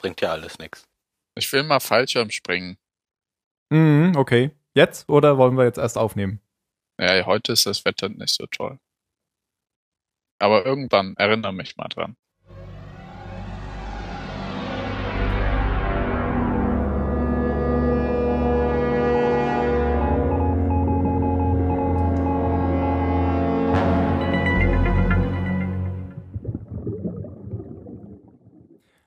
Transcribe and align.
bringt 0.00 0.20
ja 0.20 0.32
alles 0.32 0.58
nichts. 0.58 0.84
Ich 1.36 1.52
will 1.52 1.62
mal 1.62 1.80
Fallschirm 1.80 2.30
springen. 2.30 2.76
Mhm, 3.70 4.14
okay. 4.16 4.50
Jetzt 4.74 5.08
oder 5.08 5.38
wollen 5.38 5.56
wir 5.56 5.64
jetzt 5.64 5.78
erst 5.78 5.96
aufnehmen? 5.96 6.40
Ja, 7.00 7.24
heute 7.26 7.52
ist 7.52 7.66
das 7.66 7.84
Wetter 7.84 8.08
nicht 8.08 8.34
so 8.34 8.46
toll. 8.46 8.78
Aber 10.38 10.64
irgendwann 10.66 11.14
erinnere 11.16 11.52
mich 11.52 11.76
mal 11.76 11.88
dran. 11.88 12.16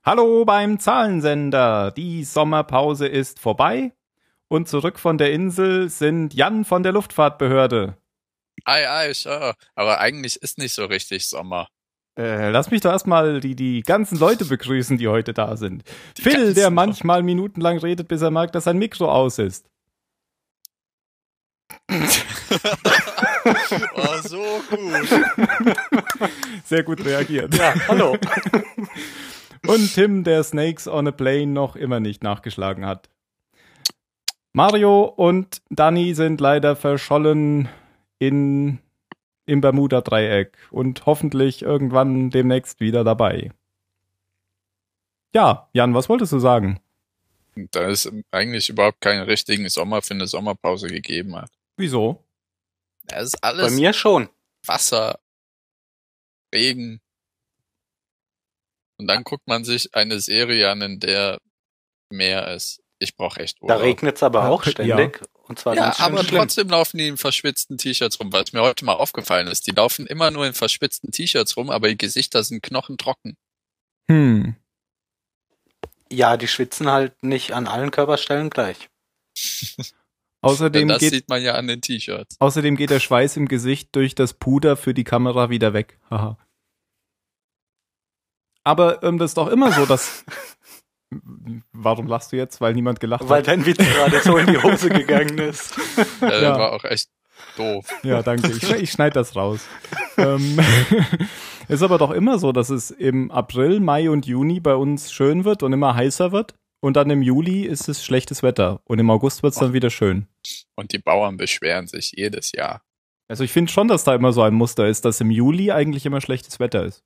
Hallo 0.06 0.44
beim 0.44 0.80
Zahlensender. 0.80 1.92
Die 1.92 2.26
Sommerpause 2.26 3.08
ist 3.08 3.40
vorbei 3.40 3.94
und 4.50 4.68
zurück 4.68 5.00
von 5.00 5.18
der 5.18 5.32
Insel 5.32 5.90
sind 5.90 6.34
Jan 6.34 6.66
von 6.66 6.84
der 6.84 6.92
Luftfahrtbehörde. 6.92 7.96
Ei, 8.66 8.90
ei, 8.90 9.14
Sir. 9.14 9.56
Aber 9.76 10.02
eigentlich 10.02 10.42
ist 10.42 10.58
nicht 10.58 10.74
so 10.74 10.84
richtig 10.84 11.30
Sommer. 11.30 11.70
Äh, 12.20 12.50
lass 12.50 12.70
mich 12.70 12.82
doch 12.82 12.92
erstmal 12.92 13.40
die, 13.40 13.56
die 13.56 13.82
ganzen 13.82 14.20
Leute 14.20 14.44
begrüßen, 14.44 14.98
die 14.98 15.08
heute 15.08 15.34
da 15.34 15.56
sind. 15.56 15.86
Die 16.18 16.22
Phil, 16.22 16.54
der 16.54 16.70
manchmal 16.70 17.24
minutenlang 17.24 17.78
redet, 17.78 18.10
bis 18.10 18.22
er 18.22 18.30
merkt, 18.30 18.56
dass 18.56 18.66
sein 18.66 18.78
Mikro 18.78 19.10
aus 19.10 19.40
ist. 19.40 19.70
oh, 21.90 21.96
so 24.22 24.62
gut. 24.70 25.08
Sehr 26.66 26.84
gut 26.84 27.06
reagiert. 27.06 27.56
Ja, 27.56 27.74
hallo. 27.88 28.18
Und 29.68 29.94
Tim, 29.94 30.24
der 30.24 30.44
Snakes 30.44 30.88
on 30.88 31.08
a 31.08 31.12
Plane 31.12 31.48
noch 31.48 31.76
immer 31.76 32.00
nicht 32.00 32.24
nachgeschlagen 32.24 32.86
hat. 32.86 33.10
Mario 34.52 35.06
und 35.06 35.62
Danny 35.70 36.14
sind 36.14 36.40
leider 36.40 36.76
verschollen 36.76 37.70
in, 38.20 38.80
im 39.46 39.62
Bermuda-Dreieck 39.62 40.58
und 40.70 41.06
hoffentlich 41.06 41.64
irgendwann 41.64 42.30
demnächst 42.30 42.80
wieder 42.80 43.04
dabei. 43.04 43.52
Ja, 45.34 45.70
Jan, 45.74 45.96
was 45.96 46.10
wolltest 46.10 46.34
du 46.34 46.40
sagen? 46.40 46.80
Da 47.56 47.90
es 47.90 48.12
eigentlich 48.32 48.70
überhaupt 48.70 49.02
keinen 49.02 49.24
richtigen 49.24 49.68
Sommer 49.70 50.02
für 50.02 50.14
eine 50.14 50.28
Sommerpause 50.28 50.88
gegeben 50.88 51.36
hat. 51.36 51.52
Wieso? 51.78 52.24
Es 53.08 53.34
ist 53.34 53.42
Bei 53.42 53.50
alles 53.50 53.74
mir 53.74 53.94
schon. 53.94 54.30
Wasser, 54.66 55.20
Regen. 56.54 57.02
Und 58.98 59.08
dann 59.08 59.24
guckt 59.24 59.48
man 59.48 59.64
sich 59.64 59.94
eine 59.96 60.20
Serie 60.20 60.70
an, 60.70 60.82
in 60.82 61.00
der 61.00 61.40
Meer 62.12 62.48
ist. 62.54 62.80
Ich 63.00 63.16
brauche 63.16 63.40
echt 63.42 63.58
Da 63.62 63.66
Urlaub. 63.66 63.82
regnet 63.82 64.16
es 64.18 64.24
aber 64.24 64.44
Ja, 64.44 64.50
auch 64.50 64.64
ja. 64.66 64.72
ständig. 64.72 65.22
Und 65.46 65.60
zwar 65.60 65.76
Ja, 65.76 65.94
aber 66.00 66.24
schlimm. 66.24 66.38
trotzdem 66.40 66.70
laufen 66.70 66.98
die 67.00 67.08
in 67.10 67.18
verschwitzten 67.18 67.78
T-Shirts 67.78 68.20
rum, 68.20 68.32
weil 68.32 68.44
es 68.44 68.54
mir 68.54 68.62
heute 68.62 68.86
mal 68.86 68.94
aufgefallen 68.94 69.48
ist. 69.48 69.68
Die 69.68 69.72
laufen 69.72 70.08
immer 70.08 70.32
nur 70.32 70.46
in 70.48 70.54
verschwitzten 70.54 71.12
T-Shirts 71.12 71.58
rum, 71.58 71.70
aber 71.70 71.90
die 71.90 71.98
Gesichter 71.98 72.44
sind 72.44 72.64
knochentrocken. 72.64 73.36
Hm. 74.10 74.56
Ja, 76.12 76.38
die 76.38 76.48
schwitzen 76.48 76.90
halt 76.90 77.22
nicht 77.24 77.52
an 77.54 77.68
allen 77.68 77.92
Körperstellen 77.92 78.50
gleich. 78.52 78.90
Außerdem 80.42 80.88
das 80.90 81.00
geht, 81.00 81.14
sieht 81.14 81.30
man 81.30 81.42
ja 81.42 81.56
an 81.56 81.68
den 81.68 81.82
T-Shirts. 81.82 82.36
außerdem 82.40 82.76
geht 82.76 82.90
der 82.90 83.00
Schweiß 83.00 83.38
im 83.38 83.48
Gesicht 83.48 83.96
durch 83.96 84.14
das 84.14 84.34
Puder 84.34 84.76
für 84.76 84.94
die 84.94 85.06
Kamera 85.06 85.50
wieder 85.50 85.74
weg. 85.74 86.00
Haha. 86.10 86.38
Aber 88.64 89.04
ähm, 89.04 89.18
das 89.18 89.32
ist 89.32 89.38
doch 89.38 89.48
immer 89.48 89.72
so, 89.72 89.86
dass. 89.86 90.24
Warum 91.74 92.08
lachst 92.08 92.32
du 92.32 92.38
jetzt? 92.38 92.60
Weil 92.60 92.74
niemand 92.74 93.00
gelacht 93.00 93.30
Weil 93.30 93.40
hat. 93.40 93.48
dein 93.48 93.66
Witz 93.66 93.78
gerade 93.78 94.20
so 94.22 94.38
in 94.38 94.48
die 94.48 94.58
Hose 94.58 94.90
gegangen 94.90 95.38
ist. 95.38 95.76
Äh, 96.22 96.42
Ja. 96.42 96.58
War 96.58 96.72
auch 96.74 96.84
echt 96.86 97.10
doof. 97.56 97.86
Ja, 98.02 98.24
danke. 98.24 98.52
Ich, 98.52 98.64
ich 98.72 98.92
schneide 98.92 99.14
das 99.14 99.36
raus. 99.36 99.62
ähm, 100.18 100.60
ist 101.68 101.84
aber 101.84 102.00
doch 102.00 102.10
immer 102.10 102.40
so, 102.40 102.52
dass 102.52 102.70
es 102.72 102.90
im 102.90 103.30
April, 103.30 103.80
Mai 103.80 104.10
und 104.10 104.26
Juni 104.26 104.60
bei 104.60 104.74
uns 104.76 105.12
schön 105.12 105.46
wird 105.46 105.62
und 105.62 105.72
immer 105.72 105.94
heißer 105.96 106.32
wird. 106.32 106.56
Und 106.80 106.98
dann 106.98 107.10
im 107.12 107.22
Juli 107.22 107.62
ist 107.64 107.88
es 107.88 108.04
schlechtes 108.04 108.42
Wetter. 108.44 108.82
Und 108.86 108.98
im 109.00 109.10
August 109.10 109.44
wird 109.44 109.54
es 109.54 109.60
dann 109.60 109.72
wieder 109.72 109.90
schön. 109.90 110.28
Und 110.76 110.92
die 110.94 110.98
Bauern 111.00 111.38
beschweren 111.38 111.88
sich 111.88 112.12
jedes 112.16 112.52
Jahr. 112.54 112.82
Also 113.30 113.44
ich 113.44 113.52
finde 113.52 113.72
schon, 113.72 113.88
dass 113.88 114.04
da 114.04 114.14
immer 114.16 114.34
so 114.34 114.42
ein 114.42 114.54
Muster 114.54 114.88
ist, 114.88 115.06
dass 115.06 115.22
im 115.22 115.32
Juli 115.32 115.72
eigentlich 115.72 116.06
immer 116.06 116.20
schlechtes 116.22 116.60
Wetter 116.60 116.84
ist. 116.84 117.04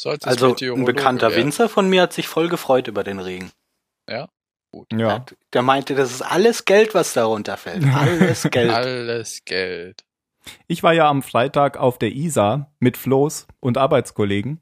Sollte 0.00 0.28
Also 0.28 0.54
ein 0.54 0.84
bekannter 0.84 1.30
werden. 1.32 1.46
Winzer 1.46 1.68
von 1.68 1.88
mir 1.90 2.02
hat 2.02 2.12
sich 2.12 2.28
voll 2.28 2.48
gefreut 2.48 2.86
über 2.86 3.02
den 3.02 3.18
Regen. 3.18 3.50
Ja. 4.08 4.28
Hat- 5.14 5.34
Der 5.52 5.62
meinte, 5.62 5.96
das 5.96 6.12
ist 6.12 6.22
alles 6.22 6.64
Geld, 6.66 6.94
was 6.94 7.14
da 7.14 7.24
runterfällt. 7.24 7.82
Alles 7.94 8.42
Geld. 8.48 8.70
Alles 8.70 9.44
Geld. 9.44 10.04
Ich 10.68 10.84
war 10.84 10.92
ja 10.92 11.08
am 11.08 11.22
Freitag 11.22 11.78
auf 11.78 11.98
der 11.98 12.12
Isar 12.12 12.70
mit 12.78 12.96
Floß 12.96 13.48
und 13.58 13.76
Arbeitskollegen. 13.76 14.60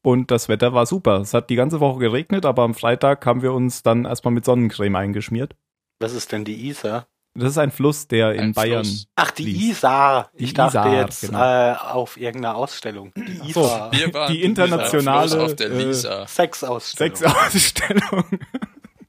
Und 0.00 0.30
das 0.30 0.48
Wetter 0.48 0.72
war 0.72 0.86
super. 0.86 1.20
Es 1.20 1.34
hat 1.34 1.50
die 1.50 1.56
ganze 1.56 1.80
Woche 1.80 1.98
geregnet, 1.98 2.46
aber 2.46 2.62
am 2.62 2.72
Freitag 2.74 3.26
haben 3.26 3.42
wir 3.42 3.52
uns 3.52 3.82
dann 3.82 4.06
erstmal 4.06 4.32
mit 4.32 4.44
Sonnencreme 4.46 4.96
eingeschmiert. 4.96 5.54
Was 6.00 6.14
ist 6.14 6.32
denn 6.32 6.44
die 6.46 6.66
Isar? 6.68 7.08
Das 7.38 7.50
ist 7.50 7.58
ein 7.58 7.70
Fluss, 7.70 8.08
der 8.08 8.32
in 8.34 8.40
Ein 8.40 8.52
Bayern. 8.52 8.84
Fluss. 8.84 9.06
Ach, 9.16 9.30
die 9.30 9.44
Fließt. 9.44 9.70
Isar. 9.78 10.30
Ich 10.34 10.50
Die 10.50 10.54
dachte 10.54 10.78
Isar, 10.78 10.94
jetzt 10.94 11.20
genau. 11.22 11.40
äh, 11.40 11.74
auf 11.76 12.16
irgendeiner 12.16 12.56
Ausstellung. 12.56 13.12
Die 13.16 13.52
so. 13.52 13.60
Isar. 13.64 13.92
Wir 13.92 14.12
waren 14.14 14.32
Die 14.32 14.42
internationale, 14.42 15.28
Fluss 15.30 15.42
auf 15.42 15.56
der 15.56 15.70
äh. 15.70 16.26
Sexausstellung. 16.26 17.16
Sexausstellung. 17.16 18.24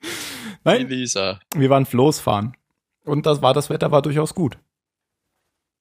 Die 0.01 0.07
Nein, 0.63 0.87
Lisa. 0.87 1.39
wir 1.55 1.69
waren 1.69 1.85
Floß 1.85 2.19
fahren. 2.19 2.55
Und 3.05 3.25
das 3.25 3.41
war, 3.41 3.53
das 3.53 3.69
Wetter 3.69 3.91
war 3.91 4.01
durchaus 4.01 4.35
gut. 4.35 4.57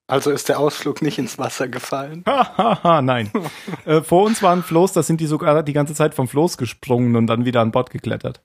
Also 0.06 0.30
ist 0.30 0.48
der 0.48 0.58
Ausflug 0.58 1.02
nicht 1.02 1.18
ins 1.18 1.38
Wasser 1.38 1.68
gefallen. 1.68 2.24
Hahaha, 2.26 3.02
nein. 3.02 3.30
äh, 3.84 4.00
vor 4.00 4.24
uns 4.24 4.42
war 4.42 4.52
ein 4.52 4.62
Floß, 4.62 4.94
da 4.94 5.02
sind 5.02 5.20
die 5.20 5.26
sogar 5.26 5.62
die 5.62 5.74
ganze 5.74 5.94
Zeit 5.94 6.14
vom 6.14 6.28
Floß 6.28 6.56
gesprungen 6.56 7.14
und 7.14 7.26
dann 7.26 7.44
wieder 7.44 7.60
an 7.60 7.72
Bord 7.72 7.90
geklettert. 7.90 8.40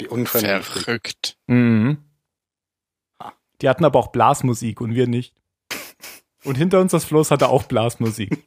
Wie 0.00 0.08
unvernünftig. 0.08 0.84
Verrückt. 0.84 1.36
Mhm. 1.46 1.98
Die 3.60 3.68
hatten 3.68 3.84
aber 3.84 3.98
auch 3.98 4.08
Blasmusik 4.08 4.80
und 4.80 4.94
wir 4.94 5.06
nicht. 5.06 5.34
Und 6.44 6.56
hinter 6.56 6.80
uns 6.80 6.92
das 6.92 7.04
Floß 7.04 7.30
hatte 7.30 7.48
auch 7.48 7.64
Blasmusik. 7.64 8.46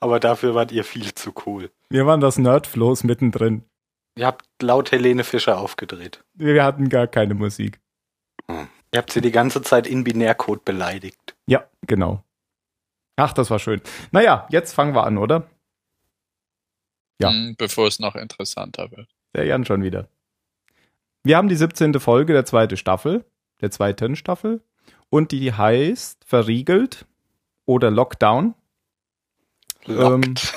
Aber 0.00 0.20
dafür 0.20 0.54
wart 0.54 0.72
ihr 0.72 0.84
viel 0.84 1.14
zu 1.14 1.32
cool. 1.46 1.70
Wir 1.88 2.06
waren 2.06 2.20
das 2.20 2.36
Nerdfloß 2.38 3.04
mittendrin. 3.04 3.64
Ihr 4.16 4.26
habt 4.26 4.44
laut 4.60 4.92
Helene 4.92 5.24
Fischer 5.24 5.58
aufgedreht. 5.58 6.22
Wir 6.34 6.64
hatten 6.64 6.88
gar 6.88 7.06
keine 7.06 7.34
Musik. 7.34 7.80
Ihr 8.48 8.98
habt 8.98 9.12
sie 9.12 9.20
die 9.22 9.30
ganze 9.32 9.62
Zeit 9.62 9.86
in 9.86 10.04
Binärcode 10.04 10.64
beleidigt. 10.64 11.34
Ja, 11.46 11.64
genau. 11.86 12.22
Ach, 13.16 13.32
das 13.32 13.50
war 13.50 13.58
schön. 13.58 13.80
Naja, 14.10 14.46
jetzt 14.50 14.74
fangen 14.74 14.94
wir 14.94 15.04
an, 15.04 15.16
oder? 15.16 15.48
Ja. 17.20 17.30
Hm, 17.30 17.54
Bevor 17.56 17.86
es 17.86 17.98
noch 18.00 18.16
interessanter 18.16 18.90
wird. 18.90 19.08
Der 19.34 19.44
Jan 19.46 19.64
schon 19.64 19.82
wieder. 19.82 20.08
Wir 21.24 21.36
haben 21.36 21.48
die 21.48 21.56
17. 21.56 22.00
Folge 22.00 22.32
der 22.32 22.44
zweiten 22.44 22.76
Staffel, 22.76 23.24
der 23.62 23.70
zweiten 23.70 24.16
Staffel. 24.16 24.62
Und 25.08 25.32
die 25.32 25.52
heißt 25.52 26.24
Verriegelt 26.24 27.06
oder 27.64 27.90
Lockdown. 27.90 28.54
Lockt. 29.86 30.54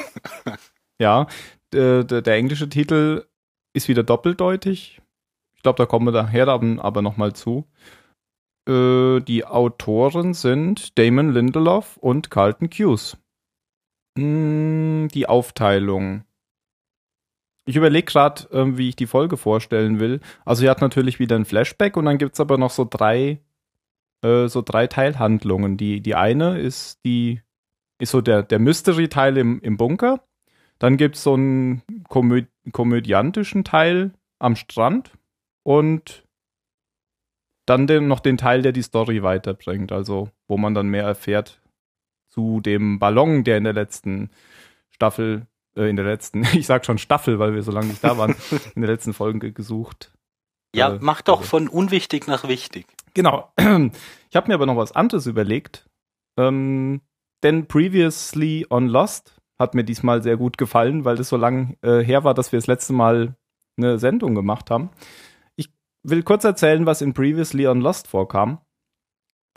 Ja, 0.97 1.27
der, 1.73 2.25
englische 2.27 2.69
Titel 2.69 3.25
ist 3.73 3.88
wieder 3.89 4.03
doppeldeutig. 4.03 5.01
Ich 5.55 5.61
glaube, 5.61 5.77
da 5.77 5.85
kommen 5.85 6.07
wir 6.07 6.13
daher 6.13 6.47
aber, 6.47 7.01
nochmal 7.01 7.33
zu. 7.33 7.67
Äh, 8.67 9.19
die 9.19 9.45
Autoren 9.45 10.33
sind 10.33 10.97
Damon 10.97 11.33
Lindelof 11.33 11.97
und 11.97 12.31
Carlton 12.31 12.69
Cuse. 12.69 13.17
Hm, 14.17 15.09
die 15.13 15.27
Aufteilung. 15.27 16.23
Ich 17.66 17.76
überlege 17.76 18.06
gerade, 18.06 18.48
ähm, 18.52 18.78
wie 18.78 18.90
ich 18.90 18.96
die 18.96 19.08
Folge 19.08 19.38
vorstellen 19.38 20.00
will. 20.00 20.20
Also 20.46 20.62
sie 20.62 20.70
hat 20.70 20.82
natürlich 20.82 21.20
wieder 21.20 21.35
ein 21.35 21.46
Flashback 21.46 21.97
und 21.97 22.06
dann 22.06 22.20
gibt's 22.20 22.40
aber 22.40 22.58
noch 22.58 22.70
so 22.70 22.88
drei, 22.90 23.41
äh, 24.22 24.47
so 24.47 24.62
drei 24.62 24.88
Teilhandlungen. 24.88 25.76
Die, 25.78 26.02
die 26.02 26.16
eine 26.16 26.59
ist 26.59 27.03
die, 27.03 27.41
ist 28.00 28.12
so 28.12 28.22
der, 28.22 28.44
der 28.44 28.59
Mystery-Teil 28.59 29.38
im, 29.38 29.59
im 29.62 29.78
Bunker. 29.78 30.22
Dann 30.78 30.97
gibt's 30.97 31.23
so 31.23 31.34
einen 31.34 31.82
komö 32.09 32.44
komödiantischen 32.72 33.64
Teil 33.64 34.11
am 34.40 34.56
Strand 34.56 35.11
und 35.64 36.23
dann 37.66 37.88
den, 37.88 38.08
noch 38.08 38.20
den 38.20 38.38
Teil, 38.38 38.61
der 38.61 38.72
die 38.72 38.82
Story 38.82 39.23
weiterbringt. 39.23 39.91
Also, 39.91 40.29
wo 40.47 40.58
man 40.58 40.73
dann 40.73 40.88
mehr 40.88 41.06
erfährt 41.06 41.61
zu 42.28 42.61
dem 42.61 43.00
Ballon, 43.00 43.44
der 43.44 43.58
in 43.58 43.64
der 43.64 43.73
letzten 43.73 44.29
Staffel, 44.90 45.47
äh, 45.77 45.89
in 45.89 45.95
der 45.95 46.05
letzten, 46.05 46.43
ich 46.53 46.66
sag 46.66 46.85
schon 46.85 46.97
Staffel, 46.97 47.39
weil 47.39 47.53
wir 47.53 47.63
so 47.63 47.72
lange 47.72 47.87
nicht 47.87 48.03
da 48.03 48.17
waren, 48.17 48.35
in 48.75 48.81
der 48.81 48.91
letzten 48.91 49.13
Folge 49.13 49.51
gesucht. 49.51 50.11
Ja, 50.75 50.95
Äh, 50.95 50.99
mach 51.01 51.22
doch 51.22 51.39
also- 51.39 51.49
von 51.49 51.67
unwichtig 51.67 52.27
nach 52.27 52.47
wichtig. 52.47 52.85
Genau. 53.13 53.51
Ich 54.29 54.35
habe 54.35 54.49
mir 54.49 54.55
aber 54.55 54.66
noch 54.66 54.75
was 54.75 54.91
anderes 54.91 55.27
überlegt. 55.27 55.85
Ähm, 56.37 56.99
denn 57.41 57.67
Previously 57.67 58.66
on 58.69 58.87
Lost 58.87 59.39
hat 59.57 59.73
mir 59.75 59.85
diesmal 59.85 60.22
sehr 60.22 60.35
gut 60.35 60.57
gefallen, 60.57 61.05
weil 61.05 61.16
das 61.16 61.29
so 61.29 61.37
lang 61.37 61.77
äh, 61.83 61.99
her 62.03 62.25
war, 62.25 62.33
dass 62.33 62.51
wir 62.51 62.57
das 62.59 62.67
letzte 62.67 62.91
Mal 62.91 63.37
eine 63.77 63.97
Sendung 63.97 64.35
gemacht 64.35 64.69
haben. 64.69 64.89
Ich 65.55 65.69
will 66.03 66.23
kurz 66.23 66.43
erzählen, 66.43 66.85
was 66.85 67.01
in 67.01 67.13
Previously 67.13 67.66
on 67.67 67.79
Lost 67.79 68.09
vorkam. 68.09 68.59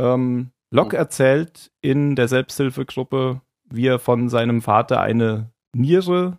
Ähm, 0.00 0.52
Locke 0.70 0.94
Oh. 0.96 1.00
erzählt 1.00 1.72
in 1.80 2.14
der 2.14 2.28
Selbsthilfegruppe, 2.28 3.40
wie 3.64 3.86
er 3.88 3.98
von 3.98 4.28
seinem 4.28 4.62
Vater 4.62 5.00
eine 5.00 5.50
Niere, 5.74 6.38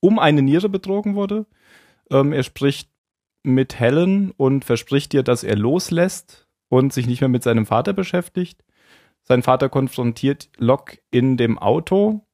um 0.00 0.18
eine 0.18 0.42
Niere 0.42 0.68
betrogen 0.68 1.14
wurde. 1.14 1.46
Ähm, 2.10 2.32
er 2.32 2.42
spricht 2.42 2.90
mit 3.42 3.78
Helen 3.78 4.30
und 4.32 4.64
verspricht 4.64 5.14
ihr, 5.14 5.22
dass 5.22 5.44
er 5.44 5.56
loslässt 5.56 6.48
und 6.68 6.92
sich 6.92 7.06
nicht 7.06 7.20
mehr 7.20 7.28
mit 7.28 7.42
seinem 7.42 7.66
Vater 7.66 7.92
beschäftigt. 7.92 8.64
Sein 9.22 9.42
Vater 9.42 9.68
konfrontiert 9.68 10.50
Locke 10.58 10.98
in 11.10 11.36
dem 11.36 11.58
Auto, 11.58 12.26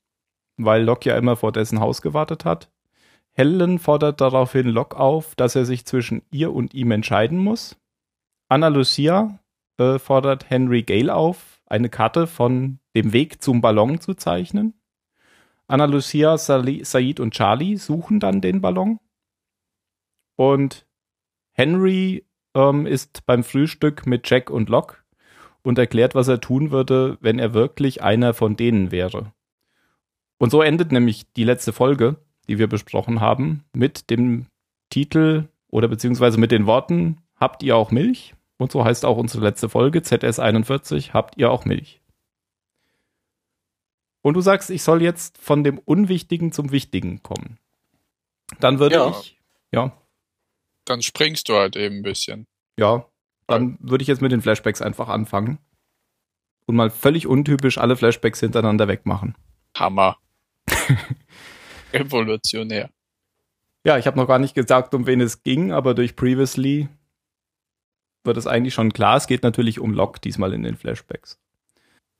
weil 0.57 0.83
Locke 0.83 1.11
ja 1.11 1.17
immer 1.17 1.37
vor 1.37 1.53
dessen 1.53 1.81
Haus 1.81 2.03
gewartet 2.03 2.45
hat. 2.45 2.71
Helen 3.33 3.79
fordert 3.79 4.21
daraufhin 4.21 4.69
Locke 4.69 4.99
auf, 4.99 5.35
dass 5.35 5.55
er 5.55 5.65
sich 5.65 5.87
zwischen 5.87 6.23
ihr 6.31 6.53
und 6.53 6.75
ihm 6.75 6.91
entscheiden 6.91 7.39
muss. 7.39 7.77
Anna 8.49 8.69
Lucia 8.69 9.39
äh, 9.79 9.99
fordert 9.99 10.51
Henry 10.51 10.83
Gale 10.83 11.15
auf, 11.15 11.63
eine 11.67 11.89
Karte 11.89 12.27
von 12.27 12.81
dem 12.97 13.13
Weg 13.13 13.41
zum 13.41 13.61
Ballon 13.61 14.01
zu 14.01 14.15
zeichnen. 14.15 14.80
Anna 15.71 15.85
Lucia, 15.85 16.37
Said 16.37 17.21
und 17.21 17.33
Charlie 17.33 17.77
suchen 17.77 18.19
dann 18.19 18.41
den 18.41 18.61
Ballon. 18.61 18.99
Und 20.37 20.87
Henry 21.53 22.27
ähm, 22.55 22.87
ist 22.87 23.25
beim 23.25 23.45
Frühstück 23.45 24.05
mit 24.07 24.29
Jack 24.29 24.51
und 24.51 24.69
Locke 24.69 24.97
und 25.63 25.79
erklärt, 25.79 26.15
was 26.15 26.27
er 26.27 26.41
tun 26.41 26.71
würde, 26.73 27.19
wenn 27.21 27.39
er 27.39 27.55
wirklich 27.55 28.03
einer 28.03 28.35
von 28.35 28.57
denen 28.57 28.91
wäre. 28.91 29.33
Und 30.39 30.51
so 30.51 30.61
endet 30.61 30.91
nämlich 30.91 31.33
die 31.35 31.45
letzte 31.45 31.73
Folge, 31.73 32.17
die 32.49 32.59
wir 32.59 32.67
besprochen 32.67 33.21
haben, 33.21 33.65
mit 33.73 34.11
dem 34.11 34.47
Titel 34.89 35.49
oder 35.69 35.87
beziehungsweise 35.87 36.41
mit 36.41 36.51
den 36.51 36.67
Worten, 36.67 37.19
habt 37.37 37.63
ihr 37.63 37.77
auch 37.77 37.93
Milch? 37.93 38.35
Und 38.59 38.73
so 38.73 38.85
heißt 38.85 39.05
auch 39.05 39.19
unsere 39.19 39.45
letzte 39.45 39.69
Folge, 39.69 40.01
ZS41, 40.01 41.13
habt 41.13 41.37
ihr 41.37 41.51
auch 41.51 41.65
Milch? 41.65 42.00
Und 44.23 44.35
du 44.35 44.41
sagst, 44.41 44.71
ich 44.71 44.83
soll 44.83 45.03
jetzt 45.03 45.39
von 45.39 45.65
dem 45.65 45.79
Unwichtigen 45.79 46.53
zum 46.53 46.73
Wichtigen 46.73 47.23
kommen. 47.23 47.59
Dann 48.61 48.79
würde 48.79 48.97
Ja. 48.97 49.11
ich, 49.11 49.39
ja, 49.73 49.97
Dann 50.85 51.03
springst 51.03 51.49
du 51.49 51.55
halt 51.55 51.77
eben 51.77 51.97
ein 51.97 52.03
bisschen. 52.03 52.47
ja, 52.79 53.07
dann 53.47 53.79
würde 53.81 54.03
ich 54.03 54.09
jetzt 54.09 54.23
mit 54.23 54.31
den 54.33 54.43
Flashbacks 54.43 54.81
einfach 54.83 55.09
anfangen 55.09 55.59
und 56.67 56.77
mal 56.77 56.91
völlig 56.91 57.27
untypisch 57.27 57.79
alle 57.79 57.97
Flashbacks 57.97 58.41
hintereinander 58.41 58.87
wegmachen. 58.89 59.35
Hammer. 59.77 60.17
Revolutionär. 61.93 62.91
Ja, 63.85 63.99
ich 63.99 64.07
habe 64.07 64.17
noch 64.19 64.27
gar 64.29 64.39
nicht 64.39 64.55
gesagt, 64.55 64.95
um 64.95 65.07
wen 65.07 65.21
es 65.21 65.43
ging, 65.43 65.73
aber 65.73 65.95
durch 65.95 66.15
Previously 66.17 66.89
wird 68.25 68.37
es 68.37 68.47
eigentlich 68.47 68.75
schon 68.75 68.93
klar. 68.93 69.17
Es 69.17 69.27
geht 69.27 69.43
natürlich 69.43 69.81
um 69.81 69.95
Locke 69.95 70.21
diesmal 70.21 70.53
in 70.53 70.63
den 70.63 70.77
Flashbacks. 70.77 71.39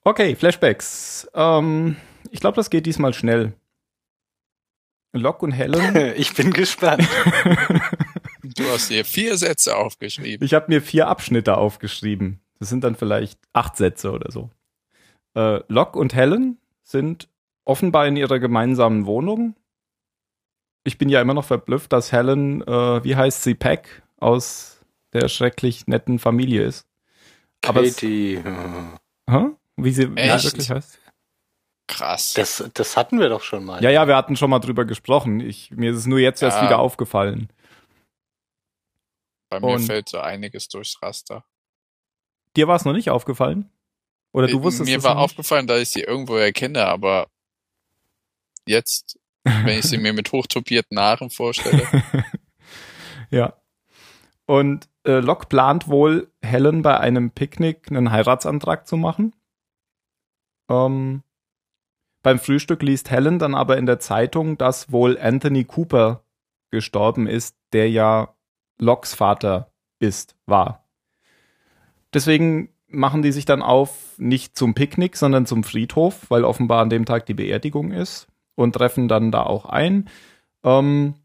Okay, 0.03 0.35
Flashbacks. 0.35 1.29
Ähm, 1.33 1.95
ich 2.31 2.39
glaube, 2.39 2.55
das 2.55 2.69
geht 2.69 2.85
diesmal 2.85 3.13
schnell. 3.13 3.53
Locke 5.13 5.45
und 5.45 5.51
Helen. 5.51 5.95
Ich 6.15 6.33
bin 6.33 6.51
gespannt. 6.51 7.07
Du 8.55 8.65
hast 8.65 8.89
dir 8.89 9.05
vier 9.05 9.37
Sätze 9.37 9.77
aufgeschrieben. 9.77 10.43
Ich 10.45 10.53
habe 10.55 10.65
mir 10.67 10.81
vier 10.81 11.07
Abschnitte 11.07 11.57
aufgeschrieben. 11.57 12.41
Das 12.59 12.69
sind 12.69 12.83
dann 12.83 12.95
vielleicht 12.95 13.39
acht 13.53 13.77
Sätze 13.77 14.11
oder 14.11 14.29
so. 14.31 14.49
Äh, 15.35 15.61
Locke 15.67 15.97
und 15.97 16.13
Helen 16.15 16.57
sind 16.83 17.29
offenbar 17.63 18.07
in 18.07 18.17
ihrer 18.17 18.39
gemeinsamen 18.39 19.05
Wohnung. 19.05 19.55
Ich 20.83 20.97
bin 20.97 21.07
ja 21.07 21.21
immer 21.21 21.35
noch 21.35 21.45
verblüfft, 21.45 21.93
dass 21.93 22.11
Helen, 22.11 22.61
äh, 22.63 23.03
wie 23.03 23.15
heißt 23.15 23.43
sie, 23.43 23.53
Peck 23.55 24.01
aus 24.19 24.81
der 25.13 25.29
schrecklich 25.29 25.85
netten 25.87 26.17
Familie 26.19 26.63
ist. 26.65 26.87
Aber 27.65 27.83
es- 27.83 27.95
Katie. 27.95 28.33
äh, 28.35 28.43
Hä? 29.29 29.45
Wie 29.77 29.91
sie 29.91 30.11
Echt? 30.15 30.43
wirklich 30.43 30.69
heißt? 30.69 30.99
Krass. 31.87 32.33
Das, 32.33 32.63
das 32.73 32.95
hatten 32.97 33.19
wir 33.19 33.29
doch 33.29 33.41
schon 33.43 33.65
mal. 33.65 33.83
Ja, 33.83 33.89
ja, 33.89 34.07
wir 34.07 34.15
hatten 34.15 34.35
schon 34.37 34.49
mal 34.49 34.59
drüber 34.59 34.85
gesprochen. 34.85 35.39
Ich, 35.39 35.71
mir 35.71 35.91
ist 35.91 35.97
es 35.97 36.05
nur 36.05 36.19
jetzt 36.19 36.41
erst 36.41 36.57
Ja. 36.59 36.63
wieder 36.65 36.79
aufgefallen. 36.79 37.51
Bei 39.49 39.59
mir 39.59 39.67
und- 39.67 39.81
fällt 39.85 40.07
so 40.09 40.19
einiges 40.19 40.67
durchs 40.69 41.01
Raster. 41.01 41.43
Dir 42.55 42.67
war 42.67 42.75
es 42.75 42.85
noch 42.85 42.93
nicht 42.93 43.09
aufgefallen? 43.09 43.69
Oder 44.33 44.47
du 44.47 44.61
wusstest 44.63 44.89
mir 44.89 44.97
es 44.97 45.03
war 45.03 45.17
aufgefallen, 45.17 45.67
dass 45.67 45.81
ich 45.81 45.89
sie 45.89 46.01
irgendwo 46.01 46.35
erkenne, 46.37 46.85
aber 46.85 47.27
jetzt, 48.65 49.19
wenn 49.43 49.79
ich 49.79 49.85
sie 49.85 49.97
mir 49.97 50.13
mit 50.13 50.31
hochtopierten 50.31 50.97
Haaren 50.99 51.29
vorstelle, 51.29 51.85
ja. 53.29 53.53
Und 54.45 54.87
äh, 55.05 55.19
Locke 55.19 55.47
plant 55.47 55.87
wohl, 55.89 56.31
Helen 56.41 56.81
bei 56.81 56.97
einem 56.97 57.31
Picknick 57.31 57.89
einen 57.89 58.11
Heiratsantrag 58.11 58.87
zu 58.87 58.95
machen. 58.97 59.33
Ähm, 60.71 61.23
beim 62.23 62.39
Frühstück 62.39 62.81
liest 62.81 63.11
Helen 63.11 63.39
dann 63.39 63.55
aber 63.55 63.77
in 63.77 63.85
der 63.85 63.99
Zeitung, 63.99 64.57
dass 64.57 64.91
wohl 64.91 65.19
Anthony 65.19 65.65
Cooper 65.65 66.23
gestorben 66.71 67.27
ist, 67.27 67.57
der 67.73 67.89
ja 67.89 68.35
Lockes 68.79 69.13
Vater 69.13 69.71
ist, 69.99 70.35
war. 70.45 70.87
Deswegen 72.13 72.69
machen 72.87 73.21
die 73.21 73.31
sich 73.31 73.45
dann 73.45 73.61
auf, 73.61 74.15
nicht 74.17 74.57
zum 74.57 74.73
Picknick, 74.73 75.17
sondern 75.17 75.45
zum 75.45 75.63
Friedhof, 75.63 76.29
weil 76.29 76.43
offenbar 76.43 76.81
an 76.81 76.89
dem 76.89 77.05
Tag 77.05 77.25
die 77.25 77.33
Beerdigung 77.33 77.91
ist 77.91 78.27
und 78.55 78.73
treffen 78.73 79.07
dann 79.07 79.31
da 79.31 79.43
auch 79.43 79.65
ein. 79.65 80.09
Ähm, 80.63 81.15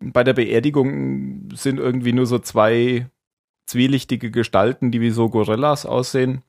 bei 0.00 0.24
der 0.24 0.34
Beerdigung 0.34 1.50
sind 1.54 1.78
irgendwie 1.78 2.12
nur 2.12 2.26
so 2.26 2.38
zwei 2.38 3.10
zwielichtige 3.66 4.30
Gestalten, 4.30 4.90
die 4.90 5.00
wie 5.00 5.10
so 5.10 5.28
Gorillas 5.28 5.86
aussehen. 5.86 6.42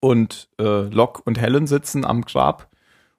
Und 0.00 0.48
äh, 0.58 0.88
Locke 0.88 1.22
und 1.24 1.38
Helen 1.38 1.66
sitzen 1.66 2.04
am 2.04 2.22
Grab 2.22 2.70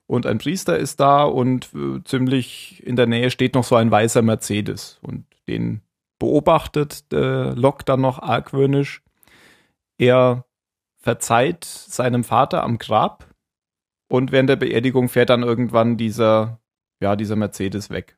und 0.07 0.25
ein 0.25 0.39
Priester 0.39 0.77
ist 0.77 0.99
da 0.99 1.23
und 1.23 1.73
äh, 1.73 2.03
ziemlich 2.03 2.85
in 2.85 2.97
der 2.97 3.07
Nähe 3.07 3.31
steht 3.31 3.55
noch 3.55 3.63
so 3.63 3.75
ein 3.75 3.91
weißer 3.91 4.21
Mercedes 4.21 4.99
und 5.01 5.25
den 5.47 5.81
beobachtet 6.19 7.05
äh, 7.13 7.51
Locke 7.51 7.85
dann 7.85 8.01
noch 8.01 8.19
argwöhnisch. 8.19 9.03
Er 9.97 10.45
verzeiht 10.97 11.63
seinem 11.63 12.23
Vater 12.23 12.63
am 12.63 12.77
Grab 12.77 13.33
und 14.09 14.33
während 14.33 14.49
der 14.49 14.57
Beerdigung 14.57 15.07
fährt 15.07 15.29
dann 15.29 15.43
irgendwann 15.43 15.95
dieser, 15.95 16.59
ja, 16.99 17.15
dieser 17.15 17.37
Mercedes 17.37 17.89
weg. 17.89 18.17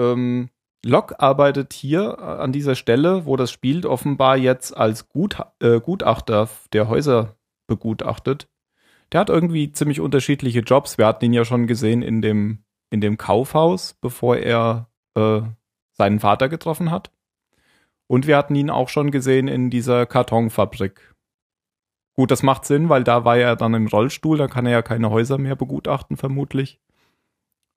Ähm, 0.00 0.50
Locke 0.84 1.18
arbeitet 1.18 1.72
hier 1.72 2.18
äh, 2.18 2.22
an 2.22 2.52
dieser 2.52 2.74
Stelle, 2.74 3.26
wo 3.26 3.36
das 3.36 3.50
spielt, 3.50 3.86
offenbar 3.86 4.36
jetzt 4.36 4.76
als 4.76 5.08
Gut, 5.08 5.38
äh, 5.60 5.80
Gutachter 5.80 6.48
der 6.72 6.88
Häuser 6.88 7.36
begutachtet. 7.66 8.48
Der 9.12 9.20
hat 9.20 9.30
irgendwie 9.30 9.72
ziemlich 9.72 10.00
unterschiedliche 10.00 10.60
Jobs. 10.60 10.98
Wir 10.98 11.06
hatten 11.06 11.24
ihn 11.24 11.32
ja 11.32 11.44
schon 11.44 11.66
gesehen 11.66 12.02
in 12.02 12.22
dem, 12.22 12.64
in 12.90 13.00
dem 13.00 13.16
Kaufhaus, 13.16 13.94
bevor 14.00 14.36
er 14.36 14.90
äh, 15.14 15.40
seinen 15.92 16.20
Vater 16.20 16.48
getroffen 16.48 16.90
hat. 16.90 17.10
Und 18.06 18.26
wir 18.26 18.36
hatten 18.36 18.54
ihn 18.54 18.70
auch 18.70 18.88
schon 18.88 19.10
gesehen 19.10 19.48
in 19.48 19.70
dieser 19.70 20.06
Kartonfabrik. 20.06 21.14
Gut, 22.14 22.30
das 22.30 22.42
macht 22.42 22.64
Sinn, 22.64 22.88
weil 22.88 23.04
da 23.04 23.24
war 23.24 23.36
er 23.36 23.54
dann 23.54 23.74
im 23.74 23.86
Rollstuhl, 23.86 24.38
da 24.38 24.48
kann 24.48 24.66
er 24.66 24.72
ja 24.72 24.82
keine 24.82 25.10
Häuser 25.10 25.38
mehr 25.38 25.56
begutachten, 25.56 26.16
vermutlich. 26.16 26.80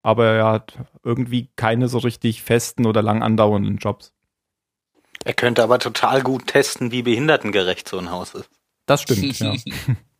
Aber 0.04 0.26
er 0.28 0.46
hat 0.46 0.74
irgendwie 1.04 1.50
keine 1.56 1.88
so 1.88 2.00
richtig 2.00 2.42
festen 2.42 2.86
oder 2.86 3.02
lang 3.02 3.22
andauernden 3.22 3.78
Jobs. 3.78 4.14
Er 5.24 5.34
könnte 5.34 5.62
aber 5.64 5.78
total 5.78 6.24
gut 6.24 6.48
testen, 6.48 6.92
wie 6.92 7.04
behindertengerecht 7.04 7.88
so 7.88 8.00
ein 8.00 8.10
Haus 8.10 8.34
ist. 8.34 8.50
Das 8.88 9.04
stimmt, 9.04 9.40
ja. 9.40 9.56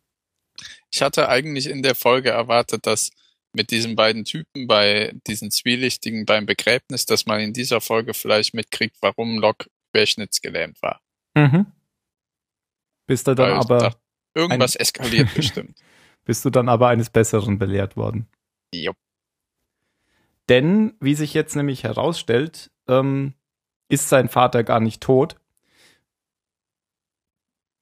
Ich 0.94 1.00
hatte 1.00 1.28
eigentlich 1.28 1.68
in 1.68 1.82
der 1.82 1.94
Folge 1.94 2.30
erwartet, 2.30 2.86
dass 2.86 3.10
mit 3.54 3.70
diesen 3.70 3.96
beiden 3.96 4.24
Typen 4.24 4.66
bei 4.66 5.14
diesen 5.26 5.50
Zwielichtigen 5.50 6.26
beim 6.26 6.46
Begräbnis, 6.46 7.06
dass 7.06 7.26
man 7.26 7.40
in 7.40 7.52
dieser 7.52 7.80
Folge 7.80 8.14
vielleicht 8.14 8.54
mitkriegt, 8.54 8.96
warum 9.00 9.38
Locke 9.38 9.68
querschnittsgelähmt 9.92 10.80
war. 10.82 11.00
Mhm. 11.34 11.66
Bist 13.06 13.26
du 13.26 13.34
dann 13.34 13.50
Weil 13.50 13.58
aber, 13.58 13.78
dachte, 13.78 14.00
irgendwas 14.34 14.76
eskaliert 14.76 15.34
bestimmt. 15.34 15.78
bist 16.24 16.44
du 16.44 16.50
dann 16.50 16.68
aber 16.68 16.88
eines 16.88 17.10
Besseren 17.10 17.58
belehrt 17.58 17.96
worden. 17.96 18.26
Jupp. 18.74 18.96
Denn, 20.48 20.94
wie 21.00 21.14
sich 21.14 21.34
jetzt 21.34 21.56
nämlich 21.56 21.84
herausstellt, 21.84 22.70
ähm, 22.88 23.34
ist 23.88 24.08
sein 24.08 24.28
Vater 24.28 24.64
gar 24.64 24.80
nicht 24.80 25.00
tot. 25.02 25.36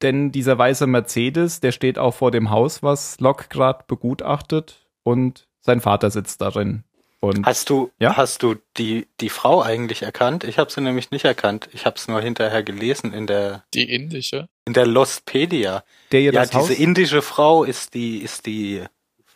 Denn 0.01 0.31
dieser 0.31 0.57
weiße 0.57 0.87
Mercedes, 0.87 1.59
der 1.59 1.71
steht 1.71 1.99
auch 1.99 2.13
vor 2.13 2.31
dem 2.31 2.49
Haus, 2.49 2.81
was 2.81 3.19
Locke 3.19 3.47
gerade 3.49 3.83
begutachtet 3.87 4.87
und 5.03 5.47
sein 5.59 5.79
Vater 5.79 6.09
sitzt 6.09 6.41
darin. 6.41 6.83
Und 7.19 7.45
Hast 7.45 7.69
du, 7.69 7.91
Ja? 7.99 8.17
hast 8.17 8.41
du 8.41 8.55
die, 8.77 9.07
die 9.19 9.29
Frau 9.29 9.61
eigentlich 9.61 10.01
erkannt? 10.01 10.43
Ich 10.43 10.57
habe 10.57 10.71
sie 10.71 10.81
nämlich 10.81 11.11
nicht 11.11 11.23
erkannt. 11.25 11.69
Ich 11.71 11.85
habe 11.85 11.95
es 11.97 12.07
nur 12.07 12.19
hinterher 12.19 12.63
gelesen 12.63 13.13
in 13.13 13.27
der, 13.27 13.63
Die 13.75 13.83
indische. 13.93 14.49
in 14.65 14.73
der 14.73 14.87
Lostpedia. 14.87 15.83
der 16.11 16.21
ihr 16.21 16.33
Ja, 16.33 16.41
das 16.41 16.49
diese 16.49 16.61
Haus, 16.61 16.69
indische 16.71 17.21
Frau 17.21 17.63
ist 17.63 17.93
die, 17.93 18.17
ist 18.17 18.47
die, 18.47 18.83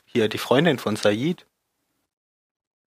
hier 0.06 0.30
die 0.30 0.40
Freundin 0.40 0.80
von 0.80 0.96
Said. 0.96 1.46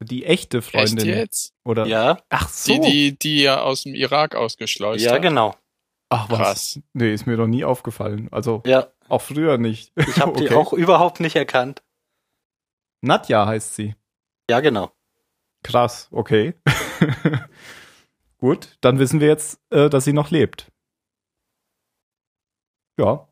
Die 0.01 0.25
echte 0.25 0.59
Echt 0.59 0.71
Freundin. 0.71 1.07
jetzt? 1.07 1.53
Oder? 1.65 1.87
Ja, 1.87 2.23
Ach 2.29 2.49
so. 2.49 2.73
Die, 2.73 2.81
die, 2.81 3.19
die 3.19 3.43
ja 3.43 3.61
aus 3.63 3.83
dem 3.83 3.95
Irak 3.95 4.35
ausgeschleust 4.37 5.05
ja, 5.05 5.13
hat. 5.15 5.23
genau. 5.23 5.57
Ach 6.11 6.31
was. 6.31 6.39
Krass. 6.39 6.81
Nee, 6.95 7.13
ist 7.13 7.27
mir 7.27 7.37
noch 7.37 7.47
nie 7.49 7.65
aufgefallen. 7.65 8.29
Also 8.31 8.63
Ja, 8.65 8.89
auch 9.09 9.21
früher 9.23 9.59
nicht. 9.59 9.93
ich 9.97 10.19
habe 10.21 10.39
die 10.39 10.47
Okay. 10.47 10.55
auch 10.55 10.73
überhaupt 10.73 11.21
nicht 11.21 11.37
erkannt. 11.37 11.83
Nadja 13.03 13.47
heißt 13.47 13.75
sie. 13.75 13.95
Ja, 14.51 14.61
genau. 14.61 14.93
Krass, 15.65 16.09
okay. 16.13 16.55
Gut, 18.39 18.77
dann 18.81 18.99
wissen 19.01 19.21
wir 19.21 19.27
jetzt, 19.29 19.61
äh, 19.71 19.91
dass 19.91 20.05
sie 20.05 20.13
noch 20.13 20.31
lebt. 20.31 20.71
Ja. 22.99 23.29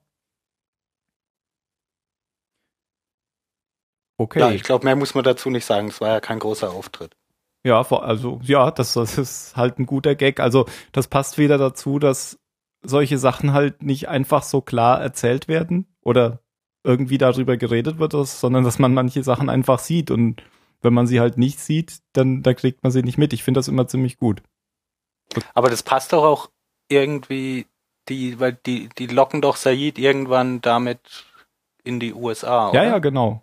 Okay. 4.19 4.41
Ja, 4.41 4.51
ich 4.51 4.63
glaube, 4.63 4.85
mehr 4.85 4.97
muss 4.97 5.15
man 5.15 5.25
dazu 5.25 5.51
nicht 5.51 5.65
sagen. 5.65 5.89
Es 5.89 6.01
war 6.01 6.09
ja 6.09 6.21
kein 6.21 6.39
großer 6.39 6.71
Auftritt. 6.71 7.17
Ja, 7.65 7.83
also 7.83 8.41
ja, 8.45 8.71
das, 8.71 8.95
das 8.95 9.19
ist 9.19 9.57
halt 9.57 9.79
ein 9.79 9.87
guter 9.87 10.15
Gag. 10.15 10.41
Also 10.41 10.67
das 10.93 11.09
passt 11.09 11.37
wieder 11.37 11.59
dazu, 11.59 11.99
dass 11.99 12.39
solche 12.83 13.19
Sachen 13.19 13.53
halt 13.53 13.83
nicht 13.83 14.09
einfach 14.09 14.43
so 14.45 14.61
klar 14.61 15.01
erzählt 15.01 15.49
werden 15.49 15.87
oder 16.03 16.41
irgendwie 16.85 17.19
darüber 17.19 17.57
geredet 17.57 17.99
wird, 17.99 18.13
sondern 18.13 18.63
dass 18.63 18.79
man 18.79 18.95
manche 18.95 19.25
Sachen 19.25 19.51
einfach 19.51 19.81
sieht 19.81 20.13
und 20.13 20.45
wenn 20.83 20.95
man 20.95 21.09
sie 21.09 21.19
halt 21.19 21.37
nicht 21.37 21.59
sieht, 21.59 21.99
dann 22.13 22.43
da 22.43 22.55
kriegt 22.55 22.85
man 22.85 22.93
sie 22.93 23.03
nicht 23.03 23.19
mit. 23.19 23.33
Ich 23.33 23.43
finde 23.43 23.59
das 23.59 23.67
immer 23.67 23.89
ziemlich 23.89 24.19
gut. 24.19 24.43
Aber 25.55 25.69
das 25.69 25.83
passt 25.83 26.13
doch 26.13 26.23
auch 26.23 26.49
irgendwie, 26.89 27.67
die, 28.09 28.39
weil 28.39 28.57
die, 28.65 28.89
die 28.97 29.09
locken 29.09 29.43
doch 29.43 29.57
Said 29.57 29.99
irgendwann 29.99 30.61
damit 30.61 31.01
in 31.83 31.99
die 31.99 32.15
USA, 32.15 32.71
oder? 32.71 32.85
Ja, 32.85 32.89
ja, 32.91 32.99
genau. 33.01 33.43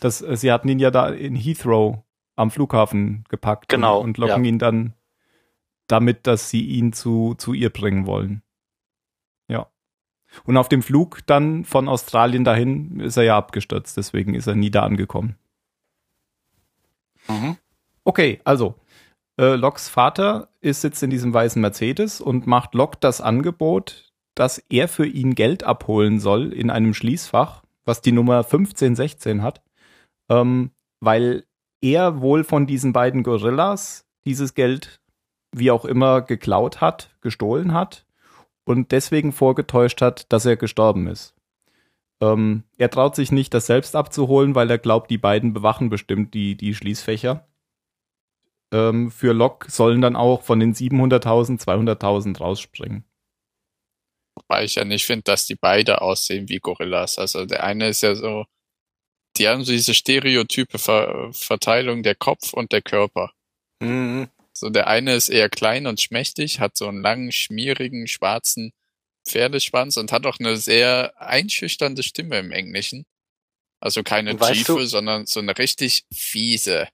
Das, 0.00 0.22
äh, 0.22 0.36
sie 0.36 0.52
hatten 0.52 0.68
ihn 0.68 0.78
ja 0.78 0.90
da 0.90 1.08
in 1.08 1.34
Heathrow 1.34 1.98
am 2.36 2.50
Flughafen 2.50 3.24
gepackt 3.28 3.68
Genau, 3.68 3.98
und, 3.98 4.04
und 4.04 4.18
locken 4.18 4.44
ja. 4.44 4.48
ihn 4.48 4.58
dann 4.58 4.94
damit, 5.88 6.26
dass 6.26 6.50
sie 6.50 6.64
ihn 6.66 6.92
zu, 6.92 7.34
zu 7.36 7.52
ihr 7.52 7.70
bringen 7.70 8.06
wollen. 8.06 8.42
Ja. 9.48 9.66
Und 10.44 10.56
auf 10.56 10.68
dem 10.68 10.82
Flug 10.82 11.26
dann 11.26 11.64
von 11.64 11.88
Australien 11.88 12.44
dahin 12.44 13.00
ist 13.00 13.16
er 13.16 13.24
ja 13.24 13.36
abgestürzt, 13.36 13.96
deswegen 13.96 14.34
ist 14.34 14.46
er 14.46 14.54
nie 14.54 14.70
da 14.70 14.82
angekommen. 14.82 15.36
Mhm. 17.28 17.56
Okay, 18.04 18.40
also 18.44 18.74
äh, 19.38 19.54
Locks 19.54 19.88
Vater 19.88 20.48
ist 20.60 20.84
jetzt 20.84 21.02
in 21.02 21.10
diesem 21.10 21.32
weißen 21.32 21.60
Mercedes 21.60 22.20
und 22.20 22.46
macht 22.46 22.74
Locke 22.74 22.98
das 23.00 23.20
Angebot, 23.20 24.12
dass 24.34 24.58
er 24.68 24.88
für 24.88 25.06
ihn 25.06 25.34
Geld 25.34 25.64
abholen 25.64 26.20
soll 26.20 26.52
in 26.52 26.70
einem 26.70 26.94
Schließfach, 26.94 27.62
was 27.84 28.02
die 28.02 28.12
Nummer 28.12 28.38
1516 28.38 29.42
hat, 29.42 29.62
ähm, 30.28 30.70
weil 31.00 31.44
er 31.80 32.20
wohl 32.20 32.44
von 32.44 32.66
diesen 32.66 32.92
beiden 32.92 33.22
Gorillas 33.22 34.06
dieses 34.24 34.54
Geld 34.54 35.00
wie 35.52 35.70
auch 35.70 35.84
immer 35.84 36.22
geklaut 36.22 36.80
hat, 36.80 37.10
gestohlen 37.20 37.72
hat 37.72 38.06
und 38.64 38.92
deswegen 38.92 39.32
vorgetäuscht 39.32 40.02
hat, 40.02 40.30
dass 40.32 40.44
er 40.44 40.56
gestorben 40.56 41.06
ist. 41.06 41.34
Ähm, 42.20 42.64
er 42.76 42.90
traut 42.90 43.14
sich 43.14 43.32
nicht, 43.32 43.54
das 43.54 43.66
selbst 43.66 43.96
abzuholen, 43.96 44.54
weil 44.54 44.70
er 44.70 44.78
glaubt, 44.78 45.10
die 45.10 45.18
beiden 45.18 45.52
bewachen 45.52 45.88
bestimmt 45.88 46.34
die, 46.34 46.56
die 46.56 46.74
Schließfächer. 46.74 47.46
Ähm, 48.72 49.10
für 49.10 49.32
Locke 49.32 49.70
sollen 49.70 50.00
dann 50.00 50.16
auch 50.16 50.42
von 50.42 50.60
den 50.60 50.74
700.000 50.74 51.62
200.000 51.62 52.38
rausspringen. 52.38 53.04
Wobei 54.34 54.64
ich 54.64 54.74
ja 54.74 54.84
nicht 54.84 55.06
finde, 55.06 55.22
dass 55.24 55.46
die 55.46 55.56
beide 55.56 56.02
aussehen 56.02 56.48
wie 56.48 56.58
Gorillas. 56.58 57.18
Also 57.18 57.46
der 57.46 57.64
eine 57.64 57.88
ist 57.88 58.02
ja 58.02 58.14
so, 58.14 58.44
die 59.38 59.48
haben 59.48 59.64
so 59.64 59.72
diese 59.72 59.94
stereotype 59.94 60.78
Ver 60.78 61.30
Verteilung 61.32 62.02
der 62.02 62.14
Kopf 62.14 62.52
und 62.52 62.72
der 62.72 62.82
Körper. 62.82 63.32
Mhm. 63.80 64.28
So 64.52 64.70
der 64.70 64.88
eine 64.88 65.14
ist 65.14 65.28
eher 65.28 65.48
klein 65.48 65.86
und 65.86 66.00
schmächtig, 66.00 66.58
hat 66.60 66.76
so 66.76 66.88
einen 66.88 67.00
langen, 67.02 67.30
schmierigen, 67.32 68.08
schwarzen 68.08 68.72
Pferdeschwanz 69.26 69.96
und 69.96 70.10
hat 70.10 70.26
auch 70.26 70.38
eine 70.40 70.56
sehr 70.56 71.12
einschüchternde 71.20 72.02
Stimme 72.02 72.38
im 72.38 72.50
Englischen. 72.50 73.04
Also 73.80 74.02
keine 74.02 74.38
weißt 74.38 74.54
tiefe, 74.54 74.72
du- 74.72 74.86
sondern 74.86 75.26
so 75.26 75.38
eine 75.40 75.56
richtig 75.56 76.04
fiese 76.12 76.88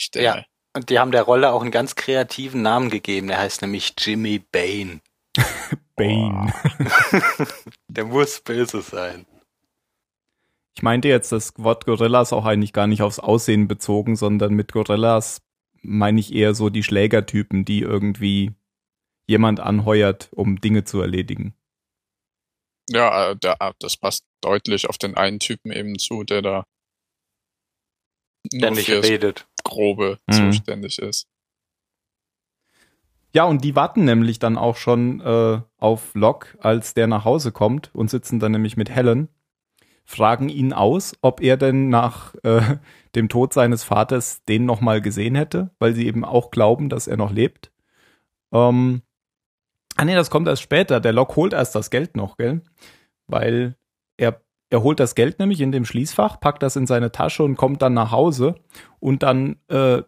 Stimme. 0.00 0.24
Ja. 0.24 0.44
Und 0.74 0.88
die 0.90 0.98
haben 0.98 1.10
der 1.10 1.22
Rolle 1.22 1.52
auch 1.52 1.62
einen 1.62 1.70
ganz 1.70 1.94
kreativen 1.94 2.62
Namen 2.62 2.90
gegeben. 2.90 3.28
Der 3.28 3.38
heißt 3.38 3.62
nämlich 3.62 3.94
Jimmy 3.98 4.38
Bain. 4.38 5.00
Bane. 5.96 6.52
Der 7.88 8.04
muss 8.04 8.40
böse 8.40 8.82
sein. 8.82 9.26
Ich 10.76 10.82
meinte 10.82 11.08
jetzt 11.08 11.32
das 11.32 11.54
Wort 11.56 11.86
Gorillas 11.86 12.34
auch 12.34 12.44
eigentlich 12.44 12.74
gar 12.74 12.86
nicht 12.86 13.00
aufs 13.00 13.18
Aussehen 13.18 13.66
bezogen, 13.66 14.14
sondern 14.14 14.52
mit 14.52 14.72
Gorillas 14.72 15.40
meine 15.80 16.20
ich 16.20 16.34
eher 16.34 16.54
so 16.54 16.68
die 16.68 16.82
Schlägertypen, 16.82 17.64
die 17.64 17.80
irgendwie 17.80 18.52
jemand 19.26 19.58
anheuert, 19.58 20.28
um 20.32 20.60
Dinge 20.60 20.84
zu 20.84 21.00
erledigen. 21.00 21.54
Ja, 22.90 23.30
äh, 23.30 23.36
der, 23.36 23.56
das 23.78 23.96
passt 23.96 24.26
deutlich 24.42 24.88
auf 24.88 24.98
den 24.98 25.16
einen 25.16 25.38
Typen 25.38 25.72
eben 25.72 25.98
zu, 25.98 26.24
der 26.24 26.42
da 26.42 26.64
fürs 28.50 29.08
redet. 29.08 29.48
Grobe 29.64 30.18
Mhm. 30.26 30.52
zuständig 30.52 30.98
ist. 30.98 31.26
Ja, 33.32 33.44
und 33.44 33.64
die 33.64 33.74
warten 33.74 34.04
nämlich 34.04 34.38
dann 34.38 34.56
auch 34.56 34.76
schon 34.76 35.20
äh, 35.20 35.60
auf 35.78 36.14
Locke, 36.14 36.58
als 36.60 36.94
der 36.94 37.06
nach 37.06 37.24
Hause 37.24 37.50
kommt 37.50 37.94
und 37.94 38.08
sitzen 38.08 38.40
dann 38.40 38.52
nämlich 38.52 38.76
mit 38.76 38.88
Helen, 38.88 39.28
fragen 40.06 40.48
ihn 40.48 40.72
aus, 40.72 41.14
ob 41.20 41.42
er 41.42 41.56
denn 41.56 41.88
nach 41.88 42.34
äh, 42.44 42.76
dem 43.14 43.28
Tod 43.28 43.52
seines 43.52 43.82
Vaters 43.82 44.44
den 44.44 44.64
nochmal 44.64 45.02
gesehen 45.02 45.34
hätte, 45.34 45.70
weil 45.78 45.94
sie 45.94 46.06
eben 46.06 46.24
auch 46.24 46.50
glauben, 46.50 46.88
dass 46.88 47.08
er 47.08 47.16
noch 47.16 47.32
lebt. 47.32 47.72
Ähm, 48.52 49.02
ah 49.96 50.04
nee, 50.04 50.14
das 50.14 50.30
kommt 50.30 50.46
erst 50.46 50.62
später. 50.62 51.00
Der 51.00 51.12
Locke 51.12 51.36
holt 51.36 51.52
erst 51.52 51.74
das 51.74 51.90
Geld 51.90 52.16
noch, 52.16 52.36
gell? 52.36 52.62
Weil 53.26 53.76
er, 54.16 54.40
er 54.70 54.82
holt 54.82 55.00
das 55.00 55.16
Geld 55.16 55.40
nämlich 55.40 55.60
in 55.60 55.72
dem 55.72 55.84
Schließfach, 55.84 56.38
packt 56.38 56.62
das 56.62 56.76
in 56.76 56.86
seine 56.86 57.10
Tasche 57.10 57.42
und 57.42 57.56
kommt 57.56 57.82
dann 57.82 57.94
nach 57.94 58.12
Hause 58.12 58.54
und 59.00 59.24
dann 59.24 59.56
äh, 59.68 60.02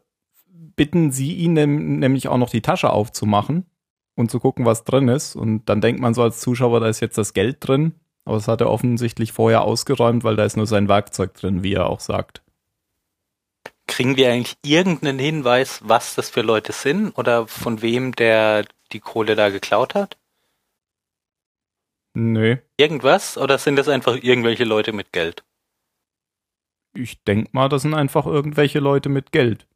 bitten 0.76 1.10
sie 1.10 1.34
ihn 1.34 1.54
nämlich 1.54 2.28
auch 2.28 2.38
noch 2.38 2.50
die 2.50 2.62
Tasche 2.62 2.90
aufzumachen 2.90 3.66
und 4.14 4.30
zu 4.30 4.38
gucken, 4.38 4.64
was 4.64 4.84
drin 4.84 5.08
ist. 5.08 5.34
Und 5.34 5.68
dann 5.68 5.80
denkt 5.80 6.00
man 6.00 6.14
so 6.14 6.22
als 6.22 6.38
Zuschauer, 6.38 6.78
da 6.78 6.88
ist 6.88 7.00
jetzt 7.00 7.18
das 7.18 7.34
Geld 7.34 7.56
drin. 7.60 7.94
Aber 8.28 8.36
das 8.36 8.46
hat 8.46 8.60
er 8.60 8.68
offensichtlich 8.68 9.32
vorher 9.32 9.62
ausgeräumt, 9.62 10.22
weil 10.22 10.36
da 10.36 10.44
ist 10.44 10.58
nur 10.58 10.66
sein 10.66 10.86
Werkzeug 10.86 11.32
drin, 11.32 11.62
wie 11.62 11.72
er 11.72 11.88
auch 11.88 12.00
sagt. 12.00 12.42
Kriegen 13.86 14.18
wir 14.18 14.30
eigentlich 14.30 14.58
irgendeinen 14.62 15.18
Hinweis, 15.18 15.80
was 15.82 16.14
das 16.14 16.28
für 16.28 16.42
Leute 16.42 16.72
sind 16.72 17.16
oder 17.16 17.46
von 17.46 17.80
wem 17.80 18.12
der 18.12 18.66
die 18.92 19.00
Kohle 19.00 19.34
da 19.34 19.48
geklaut 19.48 19.94
hat? 19.94 20.18
Nö, 22.12 22.56
Irgendwas? 22.76 23.38
Oder 23.38 23.56
sind 23.56 23.76
das 23.76 23.88
einfach 23.88 24.16
irgendwelche 24.22 24.64
Leute 24.64 24.92
mit 24.92 25.10
Geld? 25.12 25.42
ich 26.92 27.22
denk 27.22 27.54
mal, 27.54 27.70
das 27.70 27.82
sind 27.82 27.94
einfach 27.94 28.26
irgendwelche 28.26 28.80
Leute 28.80 29.08
mit 29.08 29.32
Geld. 29.32 29.66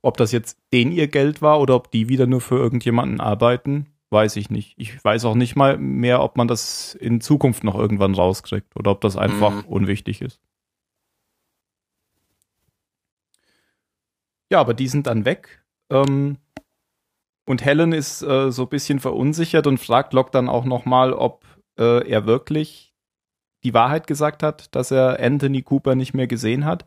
Ob 0.00 0.16
das 0.16 0.32
jetzt 0.32 0.58
denen 0.72 0.92
ihr 0.92 1.08
Geld 1.08 1.42
war 1.42 1.60
oder 1.60 1.74
ob 1.74 1.90
die 1.90 2.08
wieder 2.08 2.26
nur 2.26 2.40
für 2.40 2.56
irgendjemanden 2.56 3.20
arbeiten, 3.20 3.91
weiß 4.12 4.36
ich 4.36 4.50
nicht. 4.50 4.74
Ich 4.76 5.02
weiß 5.02 5.24
auch 5.24 5.34
nicht 5.34 5.56
mal 5.56 5.78
mehr, 5.78 6.22
ob 6.22 6.36
man 6.36 6.46
das 6.46 6.94
in 6.94 7.20
Zukunft 7.20 7.64
noch 7.64 7.74
irgendwann 7.76 8.14
rauskriegt 8.14 8.76
oder 8.76 8.90
ob 8.90 9.00
das 9.00 9.16
einfach 9.16 9.64
Mhm. 9.64 9.68
unwichtig 9.68 10.20
ist. 10.22 10.40
Ja, 14.50 14.60
aber 14.60 14.74
die 14.74 14.88
sind 14.88 15.06
dann 15.06 15.24
weg. 15.24 15.64
Ähm, 15.90 16.38
und 17.46 17.64
Helen 17.64 17.92
ist 17.92 18.22
äh, 18.22 18.52
so 18.52 18.62
ein 18.64 18.68
bisschen 18.68 19.00
verunsichert 19.00 19.66
und 19.66 19.78
fragt 19.78 20.12
Locke 20.12 20.30
dann 20.30 20.48
auch 20.48 20.64
nochmal, 20.64 21.12
ob 21.12 21.44
äh, 21.78 22.06
er 22.08 22.26
wirklich 22.26 22.94
die 23.64 23.74
Wahrheit 23.74 24.06
gesagt 24.06 24.42
hat, 24.42 24.74
dass 24.74 24.90
er 24.90 25.20
Anthony 25.20 25.62
Cooper 25.62 25.94
nicht 25.94 26.14
mehr 26.14 26.26
gesehen 26.26 26.64
hat. 26.64 26.84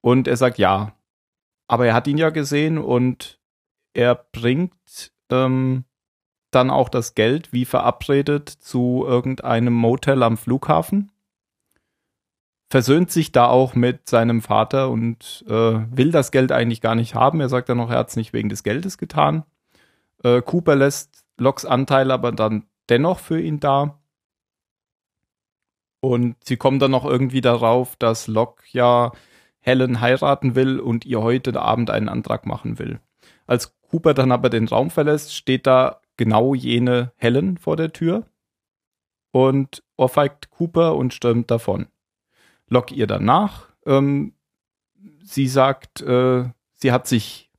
Und 0.00 0.26
er 0.28 0.36
sagt 0.36 0.58
ja. 0.58 0.96
Aber 1.68 1.86
er 1.86 1.94
hat 1.94 2.08
ihn 2.08 2.18
ja 2.18 2.30
gesehen 2.30 2.78
und 2.78 3.38
er 3.94 4.14
bringt 4.16 5.12
ähm, 5.30 5.84
dann 6.50 6.70
auch 6.70 6.88
das 6.88 7.14
Geld, 7.14 7.52
wie 7.52 7.64
verabredet, 7.64 8.48
zu 8.48 9.04
irgendeinem 9.06 9.74
Motel 9.74 10.22
am 10.22 10.36
Flughafen. 10.36 11.12
Versöhnt 12.68 13.10
sich 13.10 13.32
da 13.32 13.46
auch 13.46 13.74
mit 13.74 14.08
seinem 14.08 14.42
Vater 14.42 14.90
und 14.90 15.44
äh, 15.48 15.80
will 15.90 16.12
das 16.12 16.30
Geld 16.30 16.52
eigentlich 16.52 16.80
gar 16.80 16.94
nicht 16.94 17.14
haben. 17.14 17.40
Er 17.40 17.48
sagt 17.48 17.68
dann 17.68 17.78
noch, 17.78 17.90
er 17.90 17.98
hat 17.98 18.10
es 18.10 18.16
nicht 18.16 18.32
wegen 18.32 18.48
des 18.48 18.62
Geldes 18.62 18.96
getan. 18.96 19.44
Äh, 20.22 20.42
Cooper 20.42 20.76
lässt 20.76 21.24
Locks 21.36 21.64
Anteil 21.64 22.10
aber 22.10 22.32
dann 22.32 22.64
dennoch 22.88 23.18
für 23.18 23.40
ihn 23.40 23.60
da. 23.60 23.98
Und 26.00 26.36
sie 26.44 26.56
kommen 26.56 26.78
dann 26.78 26.92
noch 26.92 27.04
irgendwie 27.04 27.40
darauf, 27.40 27.96
dass 27.96 28.26
Locke 28.26 28.62
ja 28.70 29.12
Helen 29.60 30.00
heiraten 30.00 30.54
will 30.54 30.80
und 30.80 31.04
ihr 31.04 31.20
heute 31.20 31.60
Abend 31.60 31.90
einen 31.90 32.08
Antrag 32.08 32.46
machen 32.46 32.78
will. 32.78 33.00
Als 33.46 33.76
Cooper 33.90 34.14
dann 34.14 34.32
aber 34.32 34.48
den 34.48 34.68
Raum 34.68 34.90
verlässt, 34.90 35.34
steht 35.34 35.66
da 35.66 35.99
genau 36.20 36.54
jene 36.54 37.12
Helen 37.16 37.56
vor 37.56 37.78
der 37.78 37.94
Tür 37.94 38.26
und 39.32 39.82
ohrfeigt 39.96 40.50
Cooper 40.50 40.94
und 40.94 41.14
stürmt 41.14 41.50
davon. 41.50 41.86
Locke 42.68 42.94
ihr 42.94 43.06
danach. 43.06 43.70
Ähm, 43.86 44.34
sie 45.24 45.48
sagt, 45.48 46.02
äh, 46.02 46.44
sie 46.74 46.92
hat 46.92 47.06
sich 47.06 47.50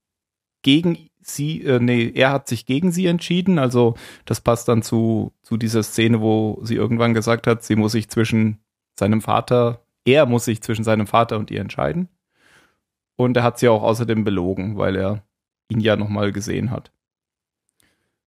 gegen 0.61 1.09
sie, 1.19 1.63
äh, 1.63 1.79
nee, 1.79 2.11
er 2.13 2.31
hat 2.31 2.47
sich 2.47 2.67
gegen 2.67 2.91
sie 2.91 3.07
entschieden. 3.07 3.57
Also 3.57 3.95
das 4.25 4.41
passt 4.41 4.67
dann 4.67 4.83
zu, 4.83 5.33
zu 5.41 5.57
dieser 5.57 5.81
Szene, 5.81 6.21
wo 6.21 6.59
sie 6.61 6.75
irgendwann 6.75 7.15
gesagt 7.15 7.47
hat, 7.47 7.63
sie 7.63 7.75
muss 7.75 7.93
sich 7.93 8.09
zwischen 8.11 8.59
seinem 8.93 9.21
Vater, 9.21 9.83
er 10.05 10.27
muss 10.27 10.45
sich 10.45 10.61
zwischen 10.61 10.83
seinem 10.83 11.07
Vater 11.07 11.39
und 11.39 11.49
ihr 11.49 11.61
entscheiden. 11.61 12.09
Und 13.15 13.37
er 13.37 13.43
hat 13.43 13.57
sie 13.57 13.69
auch 13.69 13.81
außerdem 13.81 14.23
belogen, 14.23 14.77
weil 14.77 14.95
er 14.95 15.23
ihn 15.67 15.79
ja 15.79 15.95
nochmal 15.95 16.31
gesehen 16.31 16.69
hat. 16.69 16.91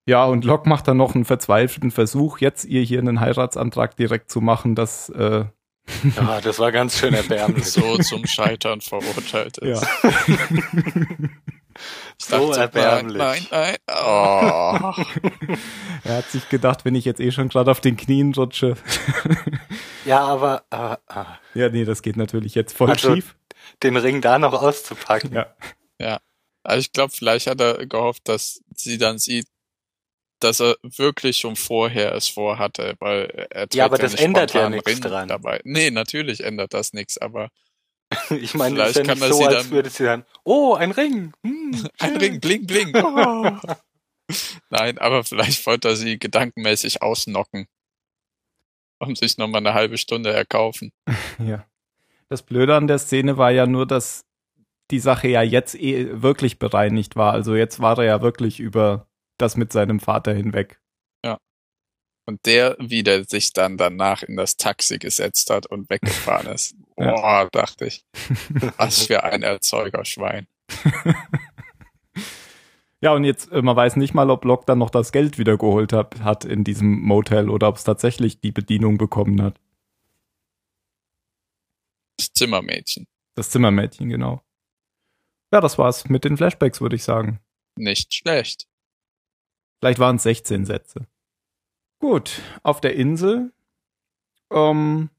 Ja, 0.07 0.25
und 0.25 0.45
Locke 0.45 0.67
macht 0.67 0.87
dann 0.87 0.97
noch 0.97 1.13
einen 1.15 1.25
verzweifelten 1.25 1.91
Versuch, 1.91 2.39
jetzt 2.39 2.65
ihr 2.65 2.81
hier 2.81 2.99
einen 2.99 3.19
Heiratsantrag 3.19 3.95
direkt 3.95 4.31
zu 4.31 4.41
machen, 4.41 4.73
dass 4.75 5.09
äh, 5.09 5.45
Ja, 6.15 6.41
das 6.41 6.57
war 6.59 6.71
ganz 6.71 6.97
schön 6.97 7.13
erbärmlich. 7.13 7.65
so 7.71 7.97
zum 7.99 8.25
Scheitern 8.25 8.81
verurteilt 8.81 9.57
ist. 9.59 9.81
ja. 9.81 10.11
So 12.17 12.49
dachte, 12.49 12.59
erbärmlich. 12.79 13.17
Nein, 13.17 13.47
nein, 13.49 13.75
nein. 13.87 13.95
Oh. 14.05 14.91
er 16.03 16.17
hat 16.17 16.29
sich 16.29 16.47
gedacht, 16.49 16.85
wenn 16.85 16.93
ich 16.95 17.05
jetzt 17.05 17.19
eh 17.21 17.31
schon 17.31 17.49
gerade 17.49 17.71
auf 17.71 17.79
den 17.79 17.97
Knien 17.97 18.33
rutsche. 18.35 18.75
Ja, 20.05 20.19
aber 20.19 20.63
äh, 20.69 20.93
äh, 21.09 21.25
ja, 21.59 21.69
nee, 21.69 21.85
das 21.85 22.01
geht 22.03 22.17
natürlich 22.17 22.55
jetzt 22.55 22.75
voll 22.75 22.89
Also- 22.91 23.15
schief. 23.15 23.35
den 23.81 23.95
Ring 23.97 24.21
da 24.21 24.37
noch 24.37 24.53
auszupacken. 24.53 25.33
Ja. 25.99 26.19
Also 26.63 26.79
ich 26.79 26.91
glaube, 26.91 27.13
vielleicht 27.15 27.47
hat 27.47 27.59
er 27.61 27.87
gehofft, 27.87 28.27
dass 28.27 28.61
sie 28.75 28.97
dann 28.99 29.17
sieht, 29.17 29.47
dass 30.43 30.59
er 30.59 30.75
wirklich 30.83 31.37
schon 31.37 31.55
vorher 31.55 32.13
es 32.15 32.27
vorhatte, 32.27 32.95
weil 32.99 33.25
er 33.49 33.61
trägt 33.61 33.75
Ja, 33.75 33.85
aber 33.85 33.97
das 33.97 34.13
nicht 34.13 34.21
ändert 34.23 34.53
ja 34.53 34.69
nichts 34.69 34.87
Ring 34.89 35.01
dran. 35.01 35.27
Dabei. 35.27 35.61
Nee, 35.63 35.91
natürlich 35.91 36.43
ändert 36.43 36.73
das 36.73 36.93
nichts, 36.93 37.17
aber 37.17 37.49
Ich 38.29 38.53
meine, 38.55 38.75
Vielleicht 38.75 38.91
ist 38.91 38.95
ja 38.97 39.03
kann 39.03 39.19
nicht 39.19 39.27
er 39.27 39.33
so, 39.33 39.37
sie 39.39 39.45
als 39.47 39.55
dann- 39.63 39.71
würde 39.71 39.89
sie 39.89 40.03
dann, 40.03 40.25
oh, 40.43 40.73
ein 40.75 40.91
Ring. 40.91 41.31
Hm, 41.45 41.87
ein. 41.99 42.17
Ring, 42.17 42.39
bling, 42.39 42.65
bling. 42.67 42.93
Oh. 42.95 43.51
Nein, 44.69 44.97
aber 44.97 45.23
vielleicht 45.25 45.65
wollte 45.65 45.89
er 45.89 45.95
sie 45.97 46.17
gedankenmäßig 46.17 47.01
ausnocken. 47.01 47.67
Um 48.99 49.15
sich 49.15 49.37
nochmal 49.37 49.59
eine 49.59 49.73
halbe 49.73 49.97
Stunde 49.97 50.31
erkaufen. 50.31 50.91
Ja. 51.39 51.65
Das 52.29 52.43
Blöde 52.43 52.75
an 52.75 52.87
der 52.87 52.99
Szene 52.99 53.37
war 53.37 53.51
ja 53.51 53.65
nur, 53.65 53.85
dass 53.85 54.23
die 54.91 54.99
Sache 54.99 55.27
ja 55.27 55.41
jetzt 55.41 55.75
eh 55.75 56.21
wirklich 56.21 56.59
bereinigt 56.59 57.15
war. 57.15 57.33
Also 57.33 57.55
jetzt 57.55 57.81
war 57.81 57.97
er 57.97 58.05
ja 58.05 58.21
wirklich 58.21 58.59
über 58.59 59.07
das 59.41 59.57
mit 59.57 59.71
seinem 59.73 59.99
Vater 59.99 60.33
hinweg. 60.33 60.79
Und 62.25 62.45
der 62.45 62.77
wieder 62.79 63.23
sich 63.23 63.51
dann 63.51 63.77
danach 63.77 64.23
in 64.23 64.37
das 64.37 64.55
Taxi 64.55 64.99
gesetzt 64.99 65.49
hat 65.49 65.65
und 65.65 65.89
weggefahren 65.89 66.47
ist. 66.53 66.75
Boah, 66.95 67.49
dachte 67.51 67.87
ich. 67.87 68.05
Was 68.77 69.07
für 69.07 69.23
ein 69.23 69.43
Erzeugerschwein. 69.43 70.47
Ja, 73.03 73.15
und 73.15 73.23
jetzt, 73.23 73.51
äh, 73.51 73.63
man 73.63 73.75
weiß 73.75 73.95
nicht 73.95 74.13
mal, 74.13 74.29
ob 74.29 74.45
Locke 74.45 74.65
dann 74.67 74.77
noch 74.77 74.91
das 74.91 75.11
Geld 75.11 75.39
wiedergeholt 75.39 75.91
hat, 75.91 76.19
hat 76.19 76.45
in 76.45 76.63
diesem 76.63 77.01
Motel 77.01 77.49
oder 77.49 77.67
ob 77.67 77.77
es 77.77 77.83
tatsächlich 77.83 78.41
die 78.41 78.51
Bedienung 78.51 78.99
bekommen 78.99 79.41
hat. 79.41 79.59
Das 82.17 82.31
Zimmermädchen. 82.31 83.07
Das 83.33 83.49
Zimmermädchen, 83.49 84.07
genau. 84.07 84.43
Ja, 85.51 85.61
das 85.61 85.79
war's 85.79 86.09
mit 86.09 86.25
den 86.25 86.37
Flashbacks, 86.37 86.79
würde 86.79 86.95
ich 86.95 87.03
sagen. 87.03 87.39
Nicht 87.75 88.13
schlecht. 88.13 88.67
Vielleicht 89.81 89.99
waren 89.99 90.17
es 90.17 90.23
16 90.23 90.65
Sätze. 90.65 91.07
Gut, 91.99 92.41
auf 92.61 92.81
der 92.81 92.95
Insel 92.95 93.51
ähm, 94.51 95.09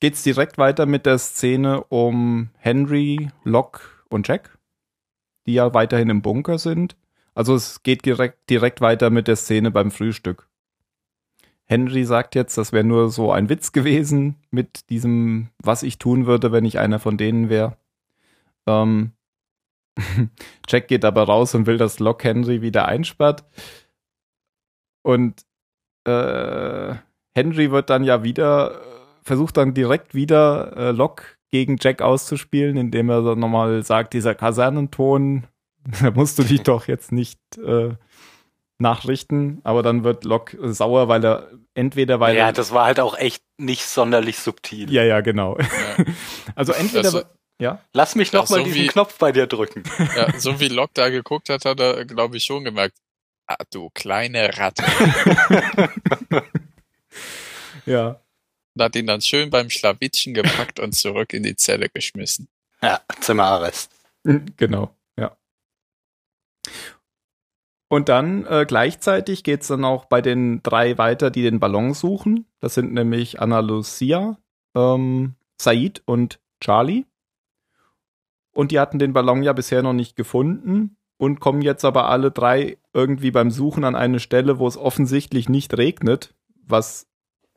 geht's 0.00 0.22
direkt 0.22 0.56
weiter 0.56 0.86
mit 0.86 1.04
der 1.04 1.18
Szene 1.18 1.84
um 1.84 2.48
Henry, 2.56 3.30
Locke 3.44 3.82
und 4.08 4.26
Jack, 4.26 4.58
die 5.46 5.54
ja 5.54 5.74
weiterhin 5.74 6.08
im 6.08 6.22
Bunker 6.22 6.58
sind. 6.58 6.96
Also 7.34 7.54
es 7.54 7.82
geht 7.82 8.06
direkt, 8.06 8.48
direkt 8.48 8.80
weiter 8.80 9.10
mit 9.10 9.28
der 9.28 9.36
Szene 9.36 9.70
beim 9.70 9.90
Frühstück. 9.90 10.48
Henry 11.64 12.04
sagt 12.04 12.34
jetzt, 12.34 12.56
das 12.56 12.72
wäre 12.72 12.84
nur 12.84 13.10
so 13.10 13.32
ein 13.32 13.48
Witz 13.50 13.72
gewesen 13.72 14.36
mit 14.50 14.88
diesem, 14.90 15.50
was 15.58 15.82
ich 15.82 15.98
tun 15.98 16.26
würde, 16.26 16.52
wenn 16.52 16.64
ich 16.64 16.78
einer 16.78 16.98
von 16.98 17.16
denen 17.16 17.48
wäre. 17.48 17.76
Ähm, 18.66 19.12
Jack 20.68 20.88
geht 20.88 21.04
aber 21.04 21.24
raus 21.24 21.54
und 21.54 21.66
will, 21.66 21.78
dass 21.78 21.98
Locke 21.98 22.28
Henry 22.28 22.62
wieder 22.62 22.86
einsperrt. 22.86 23.44
Und 25.02 25.42
äh, 26.04 26.94
Henry 27.34 27.70
wird 27.70 27.90
dann 27.90 28.04
ja 28.04 28.22
wieder, 28.22 28.80
versucht 29.22 29.56
dann 29.56 29.74
direkt 29.74 30.14
wieder 30.14 30.76
äh, 30.76 30.90
Locke 30.92 31.24
gegen 31.50 31.76
Jack 31.80 32.00
auszuspielen, 32.02 32.76
indem 32.76 33.10
er 33.10 33.22
dann 33.22 33.38
nochmal 33.38 33.82
sagt, 33.82 34.14
dieser 34.14 34.34
Kasernenton, 34.34 35.46
da 36.00 36.10
musst 36.12 36.38
du 36.38 36.44
dich 36.44 36.62
doch 36.62 36.86
jetzt 36.86 37.12
nicht 37.12 37.40
äh, 37.58 37.90
nachrichten. 38.78 39.60
Aber 39.64 39.82
dann 39.82 40.04
wird 40.04 40.24
Locke 40.24 40.56
äh, 40.56 40.72
sauer, 40.72 41.08
weil 41.08 41.24
er 41.24 41.48
entweder 41.74 42.20
weil 42.20 42.36
Ja, 42.36 42.46
er, 42.46 42.52
das 42.52 42.72
war 42.72 42.84
halt 42.86 43.00
auch 43.00 43.16
echt 43.18 43.42
nicht 43.58 43.84
sonderlich 43.86 44.38
subtil. 44.38 44.92
ja, 44.92 45.02
ja, 45.04 45.20
genau. 45.20 45.58
Ja, 45.58 46.04
Also 46.54 46.72
entweder, 46.72 47.04
Also- 47.04 47.22
ja, 47.62 47.80
Lass 47.92 48.14
mich 48.16 48.32
Ja, 48.32 48.40
noch 48.40 48.50
mal 48.50 48.58
so 48.58 48.64
diesen 48.64 48.82
wie- 48.82 48.86
Knopf 48.88 49.16
bei 49.18 49.32
dir 49.32 49.46
drücken. 49.46 49.84
ja, 50.16 50.38
so 50.38 50.58
wie 50.60 50.68
Locke 50.68 50.92
da 50.94 51.08
geguckt 51.08 51.48
hat, 51.48 51.64
hat 51.64 51.80
er, 51.80 52.04
glaube 52.04 52.36
ich, 52.36 52.44
schon 52.44 52.64
gemerkt. 52.64 52.98
Ah, 53.46 53.56
du 53.70 53.90
kleine 53.90 54.56
Ratte. 54.58 54.84
ja. 57.86 58.20
Und 58.74 58.82
hat 58.82 58.96
ihn 58.96 59.06
dann 59.06 59.20
schön 59.20 59.50
beim 59.50 59.68
Schlawittchen 59.70 60.34
gepackt 60.34 60.80
und 60.80 60.94
zurück 60.94 61.32
in 61.34 61.42
die 61.42 61.56
Zelle 61.56 61.88
geschmissen. 61.88 62.48
Ja, 62.80 63.00
Zimmerarrest. 63.20 63.90
Genau, 64.24 64.94
ja. 65.18 65.36
Und 67.88 68.08
dann 68.08 68.46
äh, 68.46 68.64
gleichzeitig 68.66 69.44
geht's 69.44 69.66
dann 69.68 69.84
auch 69.84 70.06
bei 70.06 70.22
den 70.22 70.62
drei 70.62 70.96
weiter, 70.96 71.30
die 71.30 71.42
den 71.42 71.60
Ballon 71.60 71.92
suchen. 71.92 72.46
Das 72.60 72.74
sind 72.74 72.94
nämlich 72.94 73.40
Anna 73.40 73.60
Lucia, 73.60 74.38
ähm, 74.74 75.34
Said 75.60 76.02
und 76.06 76.40
Charlie. 76.60 77.04
Und 78.52 78.70
die 78.70 78.78
hatten 78.80 78.98
den 78.98 79.12
Ballon 79.12 79.42
ja 79.42 79.52
bisher 79.52 79.82
noch 79.82 79.92
nicht 79.94 80.16
gefunden 80.16 80.96
und 81.16 81.40
kommen 81.40 81.62
jetzt 81.62 81.84
aber 81.84 82.08
alle 82.08 82.30
drei 82.30 82.78
irgendwie 82.92 83.30
beim 83.30 83.50
Suchen 83.50 83.84
an 83.84 83.94
eine 83.94 84.20
Stelle, 84.20 84.58
wo 84.58 84.66
es 84.66 84.76
offensichtlich 84.76 85.48
nicht 85.48 85.76
regnet, 85.78 86.34
was 86.66 87.06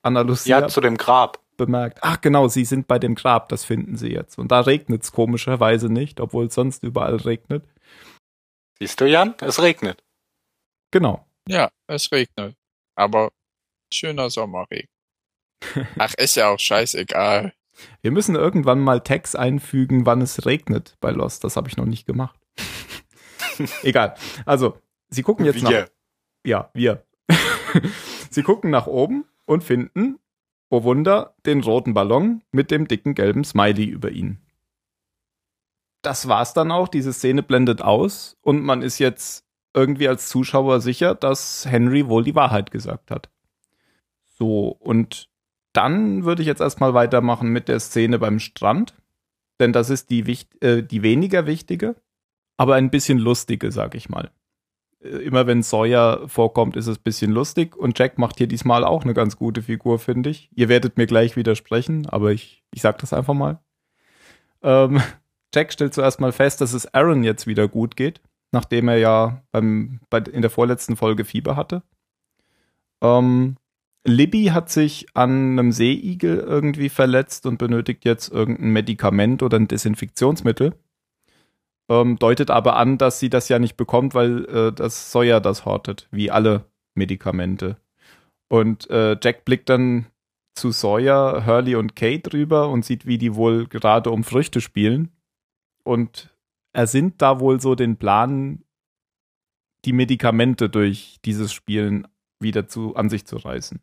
Anna 0.02 0.22
Lucia 0.22 0.60
Ja, 0.62 0.68
zu 0.68 0.82
dem 0.82 0.98
Grab. 0.98 1.40
bemerkt. 1.58 2.00
Ach 2.02 2.22
genau, 2.22 2.48
sie 2.48 2.66
sind 2.66 2.88
bei 2.88 3.00
dem 3.00 3.16
Grab, 3.16 3.50
das 3.50 3.66
finden 3.66 3.98
sie 3.98 4.10
jetzt. 4.12 4.38
Und 4.38 4.52
da 4.52 4.62
regnet 4.62 5.04
es 5.04 5.12
komischerweise 5.12 5.90
nicht, 5.92 6.20
obwohl 6.20 6.46
es 6.48 6.54
sonst 6.54 6.84
überall 6.84 7.16
regnet. 7.18 7.64
Siehst 8.80 9.00
du, 9.02 9.06
Jan? 9.06 9.36
Es 9.42 9.62
regnet. 9.62 10.04
Genau. 10.92 11.26
Ja, 11.48 11.70
es 11.88 12.12
regnet. 12.12 12.56
Aber 12.96 13.32
schöner 13.94 14.30
Sommerregen. 14.30 14.90
Ach, 15.98 16.14
ist 16.16 16.36
ja 16.36 16.50
auch 16.50 16.60
scheißegal. 16.60 17.54
Wir 18.02 18.12
müssen 18.12 18.36
irgendwann 18.36 18.80
mal 18.80 19.02
Tags 19.02 19.36
einfügen, 19.36 20.06
wann 20.06 20.22
es 20.22 20.46
regnet 20.46 20.98
bei 21.00 21.12
Lost. 21.12 21.44
Das 21.44 21.58
habe 21.58 21.68
ich 21.68 21.78
noch 21.78 21.86
nicht 21.86 22.06
gemacht. 22.06 22.40
Egal. 23.84 24.16
Also, 24.46 24.78
sie 25.10 25.24
gucken 25.24 25.46
jetzt 25.46 25.62
nach. 25.64 25.72
Wir. 25.72 25.90
Ja, 26.46 26.70
wir. 26.74 27.04
sie 28.30 28.44
gucken 28.44 28.70
nach 28.70 28.88
oben 28.88 29.26
und 29.46 29.64
finden, 29.64 30.20
oh 30.70 30.84
Wunder, 30.84 31.36
den 31.46 31.62
roten 31.62 31.94
Ballon 31.94 32.44
mit 32.52 32.72
dem 32.72 32.88
dicken 32.88 33.16
gelben 33.16 33.44
Smiley 33.44 33.86
über 33.86 34.12
ihn. 34.12 34.40
Das 36.02 36.28
war's 36.28 36.54
dann 36.54 36.72
auch. 36.72 36.88
Diese 36.88 37.14
Szene 37.14 37.44
blendet 37.44 37.82
aus 37.82 38.38
und 38.42 38.64
man 38.64 38.82
ist 38.82 39.00
jetzt 39.00 39.46
irgendwie 39.74 40.08
als 40.08 40.30
Zuschauer 40.30 40.80
sicher, 40.80 41.16
dass 41.16 41.66
Henry 41.66 42.08
wohl 42.08 42.24
die 42.24 42.36
Wahrheit 42.36 42.72
gesagt 42.72 43.12
hat. 43.12 43.30
So, 44.28 44.68
und 44.68 45.30
dann 45.76 46.26
würde 46.26 46.42
ich 46.42 46.48
jetzt 46.48 46.62
erstmal 46.62 46.94
weitermachen 46.94 47.50
mit 47.50 47.68
der 47.68 47.80
Szene 47.80 48.20
beim 48.20 48.40
Strand. 48.40 48.96
Denn 49.60 49.74
das 49.74 49.90
ist 49.90 50.10
die, 50.10 50.26
wicht 50.26 50.62
äh, 50.64 50.84
die 50.84 51.02
weniger 51.02 51.46
wichtige, 51.46 51.96
aber 52.58 52.76
ein 52.76 52.90
bisschen 52.90 53.18
lustige, 53.18 53.72
sag 53.72 53.96
ich 53.96 54.10
mal. 54.10 54.32
Äh, 55.02 55.08
Immer 55.08 55.48
wenn 55.48 55.64
Sawyer 55.64 56.28
vorkommt, 56.28 56.76
ist 56.76 56.88
es 56.88 56.98
ein 56.98 57.04
bisschen 57.04 57.32
lustig. 57.32 57.76
Und 57.76 57.98
Jack 57.98 58.18
macht 58.18 58.38
hier 58.38 58.48
diesmal 58.48 58.84
auch 58.84 59.04
eine 59.04 59.14
ganz 59.14 59.38
gute 59.38 59.62
Figur, 59.62 60.00
finde 60.00 60.30
ich. 60.30 60.50
Ihr 60.54 60.70
werdet 60.70 60.98
mir 60.98 61.08
gleich 61.08 61.36
widersprechen, 61.36 62.08
aber 62.08 62.32
ich, 62.32 62.64
ich 62.74 62.82
sag 62.82 62.98
das 63.00 63.14
einfach 63.14 63.34
mal. 63.34 63.60
Ähm, 64.62 65.02
Jack 65.54 65.72
stellt 65.72 65.94
zuerst 65.94 66.20
mal 66.20 66.34
fest, 66.34 66.60
dass 66.60 66.74
es 66.74 66.94
Aaron 66.94 67.24
jetzt 67.24 67.48
wieder 67.48 67.70
gut 67.70 67.96
geht, 67.96 68.20
nachdem 68.52 68.90
er 68.90 68.98
ja 68.98 69.42
beim, 69.52 70.02
bei, 70.10 70.20
in 70.20 70.42
der 70.42 70.52
vorletzten 70.52 70.98
Folge 70.98 71.24
Fieber 71.24 71.56
hatte. 71.56 71.82
Ähm, 73.02 73.56
Libby 74.06 74.46
hat 74.46 74.70
sich 74.70 75.08
an 75.16 75.58
einem 75.60 75.72
Seeigel 75.72 76.38
irgendwie 76.38 76.90
verletzt 76.90 77.46
und 77.46 77.58
benötigt 77.58 78.06
jetzt 78.06 78.32
irgendein 78.32 78.72
Medikament 78.72 79.42
oder 79.44 79.58
ein 79.58 79.68
Desinfektionsmittel. 79.68 80.76
Ähm, 81.90 82.18
deutet 82.18 82.52
aber 82.52 82.78
an, 82.78 82.98
dass 82.98 83.20
sie 83.20 83.30
das 83.30 83.50
ja 83.50 83.60
nicht 83.60 83.78
bekommt, 83.78 84.14
weil 84.16 84.46
äh, 84.46 84.72
das 84.72 85.12
Sawyer 85.12 85.42
das 85.42 85.66
hortet, 85.66 86.08
wie 86.12 86.32
alle 86.32 86.66
Medikamente. 86.96 87.78
Und 88.48 88.90
äh, 88.90 89.18
Jack 89.22 89.46
blickt 89.46 89.70
dann 89.70 90.08
zu 90.56 90.72
Sawyer, 90.72 91.46
Hurley 91.46 91.76
und 91.76 91.96
Kate 91.96 92.32
rüber 92.34 92.70
und 92.70 92.86
sieht, 92.86 93.06
wie 93.06 93.18
die 93.18 93.36
wohl 93.36 93.68
gerade 93.68 94.12
um 94.12 94.24
Früchte 94.24 94.62
spielen. 94.62 95.12
und 95.84 96.36
ersinnt 96.74 97.22
da 97.22 97.40
wohl 97.40 97.62
so 97.62 97.74
den 97.76 97.98
Plan, 97.98 98.64
die 99.86 99.94
Medikamente 99.94 100.70
durch 100.70 101.20
dieses 101.24 101.54
Spielen 101.54 102.08
wieder 102.40 102.68
zu, 102.68 102.96
an 102.96 103.10
sich 103.10 103.26
zu 103.26 103.38
reißen. 103.38 103.80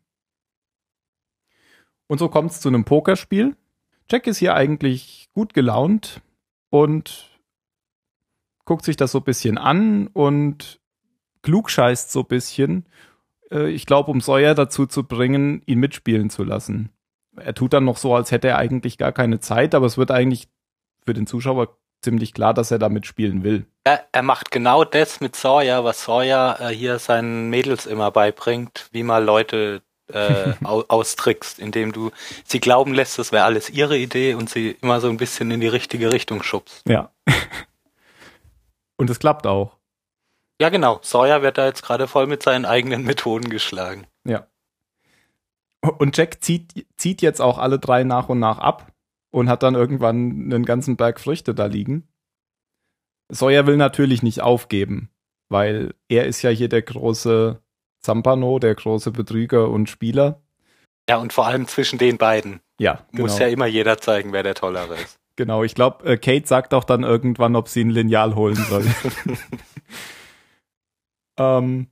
Und 2.13 2.19
so 2.19 2.29
kommt 2.29 2.51
es 2.51 2.61
zu 2.61 2.69
einem 2.69 2.85
Pokerspiel. 2.85 3.55
Jack 4.07 4.27
ist 4.27 4.37
hier 4.37 4.53
eigentlich 4.53 5.29
gut 5.33 5.55
gelaunt 5.55 6.21
und 6.69 7.39
guckt 8.65 8.85
sich 8.85 8.97
das 8.97 9.13
so 9.13 9.17
ein 9.17 9.23
bisschen 9.23 9.57
an 9.57 10.05
und 10.13 10.79
klugscheißt 11.41 12.11
so 12.11 12.19
ein 12.19 12.27
bisschen. 12.27 12.85
Äh, 13.49 13.71
ich 13.71 13.87
glaube, 13.87 14.11
um 14.11 14.21
Sawyer 14.21 14.53
dazu 14.53 14.85
zu 14.85 15.01
bringen, 15.07 15.63
ihn 15.65 15.79
mitspielen 15.79 16.29
zu 16.29 16.43
lassen. 16.43 16.91
Er 17.35 17.55
tut 17.55 17.73
dann 17.73 17.85
noch 17.85 17.97
so, 17.97 18.13
als 18.13 18.29
hätte 18.29 18.49
er 18.49 18.59
eigentlich 18.59 18.99
gar 18.99 19.11
keine 19.11 19.39
Zeit, 19.39 19.73
aber 19.73 19.87
es 19.87 19.97
wird 19.97 20.11
eigentlich 20.11 20.49
für 21.07 21.15
den 21.15 21.25
Zuschauer 21.25 21.79
ziemlich 22.03 22.35
klar, 22.35 22.53
dass 22.53 22.69
er 22.69 22.77
da 22.77 22.89
mitspielen 22.89 23.43
will. 23.43 23.65
Er, 23.85 24.05
er 24.11 24.21
macht 24.21 24.51
genau 24.51 24.83
das 24.83 25.19
mit 25.19 25.35
Sawyer, 25.35 25.83
was 25.83 26.03
Sawyer 26.03 26.59
äh, 26.59 26.67
hier 26.67 26.99
seinen 26.99 27.49
Mädels 27.49 27.87
immer 27.87 28.11
beibringt, 28.11 28.87
wie 28.91 29.01
man 29.01 29.25
Leute 29.25 29.81
äh, 30.13 30.53
austrickst, 30.63 31.59
indem 31.59 31.91
du 31.91 32.11
sie 32.45 32.59
glauben 32.59 32.93
lässt, 32.93 33.19
das 33.19 33.31
wäre 33.31 33.45
alles 33.45 33.69
ihre 33.69 33.97
Idee 33.97 34.33
und 34.35 34.49
sie 34.49 34.77
immer 34.81 35.01
so 35.01 35.09
ein 35.09 35.17
bisschen 35.17 35.51
in 35.51 35.59
die 35.59 35.67
richtige 35.67 36.11
Richtung 36.11 36.43
schubst. 36.43 36.87
Ja. 36.87 37.11
und 38.97 39.09
es 39.09 39.19
klappt 39.19 39.47
auch. 39.47 39.77
Ja, 40.61 40.69
genau. 40.69 40.99
Sawyer 41.01 41.41
wird 41.41 41.57
da 41.57 41.65
jetzt 41.65 41.83
gerade 41.83 42.07
voll 42.07 42.27
mit 42.27 42.43
seinen 42.43 42.65
eigenen 42.65 43.03
Methoden 43.03 43.49
geschlagen. 43.49 44.07
Ja. 44.23 44.47
Und 45.81 46.15
Jack 46.15 46.43
zieht, 46.43 46.85
zieht 46.95 47.21
jetzt 47.21 47.41
auch 47.41 47.57
alle 47.57 47.79
drei 47.79 48.03
nach 48.03 48.29
und 48.29 48.39
nach 48.39 48.59
ab 48.59 48.93
und 49.31 49.49
hat 49.49 49.63
dann 49.63 49.75
irgendwann 49.75 50.53
einen 50.53 50.63
ganzen 50.63 50.95
Berg 50.95 51.19
Früchte 51.19 51.53
da 51.53 51.65
liegen. 51.65 52.07
Sawyer 53.29 53.65
will 53.65 53.77
natürlich 53.77 54.21
nicht 54.21 54.41
aufgeben, 54.41 55.09
weil 55.49 55.95
er 56.07 56.25
ist 56.25 56.41
ja 56.43 56.51
hier 56.51 56.69
der 56.69 56.83
große 56.83 57.62
Zampano, 58.03 58.59
der 58.59 58.75
große 58.75 59.11
Betrüger 59.11 59.69
und 59.69 59.89
Spieler. 59.89 60.41
Ja, 61.09 61.17
und 61.17 61.33
vor 61.33 61.47
allem 61.47 61.67
zwischen 61.67 61.97
den 61.97 62.17
beiden. 62.17 62.59
Ja, 62.79 63.05
genau. 63.11 63.23
Muss 63.23 63.39
ja 63.39 63.47
immer 63.47 63.65
jeder 63.65 63.97
zeigen, 63.97 64.33
wer 64.33 64.43
der 64.43 64.55
Tollere 64.55 64.95
ist. 64.95 65.19
Genau, 65.35 65.63
ich 65.63 65.73
glaube, 65.73 66.05
äh, 66.05 66.17
Kate 66.17 66.47
sagt 66.47 66.73
auch 66.73 66.83
dann 66.83 67.03
irgendwann, 67.03 67.55
ob 67.55 67.67
sie 67.67 67.83
ein 67.83 67.89
Lineal 67.89 68.35
holen 68.35 68.55
soll. 68.55 68.85
ähm, 71.39 71.87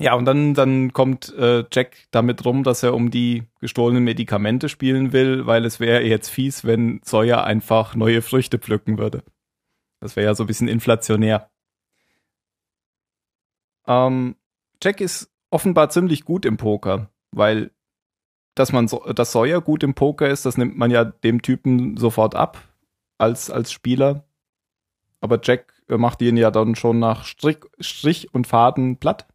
ja, 0.00 0.14
und 0.14 0.24
dann, 0.24 0.54
dann 0.54 0.92
kommt 0.92 1.32
äh, 1.36 1.64
Jack 1.70 2.08
damit 2.10 2.44
rum, 2.44 2.64
dass 2.64 2.82
er 2.82 2.94
um 2.94 3.12
die 3.12 3.44
gestohlenen 3.60 4.02
Medikamente 4.02 4.68
spielen 4.68 5.12
will, 5.12 5.46
weil 5.46 5.64
es 5.64 5.78
wäre 5.78 6.02
jetzt 6.02 6.28
fies, 6.28 6.64
wenn 6.64 7.00
Sawyer 7.04 7.44
einfach 7.44 7.94
neue 7.94 8.20
Früchte 8.20 8.58
pflücken 8.58 8.98
würde. 8.98 9.22
Das 10.00 10.16
wäre 10.16 10.26
ja 10.26 10.34
so 10.34 10.44
ein 10.44 10.48
bisschen 10.48 10.68
inflationär. 10.68 11.48
Ähm, 13.86 14.36
Jack 14.82 15.00
ist 15.00 15.30
offenbar 15.50 15.90
ziemlich 15.90 16.24
gut 16.24 16.44
im 16.44 16.56
Poker, 16.56 17.10
weil 17.30 17.70
dass 18.54 18.72
man 18.72 18.86
so, 18.86 19.00
dass 19.12 19.32
Sawyer 19.32 19.60
gut 19.60 19.82
im 19.82 19.94
Poker 19.94 20.28
ist, 20.28 20.46
das 20.46 20.56
nimmt 20.56 20.76
man 20.76 20.90
ja 20.90 21.04
dem 21.04 21.42
Typen 21.42 21.96
sofort 21.96 22.34
ab 22.34 22.58
als 23.18 23.50
als 23.50 23.72
Spieler. 23.72 24.24
Aber 25.20 25.40
Jack 25.42 25.72
macht 25.88 26.22
ihn 26.22 26.36
ja 26.36 26.50
dann 26.50 26.74
schon 26.74 26.98
nach 26.98 27.24
Strich, 27.24 27.58
Strich 27.80 28.32
und 28.32 28.46
Faden 28.46 28.98
platt. 28.98 29.26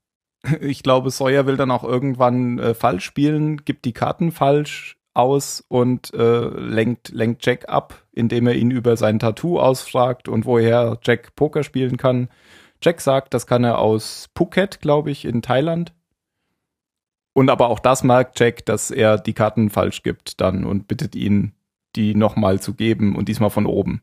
Ich 0.62 0.84
glaube, 0.84 1.10
Sawyer 1.10 1.46
will 1.48 1.58
dann 1.58 1.70
auch 1.70 1.84
irgendwann 1.84 2.60
äh, 2.60 2.74
falsch 2.74 3.04
spielen, 3.04 3.66
gibt 3.66 3.84
die 3.84 3.92
Karten 3.92 4.32
falsch 4.32 4.98
aus 5.14 5.66
und 5.68 6.14
äh, 6.14 6.48
lenkt, 6.48 7.10
lenkt 7.10 7.46
Jack 7.46 7.68
ab, 7.68 8.06
indem 8.14 8.48
er 8.48 8.56
ihn 8.56 8.72
über 8.72 8.96
sein 8.96 9.20
Tattoo 9.20 9.60
ausfragt 9.60 10.30
und 10.30 10.46
woher 10.46 10.98
Jack 11.04 11.36
Poker 11.36 11.64
spielen 11.64 11.98
kann. 11.98 12.30
Jack 12.82 13.02
sagt, 13.02 13.34
das 13.34 13.48
kann 13.48 13.64
er 13.64 13.80
aus 13.80 14.30
Phuket, 14.36 14.80
glaube 14.80 15.12
ich, 15.12 15.26
in 15.26 15.42
Thailand. 15.42 15.94
Und 17.34 17.50
aber 17.50 17.70
auch 17.70 17.80
das 17.80 18.04
merkt 18.04 18.40
Jack, 18.40 18.66
dass 18.66 18.92
er 18.92 19.18
die 19.18 19.34
Karten 19.34 19.70
falsch 19.70 20.04
gibt 20.04 20.42
dann 20.42 20.66
und 20.66 20.88
bittet 20.88 21.16
ihn, 21.16 21.54
die 21.96 22.16
nochmal 22.16 22.60
zu 22.60 22.74
geben 22.74 23.16
und 23.16 23.28
diesmal 23.28 23.50
von 23.50 23.66
oben. 23.66 24.02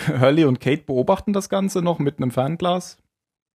Hurley 0.06 0.44
und 0.44 0.60
Kate 0.60 0.84
beobachten 0.84 1.32
das 1.32 1.48
Ganze 1.48 1.82
noch 1.82 1.98
mit 1.98 2.18
einem 2.18 2.30
Fernglas. 2.30 2.98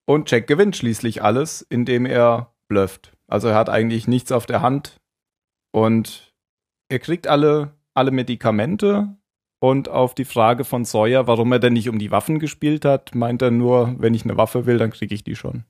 Und 0.08 0.30
Jack 0.30 0.48
gewinnt 0.48 0.76
schließlich 0.76 1.24
alles, 1.24 1.62
indem 1.64 2.06
er 2.06 2.54
blufft. 2.68 3.14
Also 3.28 3.48
er 3.48 3.56
hat 3.56 3.70
eigentlich 3.70 4.08
nichts 4.08 4.32
auf 4.32 4.46
der 4.46 4.62
Hand 4.62 4.98
und 5.72 6.34
er 6.90 7.00
kriegt 7.00 7.28
alle, 7.28 7.74
alle 7.96 8.12
Medikamente 8.12 9.18
und 9.66 9.90
auf 9.90 10.14
die 10.14 10.26
Frage 10.26 10.64
von 10.64 10.86
Sawyer, 10.86 11.26
warum 11.26 11.52
er 11.52 11.58
denn 11.58 11.74
nicht 11.74 11.90
um 11.90 11.98
die 11.98 12.12
Waffen 12.12 12.38
gespielt 12.38 12.86
hat, 12.86 13.16
meint 13.16 13.42
er 13.42 13.50
nur, 13.50 13.96
wenn 13.98 14.14
ich 14.14 14.24
eine 14.24 14.38
Waffe 14.38 14.68
will, 14.68 14.78
dann 14.78 14.92
kriege 14.92 15.16
ich 15.16 15.24
die 15.24 15.36
schon. 15.36 15.64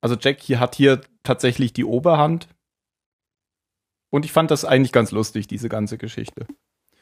Also 0.00 0.16
Jack 0.18 0.40
hier 0.40 0.58
hat 0.58 0.74
hier 0.74 1.02
tatsächlich 1.22 1.74
die 1.74 1.84
Oberhand. 1.84 2.48
Und 4.10 4.24
ich 4.24 4.32
fand 4.32 4.50
das 4.50 4.64
eigentlich 4.64 4.92
ganz 4.92 5.10
lustig, 5.10 5.46
diese 5.48 5.68
ganze 5.68 5.98
Geschichte. 5.98 6.46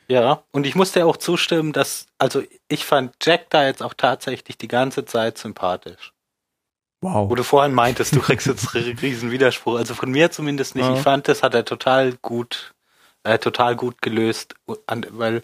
Ja, 0.08 0.42
und 0.50 0.66
ich 0.66 0.74
musste 0.74 1.06
auch 1.06 1.16
zustimmen, 1.16 1.72
dass, 1.72 2.06
also 2.18 2.42
ich 2.66 2.84
fand 2.84 3.14
Jack 3.22 3.48
da 3.50 3.64
jetzt 3.64 3.80
auch 3.80 3.94
tatsächlich 3.94 4.58
die 4.58 4.66
ganze 4.66 5.04
Zeit 5.04 5.38
sympathisch. 5.38 6.12
Wow. 7.00 7.30
Wo 7.30 7.36
du 7.36 7.44
vorhin 7.44 7.74
meintest, 7.74 8.16
du 8.16 8.20
kriegst 8.20 8.48
jetzt 8.48 8.74
riesen 8.74 9.30
Widerspruch. 9.30 9.76
Also 9.76 9.94
von 9.94 10.10
mir 10.10 10.32
zumindest 10.32 10.74
nicht. 10.74 10.86
Ja. 10.86 10.94
Ich 10.94 11.00
fand, 11.00 11.28
das 11.28 11.44
hat 11.44 11.54
er 11.54 11.64
total 11.64 12.14
gut 12.16 12.74
äh, 13.24 13.38
total 13.38 13.76
gut 13.76 14.02
gelöst, 14.02 14.54
weil 14.66 15.42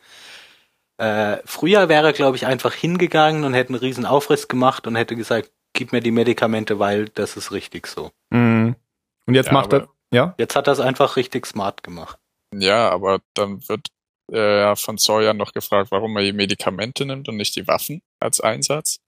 äh, 0.98 1.38
früher 1.44 1.88
wäre, 1.88 2.12
glaube 2.12 2.36
ich, 2.36 2.46
einfach 2.46 2.72
hingegangen 2.72 3.44
und 3.44 3.54
hätte 3.54 3.70
einen 3.70 3.80
riesen 3.80 4.06
Aufriss 4.06 4.48
gemacht 4.48 4.86
und 4.86 4.96
hätte 4.96 5.16
gesagt, 5.16 5.50
gib 5.72 5.92
mir 5.92 6.00
die 6.00 6.10
Medikamente, 6.10 6.78
weil 6.78 7.08
das 7.10 7.36
ist 7.36 7.52
richtig 7.52 7.86
so. 7.86 8.10
Mhm. 8.30 8.76
Und 9.26 9.34
jetzt 9.34 9.48
ja, 9.48 9.52
macht 9.52 9.72
er, 9.72 9.88
ja? 10.12 10.34
Jetzt 10.38 10.56
hat 10.56 10.66
er 10.66 10.72
es 10.72 10.80
einfach 10.80 11.16
richtig 11.16 11.46
smart 11.46 11.82
gemacht. 11.82 12.18
Ja, 12.54 12.90
aber 12.90 13.20
dann 13.34 13.68
wird 13.68 13.88
äh, 14.32 14.74
von 14.76 14.98
Sawyer 14.98 15.34
noch 15.34 15.52
gefragt, 15.52 15.90
warum 15.90 16.16
er 16.16 16.22
die 16.22 16.32
Medikamente 16.32 17.04
nimmt 17.04 17.28
und 17.28 17.36
nicht 17.36 17.56
die 17.56 17.66
Waffen 17.66 18.02
als 18.20 18.40
Einsatz. 18.40 18.98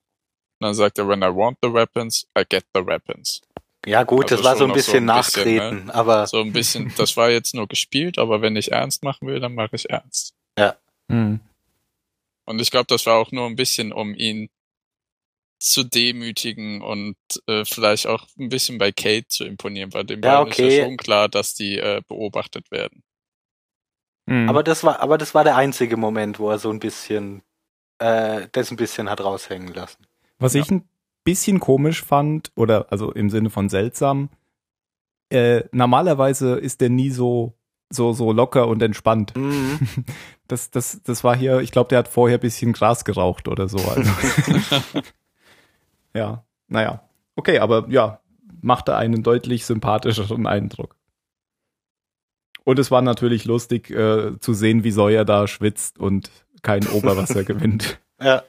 Und 0.59 0.67
dann 0.67 0.73
sagt 0.73 0.97
er, 0.97 1.07
when 1.07 1.21
I 1.21 1.33
want 1.33 1.57
the 1.61 1.73
weapons, 1.73 2.27
I 2.37 2.43
get 2.47 2.65
the 2.75 2.85
weapons. 2.85 3.41
Ja 3.85 4.03
gut, 4.03 4.31
also 4.31 4.35
das 4.35 4.43
war 4.43 4.57
so 4.57 4.65
ein 4.65 4.73
bisschen 4.73 4.91
so 4.91 4.97
ein 4.97 5.05
Nachtreten, 5.05 5.69
bisschen, 5.69 5.85
ne? 5.85 5.95
aber 5.95 6.27
so 6.27 6.41
ein 6.41 6.51
bisschen, 6.51 6.93
das 6.97 7.15
war 7.15 7.29
jetzt 7.29 7.55
nur 7.55 7.67
gespielt, 7.67 8.17
aber 8.17 8.41
wenn 8.41 8.55
ich 8.55 8.71
ernst 8.71 9.03
machen 9.03 9.27
will, 9.27 9.39
dann 9.39 9.55
mache 9.55 9.75
ich 9.75 9.89
ernst. 9.89 10.33
Ja. 10.57 10.75
Hm. 11.09 11.39
Und 12.45 12.61
ich 12.61 12.71
glaube, 12.71 12.87
das 12.87 13.05
war 13.05 13.17
auch 13.17 13.31
nur 13.31 13.45
ein 13.45 13.55
bisschen, 13.55 13.93
um 13.93 14.13
ihn 14.15 14.49
zu 15.59 15.83
demütigen 15.83 16.81
und 16.81 17.15
äh, 17.47 17.63
vielleicht 17.65 18.07
auch 18.07 18.27
ein 18.37 18.49
bisschen 18.49 18.77
bei 18.77 18.91
Kate 18.91 19.27
zu 19.27 19.45
imponieren, 19.45 19.93
weil 19.93 20.05
dem 20.05 20.21
ja, 20.21 20.41
okay. 20.41 20.67
ist 20.67 20.77
ja 20.77 20.85
schon 20.85 20.97
klar, 20.97 21.29
dass 21.29 21.53
die 21.53 21.77
äh, 21.77 22.01
beobachtet 22.07 22.71
werden. 22.71 23.03
Hm. 24.29 24.49
Aber 24.49 24.63
das 24.63 24.83
war, 24.83 24.99
aber 25.01 25.17
das 25.17 25.33
war 25.35 25.43
der 25.43 25.55
einzige 25.57 25.97
Moment, 25.97 26.39
wo 26.39 26.49
er 26.49 26.59
so 26.59 26.69
ein 26.69 26.79
bisschen, 26.79 27.43
äh, 27.99 28.47
das 28.51 28.71
ein 28.71 28.77
bisschen 28.77 29.09
hat 29.09 29.21
raushängen 29.21 29.73
lassen. 29.73 30.05
Was 30.37 30.53
ja. 30.53 30.61
ich 30.61 30.71
ein 30.71 30.87
bisschen 31.29 31.59
komisch 31.59 32.03
fand, 32.03 32.51
oder 32.55 32.87
also 32.91 33.11
im 33.11 33.29
Sinne 33.29 33.51
von 33.51 33.69
seltsam, 33.69 34.29
äh, 35.29 35.63
normalerweise 35.71 36.55
ist 36.57 36.81
der 36.81 36.89
nie 36.89 37.11
so 37.11 37.53
so 37.91 38.13
so 38.13 38.31
locker 38.31 38.67
und 38.67 38.81
entspannt. 38.81 39.35
Mhm. 39.35 39.79
Das 40.47 40.71
das 40.71 41.03
das 41.03 41.23
war 41.23 41.37
hier, 41.37 41.59
ich 41.59 41.71
glaube, 41.71 41.89
der 41.89 41.99
hat 41.99 42.07
vorher 42.07 42.39
bisschen 42.39 42.73
Gras 42.73 43.05
geraucht 43.05 43.47
oder 43.47 43.69
so. 43.69 43.77
Also. 43.77 44.11
ja, 46.15 46.43
naja, 46.67 47.03
okay, 47.35 47.59
aber 47.59 47.87
ja, 47.89 48.19
machte 48.59 48.95
einen 48.95 49.21
deutlich 49.21 49.67
sympathischeren 49.67 50.47
Eindruck. 50.47 50.95
Und 52.63 52.79
es 52.79 52.89
war 52.89 53.03
natürlich 53.03 53.45
lustig 53.45 53.91
äh, 53.91 54.39
zu 54.39 54.55
sehen, 54.55 54.83
wie 54.83 54.89
Sawyer 54.89 55.23
da 55.23 55.47
schwitzt 55.47 55.99
und 55.99 56.31
kein 56.63 56.87
Oberwasser 56.87 57.43
gewinnt. 57.51 57.99
Ja. 58.19 58.41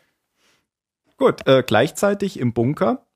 Gut, 1.20 1.46
äh, 1.46 1.62
gleichzeitig 1.62 2.40
im 2.40 2.54
Bunker. 2.54 3.06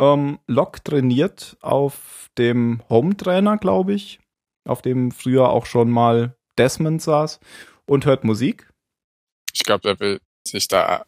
Ähm, 0.00 0.38
Locke 0.46 0.80
trainiert 0.84 1.56
auf 1.60 2.30
dem 2.38 2.82
Home-Trainer, 2.88 3.58
glaube 3.58 3.94
ich, 3.94 4.20
auf 4.64 4.80
dem 4.80 5.10
früher 5.10 5.48
auch 5.48 5.66
schon 5.66 5.90
mal 5.90 6.36
Desmond 6.56 7.02
saß 7.02 7.40
und 7.84 8.06
hört 8.06 8.22
Musik. 8.22 8.70
Ich 9.52 9.64
glaube, 9.64 9.88
er 9.88 9.98
will 9.98 10.20
sich 10.46 10.68
da 10.68 11.04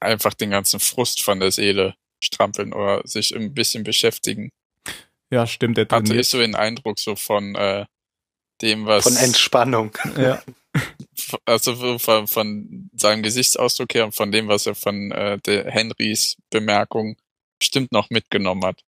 einfach 0.00 0.34
den 0.34 0.50
ganzen 0.50 0.80
Frust 0.80 1.22
von 1.22 1.38
der 1.38 1.52
Seele 1.52 1.94
strampeln 2.18 2.72
oder 2.72 3.06
sich 3.06 3.36
ein 3.36 3.54
bisschen 3.54 3.84
beschäftigen. 3.84 4.50
Ja, 5.30 5.46
stimmt. 5.46 5.78
Er 5.78 5.86
Hatte 5.88 6.16
ich 6.16 6.28
so 6.28 6.38
den 6.38 6.56
Eindruck 6.56 6.98
so 6.98 7.14
von 7.14 7.54
äh, 7.54 7.86
dem, 8.60 8.86
was... 8.86 9.04
Von 9.04 9.16
Entspannung. 9.16 9.96
Ja. 10.16 10.42
also 11.44 11.98
von, 11.98 12.26
von 12.26 12.90
seinem 12.94 13.22
Gesichtsausdruck 13.22 13.94
her 13.94 14.04
und 14.04 14.14
von 14.14 14.32
dem, 14.32 14.48
was 14.48 14.66
er 14.66 14.74
von 14.74 15.10
äh, 15.12 15.38
der 15.38 15.70
Henrys 15.70 16.36
Bemerkung 16.50 17.16
bestimmt 17.58 17.92
noch 17.92 18.10
mitgenommen 18.10 18.64
hat. 18.64 18.82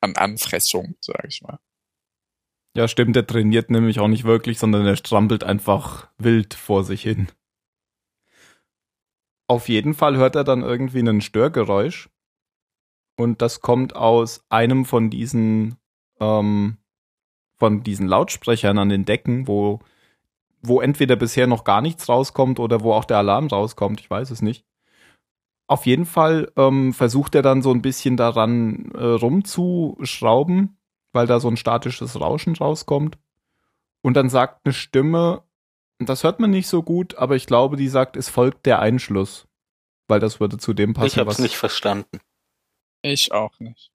An 0.00 0.16
Anfressung, 0.16 0.96
sag 1.00 1.24
ich 1.28 1.42
mal. 1.42 1.58
Ja, 2.76 2.86
stimmt, 2.86 3.16
der 3.16 3.26
trainiert 3.26 3.70
nämlich 3.70 3.98
auch 3.98 4.08
nicht 4.08 4.24
wirklich, 4.24 4.58
sondern 4.58 4.86
er 4.86 4.96
strampelt 4.96 5.42
einfach 5.42 6.08
wild 6.18 6.54
vor 6.54 6.84
sich 6.84 7.02
hin. 7.02 7.28
Auf 9.48 9.68
jeden 9.68 9.94
Fall 9.94 10.16
hört 10.16 10.36
er 10.36 10.44
dann 10.44 10.62
irgendwie 10.62 11.00
ein 11.00 11.20
Störgeräusch. 11.20 12.08
Und 13.16 13.42
das 13.42 13.60
kommt 13.60 13.96
aus 13.96 14.44
einem 14.48 14.84
von 14.84 15.10
diesen, 15.10 15.76
ähm, 16.20 16.76
von 17.56 17.82
diesen 17.82 18.06
Lautsprechern 18.06 18.78
an 18.78 18.90
den 18.90 19.04
Decken, 19.04 19.48
wo, 19.48 19.80
wo 20.62 20.80
entweder 20.80 21.16
bisher 21.16 21.46
noch 21.46 21.64
gar 21.64 21.80
nichts 21.80 22.08
rauskommt 22.08 22.60
oder 22.60 22.82
wo 22.82 22.92
auch 22.92 23.04
der 23.04 23.18
Alarm 23.18 23.46
rauskommt. 23.46 24.00
Ich 24.00 24.10
weiß 24.10 24.30
es 24.30 24.42
nicht. 24.42 24.64
Auf 25.66 25.86
jeden 25.86 26.06
Fall 26.06 26.50
ähm, 26.56 26.94
versucht 26.94 27.34
er 27.34 27.42
dann 27.42 27.62
so 27.62 27.70
ein 27.70 27.82
bisschen 27.82 28.16
daran 28.16 28.90
äh, 28.92 29.04
rumzuschrauben, 29.04 30.78
weil 31.12 31.26
da 31.26 31.40
so 31.40 31.48
ein 31.48 31.58
statisches 31.58 32.18
Rauschen 32.18 32.56
rauskommt. 32.56 33.18
Und 34.00 34.14
dann 34.14 34.30
sagt 34.30 34.64
eine 34.64 34.72
Stimme, 34.72 35.42
das 35.98 36.24
hört 36.24 36.40
man 36.40 36.50
nicht 36.50 36.68
so 36.68 36.82
gut, 36.82 37.16
aber 37.16 37.36
ich 37.36 37.46
glaube, 37.46 37.76
die 37.76 37.88
sagt, 37.88 38.16
es 38.16 38.28
folgt 38.28 38.64
der 38.66 38.78
Einschluss. 38.78 39.46
Weil 40.06 40.20
das 40.20 40.40
würde 40.40 40.56
zu 40.56 40.72
dem 40.72 40.94
passen. 40.94 41.06
Ich 41.06 41.18
habe 41.18 41.30
es 41.30 41.38
nicht 41.38 41.56
verstanden. 41.56 42.20
Ich 43.02 43.32
auch 43.32 43.60
nicht. 43.60 43.92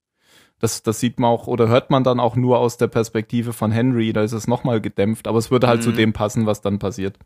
Das, 0.64 0.82
das 0.82 1.02
sieht 1.02 1.20
man 1.20 1.30
auch 1.30 1.48
oder 1.48 1.68
hört 1.68 1.90
man 1.90 2.06
dann 2.06 2.22
auch 2.22 2.38
nur 2.38 2.58
aus 2.60 2.78
der 2.78 2.88
Perspektive 2.88 3.52
von 3.52 3.74
Henry, 3.74 4.14
da 4.14 4.24
ist 4.24 4.32
es 4.32 4.48
nochmal 4.48 4.80
gedämpft, 4.80 5.28
aber 5.28 5.38
es 5.38 5.52
würde 5.52 5.68
halt 5.68 5.82
mhm. 5.82 5.84
zu 5.84 5.92
dem 5.92 6.14
passen, 6.14 6.46
was 6.46 6.62
dann 6.62 6.80
passiert. 6.80 7.20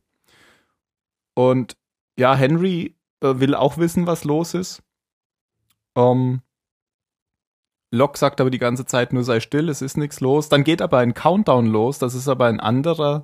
Und 1.35 1.77
ja, 2.17 2.33
Henry 2.33 2.95
äh, 3.21 3.35
will 3.35 3.53
auch 3.53 3.77
wissen, 3.77 4.07
was 4.07 4.23
los 4.23 4.55
ist. 4.55 4.81
Ähm, 5.95 6.41
Locke 7.91 8.17
sagt 8.17 8.41
aber 8.41 8.49
die 8.49 8.57
ganze 8.57 8.87
Zeit 8.87 9.13
nur 9.13 9.23
sei 9.23 9.39
still, 9.39 9.69
es 9.69 9.83
ist 9.83 9.97
nichts 9.97 10.19
los. 10.19 10.49
Dann 10.49 10.63
geht 10.63 10.81
aber 10.81 10.97
ein 10.97 11.13
Countdown 11.13 11.67
los, 11.67 11.99
das 11.99 12.15
ist 12.15 12.27
aber 12.27 12.47
ein 12.47 12.59
anderer 12.59 13.23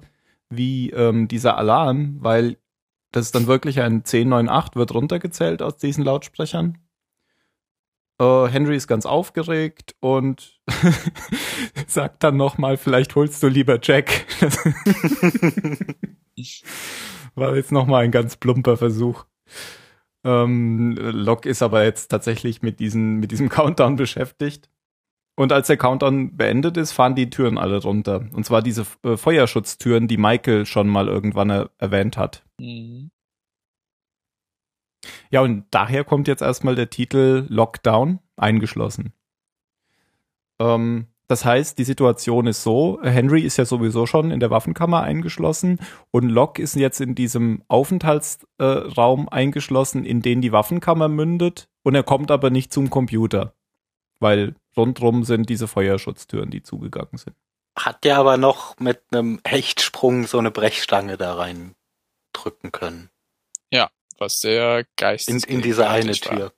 wie 0.51 0.91
ähm, 0.91 1.27
dieser 1.27 1.57
Alarm, 1.57 2.17
weil 2.19 2.57
das 3.11 3.25
ist 3.25 3.33
dann 3.33 3.47
wirklich 3.47 3.81
ein 3.81 4.03
1098 4.03 4.75
wird 4.75 4.93
runtergezählt 4.93 5.63
aus 5.63 5.77
diesen 5.77 6.03
Lautsprechern. 6.03 6.77
Äh, 8.19 8.47
Henry 8.47 8.75
ist 8.75 8.87
ganz 8.87 9.05
aufgeregt 9.05 9.95
und 9.99 10.59
sagt 11.87 12.23
dann 12.23 12.37
nochmal, 12.37 12.77
vielleicht 12.77 13.15
holst 13.15 13.41
du 13.43 13.47
lieber 13.47 13.79
Jack. 13.81 14.25
War 17.35 17.55
jetzt 17.55 17.71
nochmal 17.71 18.03
ein 18.03 18.11
ganz 18.11 18.37
plumper 18.37 18.77
Versuch. 18.77 19.25
Ähm, 20.23 20.95
Locke 20.97 21.49
ist 21.49 21.61
aber 21.61 21.83
jetzt 21.83 22.07
tatsächlich 22.07 22.61
mit, 22.61 22.79
diesen, 22.79 23.15
mit 23.15 23.31
diesem 23.31 23.49
Countdown 23.49 23.95
beschäftigt. 23.95 24.69
Und 25.35 25.51
als 25.51 25.65
der 25.65 25.77
Countdown 25.77 26.37
beendet 26.37 26.77
ist, 26.77 26.91
fahren 26.91 27.15
die 27.15 27.31
Türen 27.31 27.57
alle 27.57 27.81
runter. 27.81 28.27
Und 28.33 28.45
zwar 28.45 28.61
diese 28.61 28.85
äh, 29.03 29.17
Feuerschutztüren, 29.17 30.07
die 30.07 30.17
Michael 30.17 30.67
schon 30.67 30.87
mal 30.87 31.07
irgendwann 31.07 31.49
er 31.49 31.71
erwähnt 31.79 32.17
hat. 32.17 32.45
Mhm. 32.59 33.09
Ja, 35.29 35.41
und 35.41 35.65
daher 35.71 36.03
kommt 36.03 36.27
jetzt 36.27 36.41
erstmal 36.41 36.75
der 36.75 36.89
Titel 36.89 37.45
Lockdown, 37.49 38.19
eingeschlossen. 38.35 39.13
Ähm, 40.59 41.07
das 41.27 41.45
heißt, 41.45 41.77
die 41.77 41.83
Situation 41.83 42.47
ist 42.47 42.63
so, 42.63 42.99
Henry 43.01 43.41
ist 43.41 43.57
ja 43.57 43.65
sowieso 43.65 44.05
schon 44.05 44.29
in 44.29 44.39
der 44.39 44.49
Waffenkammer 44.49 45.01
eingeschlossen 45.01 45.79
und 46.11 46.29
Locke 46.29 46.61
ist 46.61 46.75
jetzt 46.75 46.99
in 46.99 47.15
diesem 47.15 47.63
Aufenthaltsraum 47.69 49.27
äh, 49.27 49.31
eingeschlossen, 49.31 50.05
in 50.05 50.21
den 50.21 50.41
die 50.41 50.51
Waffenkammer 50.51 51.07
mündet 51.07 51.69
und 51.81 51.95
er 51.95 52.03
kommt 52.03 52.29
aber 52.29 52.49
nicht 52.49 52.73
zum 52.73 52.89
Computer, 52.89 53.53
weil 54.19 54.55
rundrum 54.75 55.23
sind 55.23 55.49
diese 55.49 55.67
Feuerschutztüren, 55.67 56.49
die 56.49 56.61
zugegangen 56.61 57.17
sind. 57.17 57.35
Hat 57.77 58.03
der 58.03 58.17
aber 58.17 58.37
noch 58.37 58.77
mit 58.79 59.01
einem 59.11 59.39
Hechtsprung 59.45 60.27
so 60.27 60.37
eine 60.37 60.51
Brechstange 60.51 61.17
da 61.17 61.35
rein 61.35 61.73
drücken 62.33 62.71
können. 62.71 63.09
Ja, 63.71 63.89
was 64.23 64.39
sehr 64.39 64.85
geistig 64.95 65.47
in, 65.47 65.57
in 65.57 65.61
diese 65.61 65.89
eine 65.89 66.13
Tür. 66.13 66.53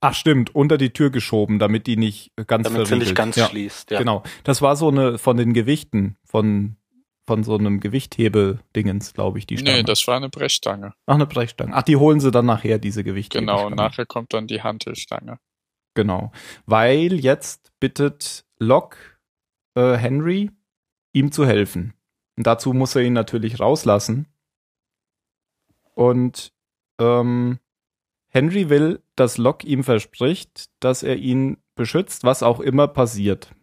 Ach 0.00 0.14
stimmt, 0.14 0.54
unter 0.54 0.78
die 0.78 0.92
Tür 0.92 1.10
geschoben, 1.10 1.58
damit 1.58 1.86
die 1.86 1.96
nicht 1.96 2.32
ganz 2.46 2.64
damit 2.64 2.88
verriegelt. 2.88 2.88
sie 2.88 2.98
nicht 2.98 3.14
ganz 3.14 3.36
ja, 3.36 3.48
schließt. 3.48 3.90
Ja. 3.90 3.98
Genau, 3.98 4.22
das 4.44 4.62
war 4.62 4.76
so 4.76 4.88
eine 4.88 5.18
von 5.18 5.36
den 5.36 5.52
Gewichten 5.52 6.16
von 6.24 6.76
von 7.26 7.44
so 7.44 7.56
einem 7.56 7.78
Gewichthebel-Dingens, 7.78 9.12
glaube 9.12 9.38
ich, 9.38 9.46
die 9.46 9.58
Stange. 9.58 9.76
Nee, 9.76 9.82
das 9.84 10.04
war 10.08 10.16
eine 10.16 10.30
Brechstange. 10.30 10.94
Ach, 11.06 11.14
eine 11.14 11.26
Brechstange. 11.26 11.72
Ach, 11.74 11.82
die 11.82 11.94
holen 11.94 12.18
sie 12.18 12.32
dann 12.32 12.46
nachher, 12.46 12.80
diese 12.80 13.04
Gewichthebel. 13.04 13.46
Genau, 13.46 13.66
und 13.66 13.76
nachher 13.76 14.04
kommt 14.04 14.32
dann 14.32 14.48
die 14.48 14.62
Hantelstange. 14.62 15.38
Genau, 15.94 16.32
weil 16.66 17.20
jetzt 17.20 17.70
bittet 17.78 18.44
Locke 18.58 18.96
äh, 19.76 19.96
Henry, 19.96 20.50
ihm 21.12 21.30
zu 21.30 21.46
helfen. 21.46 21.94
Und 22.36 22.46
dazu 22.46 22.72
muss 22.72 22.96
er 22.96 23.02
ihn 23.02 23.12
natürlich 23.12 23.60
rauslassen. 23.60 24.26
Und 26.00 26.54
ähm, 26.98 27.58
Henry 28.28 28.70
will, 28.70 29.02
dass 29.16 29.36
Locke 29.36 29.66
ihm 29.66 29.84
verspricht, 29.84 30.70
dass 30.80 31.02
er 31.02 31.16
ihn 31.16 31.58
beschützt, 31.74 32.24
was 32.24 32.42
auch 32.42 32.60
immer 32.60 32.88
passiert. 32.88 33.54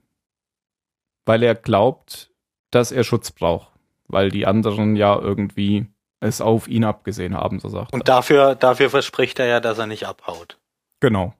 Weil 1.25 1.41
er 1.41 1.55
glaubt, 1.55 2.31
dass 2.69 2.91
er 2.91 3.03
Schutz 3.03 3.31
braucht. 3.31 3.71
Weil 4.05 4.29
die 4.29 4.45
anderen 4.45 4.95
ja 4.95 5.19
irgendwie 5.19 5.87
es 6.19 6.39
auf 6.39 6.67
ihn 6.67 6.83
abgesehen 6.83 7.33
haben, 7.33 7.59
so 7.59 7.69
sagt 7.69 7.91
Und 7.91 8.01
er. 8.01 8.01
Und 8.01 8.07
dafür, 8.07 8.53
dafür 8.53 8.91
verspricht 8.91 9.39
er 9.39 9.47
ja, 9.47 9.59
dass 9.59 9.79
er 9.79 9.87
nicht 9.87 10.05
abhaut. 10.05 10.59
Genau. 10.99 11.33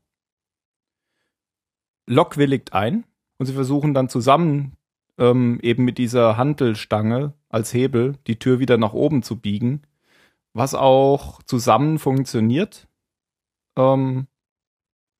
Locke 2.07 2.37
willigt 2.37 2.73
ein 2.73 3.03
und 3.37 3.45
sie 3.45 3.53
versuchen 3.53 3.93
dann 3.93 4.09
zusammen 4.09 4.75
ähm, 5.19 5.59
eben 5.61 5.85
mit 5.85 5.99
dieser 5.99 6.37
Hantelstange 6.37 7.33
als 7.49 7.71
Hebel 7.71 8.15
die 8.25 8.39
Tür 8.39 8.57
wieder 8.57 8.79
nach 8.79 8.93
oben 8.93 9.21
zu 9.21 9.39
biegen, 9.39 9.83
was 10.57 10.73
auch 10.73 11.41
zusammen 11.43 11.99
funktioniert. 11.99 12.87
Ähm, 13.77 14.27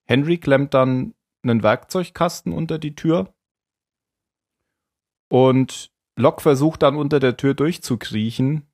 Henry 0.06 0.38
klemmt 0.38 0.74
dann 0.74 1.14
einen 1.42 1.62
Werkzeugkasten 1.62 2.52
unter 2.52 2.78
die 2.78 2.94
Tür 2.94 3.32
und 5.30 5.92
Locke 6.16 6.40
versucht 6.40 6.82
dann 6.82 6.96
unter 6.96 7.20
der 7.20 7.36
Tür 7.36 7.54
durchzukriechen, 7.54 8.66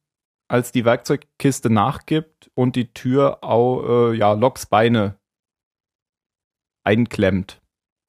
als 0.48 0.72
die 0.72 0.84
Werkzeugkiste 0.84 1.68
nachgibt 1.68 2.50
und 2.54 2.76
die 2.76 2.92
Tür 2.94 3.44
auch, 3.44 4.12
äh, 4.12 4.16
ja, 4.16 4.32
Locks 4.32 4.66
Beine 4.66 5.18
einklemmt. 6.84 7.60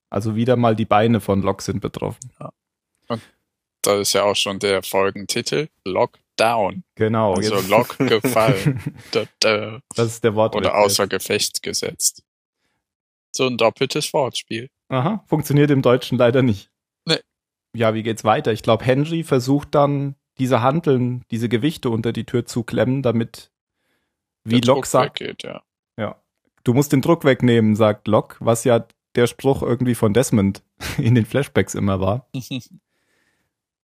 Also 0.09 0.35
wieder 0.35 0.55
mal 0.55 0.75
die 0.75 0.85
Beine 0.85 1.19
von 1.19 1.41
Locke 1.41 1.63
sind 1.63 1.81
betroffen. 1.81 2.31
Ja. 2.39 2.53
Und 3.09 3.21
da 3.85 3.99
ist 3.99 4.13
ja 4.13 4.23
auch 4.23 4.35
schon 4.35 4.59
der 4.59 4.83
Folgentitel, 4.83 5.67
Lock 5.85 6.19
down. 6.37 6.83
Genau. 6.95 7.35
Also 7.35 7.55
jetzt. 7.55 7.69
Lock 7.69 7.97
gefallen. 7.97 8.81
da, 9.11 9.25
da. 9.39 9.79
Das 9.95 10.07
ist 10.07 10.23
der 10.23 10.35
Wort. 10.35 10.55
Oder 10.55 10.75
außer 10.75 11.07
Gefecht 11.07 11.63
gesetzt. 11.63 12.23
So 13.31 13.47
ein 13.47 13.57
doppeltes 13.57 14.13
Wortspiel. 14.13 14.69
Aha, 14.89 15.23
funktioniert 15.27 15.71
im 15.71 15.81
Deutschen 15.81 16.17
leider 16.17 16.41
nicht. 16.41 16.69
Nee. 17.05 17.19
Ja, 17.75 17.93
wie 17.93 18.03
geht's 18.03 18.23
weiter? 18.23 18.53
Ich 18.53 18.63
glaube, 18.63 18.85
Henry 18.85 19.23
versucht 19.23 19.75
dann, 19.75 20.15
diese 20.37 20.61
Handeln, 20.61 21.23
diese 21.31 21.49
Gewichte 21.49 21.89
unter 21.89 22.11
die 22.11 22.25
Tür 22.25 22.45
zu 22.45 22.63
klemmen, 22.63 23.01
damit, 23.01 23.51
wie 24.43 24.59
Locke 24.59 24.87
sagt. 24.87 25.19
Weggeht, 25.19 25.43
ja. 25.43 25.63
ja. 25.97 26.21
Du 26.63 26.73
musst 26.73 26.91
den 26.91 27.01
Druck 27.01 27.23
wegnehmen, 27.23 27.75
sagt 27.75 28.07
Locke, 28.07 28.37
was 28.39 28.63
ja 28.63 28.85
der 29.15 29.27
Spruch 29.27 29.61
irgendwie 29.61 29.95
von 29.95 30.13
Desmond 30.13 30.61
in 30.97 31.15
den 31.15 31.25
Flashbacks 31.25 31.75
immer 31.75 31.99
war. 31.99 32.27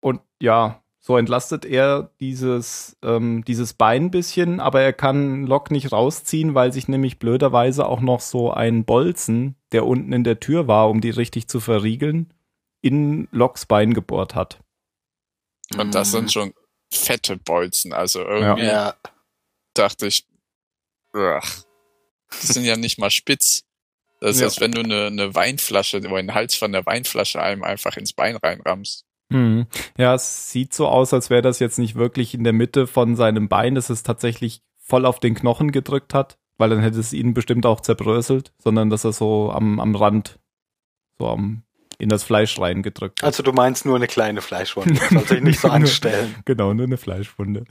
Und 0.02 0.22
ja, 0.42 0.82
so 1.00 1.18
entlastet 1.18 1.66
er 1.66 2.12
dieses, 2.20 2.98
ähm, 3.02 3.44
dieses 3.46 3.74
Bein 3.74 4.12
bisschen, 4.12 4.60
aber 4.60 4.82
er 4.82 4.94
kann 4.94 5.48
Lok 5.48 5.72
nicht 5.72 5.92
rausziehen, 5.92 6.56
weil 6.56 6.74
sich 6.74 6.88
nämlich 6.88 7.20
blöderweise 7.20 7.86
auch 7.86 8.02
noch 8.02 8.20
so 8.20 8.52
ein 8.52 8.86
Bolzen, 8.86 9.56
der 9.72 9.86
unten 9.86 10.12
in 10.14 10.24
der 10.24 10.40
Tür 10.40 10.68
war, 10.68 10.90
um 10.90 11.02
die 11.02 11.10
richtig 11.10 11.48
zu 11.48 11.60
verriegeln, 11.60 12.34
in 12.82 13.28
Loks 13.32 13.66
Bein 13.66 13.94
gebohrt 13.94 14.36
hat. 14.36 14.60
Und 15.78 15.96
das 15.96 16.12
sind 16.12 16.32
schon 16.32 16.54
fette 16.92 17.38
Bolzen, 17.38 17.94
also 17.94 18.22
irgendwie 18.22 18.66
ja. 18.66 18.96
dachte 19.74 20.08
ich, 20.08 20.28
ach, 21.14 21.64
die 22.42 22.48
sind 22.48 22.66
ja 22.66 22.76
nicht 22.76 23.00
mal 23.00 23.12
spitz. 23.12 23.64
Das 24.20 24.36
ist, 24.36 24.42
ja. 24.42 24.48
als 24.48 24.60
wenn 24.60 24.74
du 24.74 24.82
eine, 24.82 25.08
eine 25.08 25.34
Weinflasche 25.34 25.98
oder 25.98 26.18
den 26.18 26.34
Hals 26.34 26.56
von 26.56 26.72
der 26.72 26.86
Weinflasche 26.86 27.42
einem 27.42 27.64
einfach 27.64 27.96
ins 27.96 28.14
Bein 28.14 28.36
reinrammst. 28.36 29.06
Hm. 29.32 29.68
Ja, 29.98 30.15
es 30.15 30.52
sieht 30.52 30.74
so 30.74 30.88
aus, 30.88 31.13
als 31.13 31.30
wäre 31.30 31.42
das 31.42 31.60
jetzt 31.60 31.78
nicht 31.78 31.96
wirklich 31.96 32.34
in 32.34 32.44
der 32.44 32.54
Mitte 32.54 32.88
von 32.88 33.15
seinem 33.15 33.48
Bein, 33.48 33.76
dass 33.76 33.89
es 33.89 34.04
tatsächlich 34.04 34.62
voll 34.78 35.06
auf 35.06 35.20
den 35.20 35.36
Knochen 35.36 35.72
gedrückt 35.72 36.13
hat, 36.13 36.39
weil 36.58 36.70
dann 36.72 36.80
hätte 36.80 37.00
es 37.00 37.13
ihn 37.13 37.34
bestimmt 37.34 37.65
auch 37.65 37.80
zerbröselt, 37.80 38.54
sondern 38.58 38.89
dass 38.89 39.04
er 39.04 39.13
so 39.13 39.52
am, 39.52 39.80
am 39.80 39.96
Rand, 39.96 40.39
so 41.20 41.28
am, 41.28 41.63
in 42.00 42.10
das 42.10 42.24
Fleisch 42.24 42.60
reingedrückt 42.60 43.22
hat. 43.22 43.28
Also 43.28 43.44
du 43.44 43.52
meinst 43.52 43.86
nur 43.86 43.96
eine 43.96 44.08
kleine 44.08 44.42
Fleischwunde, 44.42 45.00
soll 45.12 45.28
sich 45.28 45.42
nicht 45.42 45.60
so 45.60 45.70
anstellen. 45.70 46.36
genau, 46.46 46.74
nur 46.74 46.86
eine 46.86 46.98
Fleischwunde. 46.98 47.65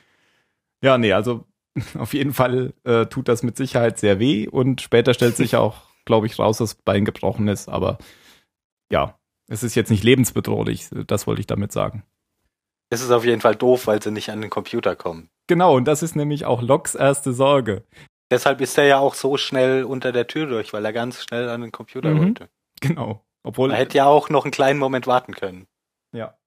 ja, 0.82 0.98
nee, 0.98 1.12
also 1.12 1.46
auf 1.98 2.12
jeden 2.12 2.32
Fall 2.34 2.74
äh, 2.84 3.06
tut 3.06 3.28
das 3.28 3.42
mit 3.42 3.56
Sicherheit 3.56 3.98
sehr 3.98 4.18
weh 4.18 4.48
und 4.48 4.80
später 4.80 5.14
stellt 5.14 5.36
sich 5.36 5.54
auch, 5.56 5.82
glaube 6.04 6.26
ich, 6.26 6.38
raus, 6.38 6.58
dass 6.58 6.74
das 6.74 6.82
Bein 6.82 7.04
gebrochen 7.04 7.46
ist, 7.46 7.68
aber 7.68 7.98
ja, 8.90 9.18
es 9.52 9.62
ist 9.62 9.74
jetzt 9.74 9.90
nicht 9.90 10.02
lebensbedrohlich, 10.02 10.88
das 11.06 11.26
wollte 11.26 11.40
ich 11.40 11.46
damit 11.46 11.72
sagen. 11.72 12.04
Es 12.88 13.02
ist 13.02 13.10
auf 13.10 13.24
jeden 13.24 13.42
Fall 13.42 13.54
doof, 13.54 13.86
weil 13.86 14.02
sie 14.02 14.10
nicht 14.10 14.30
an 14.30 14.40
den 14.40 14.50
Computer 14.50 14.96
kommen. 14.96 15.28
Genau, 15.46 15.76
und 15.76 15.84
das 15.84 16.02
ist 16.02 16.16
nämlich 16.16 16.46
auch 16.46 16.62
Locks 16.62 16.94
erste 16.94 17.34
Sorge. 17.34 17.84
Deshalb 18.30 18.62
ist 18.62 18.78
er 18.78 18.84
ja 18.84 18.98
auch 18.98 19.14
so 19.14 19.36
schnell 19.36 19.84
unter 19.84 20.10
der 20.10 20.26
Tür 20.26 20.46
durch, 20.46 20.72
weil 20.72 20.84
er 20.84 20.92
ganz 20.94 21.22
schnell 21.22 21.50
an 21.50 21.60
den 21.60 21.70
Computer 21.70 22.10
mhm. 22.10 22.20
wollte. 22.20 22.48
Genau. 22.80 23.22
Obwohl 23.42 23.70
er 23.70 23.76
hätte 23.76 23.98
ja 23.98 24.06
auch 24.06 24.30
noch 24.30 24.44
einen 24.44 24.52
kleinen 24.52 24.78
Moment 24.78 25.06
warten 25.06 25.34
können. 25.34 25.66
Ja. 26.12 26.38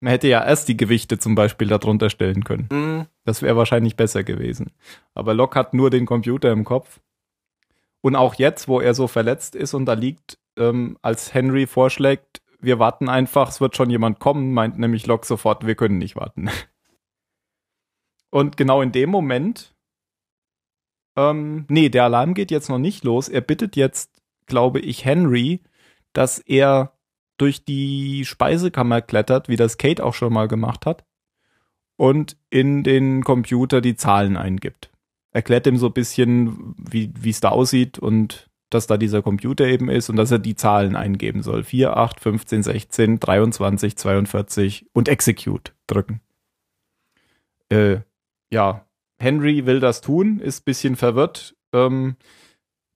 Man 0.00 0.10
hätte 0.10 0.28
ja 0.28 0.42
erst 0.44 0.68
die 0.68 0.76
Gewichte 0.76 1.18
zum 1.18 1.34
Beispiel 1.34 1.68
darunter 1.68 2.08
stellen 2.08 2.44
können. 2.44 2.68
Mhm. 2.72 3.06
Das 3.24 3.42
wäre 3.42 3.56
wahrscheinlich 3.56 3.96
besser 3.96 4.24
gewesen. 4.24 4.72
Aber 5.12 5.34
Locke 5.34 5.58
hat 5.58 5.74
nur 5.74 5.90
den 5.90 6.06
Computer 6.06 6.50
im 6.52 6.64
Kopf. 6.64 7.00
Und 8.00 8.16
auch 8.16 8.34
jetzt, 8.34 8.66
wo 8.68 8.80
er 8.80 8.94
so 8.94 9.08
verletzt 9.08 9.54
ist 9.54 9.74
und 9.74 9.86
da 9.86 9.92
liegt, 9.92 10.38
ähm, 10.58 10.98
als 11.02 11.34
Henry 11.34 11.66
vorschlägt, 11.66 12.42
wir 12.60 12.78
warten 12.78 13.08
einfach, 13.08 13.48
es 13.48 13.60
wird 13.60 13.76
schon 13.76 13.90
jemand 13.90 14.18
kommen, 14.20 14.52
meint 14.52 14.78
nämlich 14.78 15.06
Locke 15.06 15.26
sofort, 15.26 15.66
wir 15.66 15.74
können 15.74 15.98
nicht 15.98 16.16
warten. 16.16 16.48
Und 18.30 18.56
genau 18.56 18.82
in 18.82 18.90
dem 18.90 19.10
Moment, 19.10 19.74
ähm, 21.16 21.66
nee, 21.68 21.88
der 21.88 22.04
Alarm 22.04 22.34
geht 22.34 22.50
jetzt 22.50 22.68
noch 22.68 22.78
nicht 22.78 23.04
los. 23.04 23.28
Er 23.28 23.40
bittet 23.40 23.76
jetzt, 23.76 24.22
glaube 24.46 24.80
ich, 24.80 25.04
Henry, 25.04 25.60
dass 26.12 26.38
er 26.40 26.92
durch 27.36 27.64
die 27.64 28.24
Speisekammer 28.24 29.02
klettert, 29.02 29.48
wie 29.48 29.56
das 29.56 29.78
Kate 29.78 30.04
auch 30.04 30.14
schon 30.14 30.32
mal 30.32 30.48
gemacht 30.48 30.86
hat, 30.86 31.04
und 31.96 32.36
in 32.50 32.82
den 32.82 33.22
Computer 33.22 33.80
die 33.80 33.96
Zahlen 33.96 34.36
eingibt. 34.36 34.90
Erklärt 35.30 35.66
ihm 35.66 35.76
so 35.76 35.86
ein 35.86 35.92
bisschen, 35.92 36.74
wie 36.78 37.12
es 37.28 37.40
da 37.40 37.50
aussieht 37.50 37.98
und 37.98 38.50
dass 38.74 38.86
da 38.86 38.96
dieser 38.96 39.22
Computer 39.22 39.66
eben 39.66 39.88
ist 39.88 40.10
und 40.10 40.16
dass 40.16 40.30
er 40.30 40.38
die 40.38 40.56
Zahlen 40.56 40.96
eingeben 40.96 41.42
soll. 41.42 41.62
4, 41.62 41.96
8, 41.96 42.20
15, 42.20 42.62
16, 42.62 43.20
23, 43.20 43.96
42 43.96 44.86
und 44.92 45.08
Execute 45.08 45.72
drücken. 45.86 46.20
Äh, 47.70 48.00
ja, 48.50 48.86
Henry 49.18 49.66
will 49.66 49.80
das 49.80 50.00
tun, 50.00 50.40
ist 50.40 50.60
ein 50.60 50.64
bisschen 50.64 50.96
verwirrt, 50.96 51.56
ähm, 51.72 52.16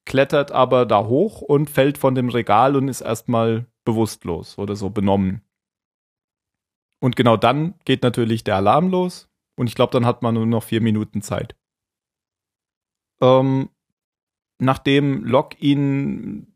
klettert 0.04 0.52
aber 0.52 0.84
da 0.84 1.06
hoch 1.06 1.40
und 1.40 1.70
fällt 1.70 1.98
von 1.98 2.14
dem 2.14 2.28
Regal 2.28 2.76
und 2.76 2.88
ist 2.88 3.00
erstmal 3.00 3.66
bewusstlos 3.84 4.58
oder 4.58 4.76
so 4.76 4.90
benommen. 4.90 5.42
Und 7.00 7.14
genau 7.14 7.36
dann 7.36 7.74
geht 7.84 8.02
natürlich 8.02 8.42
der 8.44 8.56
Alarm 8.56 8.90
los 8.90 9.28
und 9.56 9.68
ich 9.68 9.74
glaube, 9.74 9.92
dann 9.92 10.06
hat 10.06 10.22
man 10.22 10.34
nur 10.34 10.46
noch 10.46 10.64
vier 10.64 10.80
Minuten 10.80 11.22
Zeit. 11.22 11.54
Ähm, 13.20 13.70
nachdem 14.58 15.24
Locke 15.24 15.56
ihn 15.58 16.54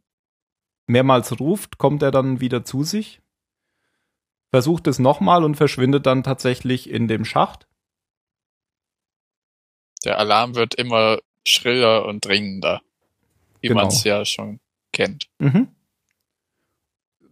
mehrmals 0.87 1.39
ruft, 1.41 1.79
kommt 1.79 2.03
er 2.03 2.11
dann 2.11 2.41
wieder 2.41 2.65
zu 2.65 2.85
sich, 2.85 3.21
versucht 4.51 4.87
es 4.87 4.99
nochmal 4.99 5.45
und 5.45 5.57
verschwindet 5.57 6.07
dann 6.07 6.23
tatsächlich 6.23 6.91
in 6.91 7.09
dem 7.09 7.25
Schacht. 7.25 7.67
Der 10.05 10.19
Alarm 10.19 10.55
wird 10.55 10.75
immer 10.75 11.19
schriller 11.47 12.07
und 12.07 12.25
dringender, 12.25 12.83
wie 13.61 13.69
genau. 13.69 13.83
man 13.83 13.89
es 13.89 14.05
ja 14.05 14.25
schon 14.25 14.61
kennt. 14.93 15.29
Mhm. 15.39 15.69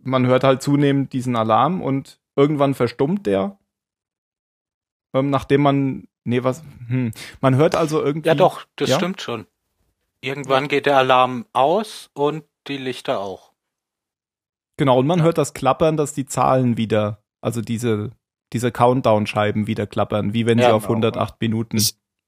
Man 0.02 0.26
hört 0.26 0.44
halt 0.44 0.62
zunehmend 0.62 1.12
diesen 1.12 1.36
Alarm 1.36 1.82
und 1.82 2.20
irgendwann 2.36 2.74
verstummt 2.74 3.26
der. 3.26 3.58
Ähm, 5.12 5.30
nachdem 5.30 5.62
man, 5.62 6.08
nee, 6.24 6.42
was, 6.42 6.62
hm. 6.86 7.12
man 7.40 7.56
hört 7.56 7.74
also 7.74 8.02
irgendwie. 8.02 8.28
Ja, 8.28 8.34
doch, 8.34 8.66
das 8.76 8.90
ja? 8.90 8.96
stimmt 8.96 9.20
schon. 9.20 9.46
Irgendwann 10.22 10.68
geht 10.68 10.86
der 10.86 10.98
Alarm 10.98 11.46
aus 11.52 12.10
und 12.14 12.44
die 12.66 12.76
Lichter 12.76 13.20
auch. 13.20 13.52
Genau, 14.76 14.98
und 14.98 15.06
man 15.06 15.22
hört 15.22 15.38
das 15.38 15.54
Klappern, 15.54 15.96
dass 15.96 16.14
die 16.14 16.26
Zahlen 16.26 16.76
wieder, 16.76 17.22
also 17.40 17.60
diese, 17.60 18.12
diese 18.52 18.72
Countdown-Scheiben 18.72 19.66
wieder 19.66 19.86
klappern, 19.86 20.32
wie 20.32 20.46
wenn 20.46 20.58
ja, 20.58 20.66
sie 20.66 20.72
auf 20.72 20.84
108 20.84 21.14
genau. 21.14 21.36
Minuten. 21.40 21.76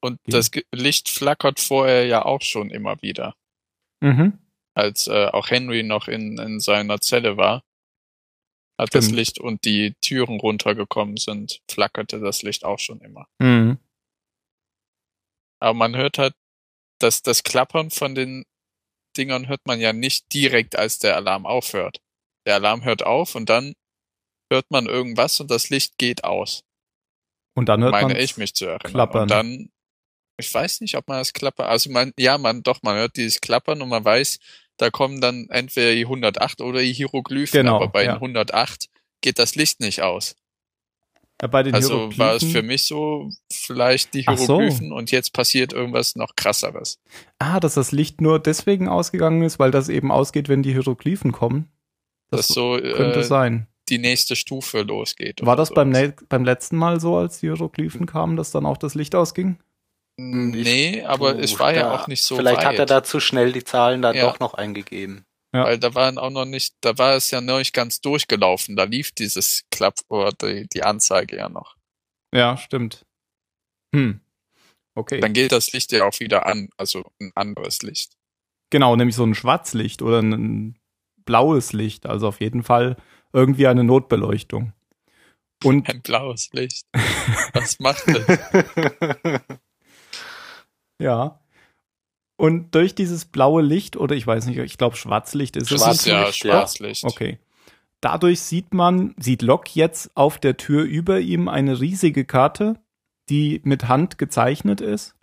Und 0.00 0.22
gehen. 0.24 0.33
das 0.33 0.50
Licht 0.72 1.09
flackert 1.09 1.61
vorher 1.61 2.07
ja 2.07 2.24
auch 2.24 2.42
schon 2.42 2.70
immer 2.70 3.00
wieder. 3.02 3.35
Mhm. 4.00 4.38
Als 4.74 5.07
äh, 5.07 5.26
auch 5.26 5.50
Henry 5.50 5.83
noch 5.83 6.09
in, 6.09 6.38
in 6.38 6.61
seiner 6.61 7.00
Zelle 7.00 7.37
war, 7.37 7.62
hat 8.78 8.88
Stimmt. 8.88 9.05
das 9.05 9.11
Licht 9.12 9.38
und 9.38 9.64
die 9.64 9.94
Türen 10.00 10.40
runtergekommen 10.40 11.16
sind, 11.16 11.61
flackerte 11.70 12.20
das 12.20 12.42
Licht 12.42 12.64
auch 12.64 12.78
schon 12.78 13.00
immer. 13.00 13.26
Mhm. 13.38 13.78
Aber 15.61 15.74
man 15.74 15.96
hört 15.96 16.18
halt 16.18 16.35
das, 17.02 17.22
das 17.22 17.42
Klappern 17.42 17.90
von 17.90 18.14
den 18.14 18.44
Dingern 19.16 19.48
hört 19.48 19.60
man 19.66 19.80
ja 19.80 19.92
nicht 19.92 20.32
direkt, 20.32 20.76
als 20.76 20.98
der 20.98 21.16
Alarm 21.16 21.46
aufhört. 21.46 22.00
Der 22.46 22.54
Alarm 22.54 22.84
hört 22.84 23.04
auf 23.04 23.34
und 23.34 23.48
dann 23.48 23.74
hört 24.50 24.70
man 24.70 24.86
irgendwas 24.86 25.40
und 25.40 25.50
das 25.50 25.70
Licht 25.70 25.98
geht 25.98 26.24
aus. 26.24 26.64
Und 27.54 27.68
dann 27.68 27.82
hört 27.82 27.92
meine 27.92 28.18
ich 28.18 28.36
mich 28.36 28.54
zu 28.54 28.66
erinnern. 28.66 28.92
Klappern. 28.92 29.22
Und 29.22 29.30
dann, 29.30 29.70
ich 30.38 30.52
weiß 30.52 30.80
nicht, 30.80 30.96
ob 30.96 31.08
man 31.08 31.18
das 31.18 31.32
Klappern, 31.32 31.66
also 31.66 31.90
man, 31.90 32.12
ja, 32.18 32.38
man, 32.38 32.62
doch, 32.62 32.82
man 32.82 32.96
hört 32.96 33.16
dieses 33.16 33.40
Klappern 33.40 33.82
und 33.82 33.88
man 33.88 34.04
weiß, 34.04 34.38
da 34.78 34.90
kommen 34.90 35.20
dann 35.20 35.48
entweder 35.50 35.94
die 35.94 36.04
108 36.04 36.60
oder 36.62 36.80
die 36.80 36.92
Hieroglyphen, 36.92 37.60
genau, 37.60 37.76
aber 37.76 37.88
bei 37.88 38.04
ja. 38.04 38.12
den 38.12 38.16
108 38.16 38.88
geht 39.20 39.38
das 39.38 39.54
Licht 39.54 39.80
nicht 39.80 40.02
aus. 40.02 40.34
Ja, 41.42 41.48
bei 41.48 41.64
den 41.64 41.74
also 41.74 42.16
war 42.16 42.37
es 42.37 42.44
für 42.44 42.62
mich 42.62 42.87
so, 42.87 43.28
vielleicht 43.50 44.14
die 44.14 44.22
Hieroglyphen 44.22 44.90
so. 44.90 44.94
und 44.94 45.11
jetzt 45.11 45.33
passiert 45.33 45.72
irgendwas 45.72 46.14
noch 46.14 46.37
krasseres. 46.37 47.00
Ah, 47.40 47.59
dass 47.59 47.74
das 47.74 47.90
Licht 47.90 48.20
nur 48.20 48.38
deswegen 48.38 48.88
ausgegangen 48.88 49.42
ist, 49.42 49.59
weil 49.59 49.72
das 49.72 49.88
eben 49.88 50.12
ausgeht, 50.12 50.48
wenn 50.48 50.62
die 50.62 50.72
Hieroglyphen 50.72 51.33
kommen. 51.33 51.68
Das, 52.31 52.46
das 52.46 52.55
so 52.55 52.78
könnte 52.78 53.20
äh, 53.20 53.24
sein. 53.24 53.66
Die 53.88 53.98
nächste 53.98 54.37
Stufe 54.37 54.83
losgeht. 54.83 55.44
War 55.44 55.57
das 55.57 55.74
beim, 55.74 55.90
ne 55.90 56.14
beim 56.28 56.44
letzten 56.44 56.76
Mal 56.76 57.00
so, 57.00 57.16
als 57.16 57.40
die 57.40 57.48
Hieroglyphen 57.48 58.07
kamen, 58.07 58.37
dass 58.37 58.52
dann 58.52 58.64
auch 58.64 58.76
das 58.76 58.94
Licht 58.94 59.16
ausging? 59.16 59.59
Nee, 60.16 61.02
aber 61.02 61.38
es 61.40 61.59
war 61.59 61.74
ja 61.74 61.92
auch 61.92 62.07
nicht 62.07 62.22
so 62.22 62.37
Vielleicht 62.37 62.59
weit. 62.59 62.66
hat 62.66 62.78
er 62.78 62.87
da 62.87 63.02
zu 63.02 63.18
schnell 63.18 63.50
die 63.50 63.64
Zahlen 63.64 64.00
da 64.00 64.12
ja. 64.12 64.26
doch 64.26 64.38
noch 64.38 64.55
eingegeben. 64.55 65.24
Ja. 65.54 65.64
Weil 65.64 65.78
da 65.78 65.94
waren 65.94 66.18
auch 66.18 66.30
noch 66.30 66.46
nicht, 66.46 66.74
da 66.80 66.96
war 66.96 67.14
es 67.14 67.30
ja 67.30 67.40
noch 67.40 67.58
nicht 67.58 67.74
ganz 67.74 68.00
durchgelaufen. 68.00 68.74
Da 68.74 68.84
lief 68.84 69.12
dieses 69.12 69.64
Klapp 69.70 69.98
oder 70.08 70.32
die, 70.32 70.66
die 70.68 70.82
Anzeige 70.82 71.36
ja 71.36 71.48
noch. 71.48 71.76
Ja, 72.34 72.56
stimmt. 72.56 73.04
Hm. 73.94 74.20
Okay. 74.94 75.20
Dann 75.20 75.32
geht 75.32 75.52
das 75.52 75.72
Licht 75.72 75.92
ja 75.92 76.04
auch 76.06 76.18
wieder 76.20 76.46
an, 76.46 76.70
also 76.76 77.04
ein 77.20 77.32
anderes 77.34 77.82
Licht. 77.82 78.16
Genau, 78.70 78.96
nämlich 78.96 79.16
so 79.16 79.24
ein 79.24 79.34
Schwarzlicht 79.34 80.00
oder 80.00 80.20
ein 80.20 80.78
blaues 81.26 81.74
Licht. 81.74 82.06
Also 82.06 82.28
auf 82.28 82.40
jeden 82.40 82.62
Fall 82.62 82.96
irgendwie 83.34 83.66
eine 83.66 83.84
Notbeleuchtung. 83.84 84.72
Und 85.62 85.88
ein 85.88 86.00
blaues 86.00 86.50
Licht. 86.52 86.86
Was 87.52 87.78
macht 87.78 88.04
das? 88.08 88.38
ja. 90.98 91.41
Und 92.42 92.74
durch 92.74 92.96
dieses 92.96 93.24
blaue 93.24 93.62
Licht, 93.62 93.96
oder 93.96 94.16
ich 94.16 94.26
weiß 94.26 94.46
nicht, 94.46 94.59
ich 94.59 94.76
glaube 94.76 94.96
Schwarzlicht 94.96 95.55
ist 95.55 95.68
Schwarz, 95.68 96.00
es. 96.00 96.07
Ja, 96.07 96.33
Schwarzlicht. 96.33 97.05
Okay. 97.05 97.38
Dadurch 98.00 98.40
sieht 98.40 98.74
man, 98.74 99.14
sieht 99.16 99.42
Locke 99.42 99.70
jetzt 99.74 100.11
auf 100.16 100.38
der 100.38 100.57
Tür 100.57 100.83
über 100.83 101.20
ihm 101.20 101.46
eine 101.46 101.78
riesige 101.78 102.24
Karte, 102.24 102.81
die 103.28 103.61
mit 103.62 103.87
Hand 103.87 104.18
gezeichnet 104.18 104.81
ist. 104.81 105.14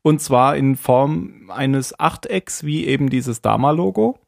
Und 0.00 0.22
zwar 0.22 0.56
in 0.56 0.76
Form 0.76 1.50
eines 1.50 2.00
Achtecks, 2.00 2.64
wie 2.64 2.86
eben 2.86 3.10
dieses 3.10 3.42
Dama-Logo. 3.42 4.18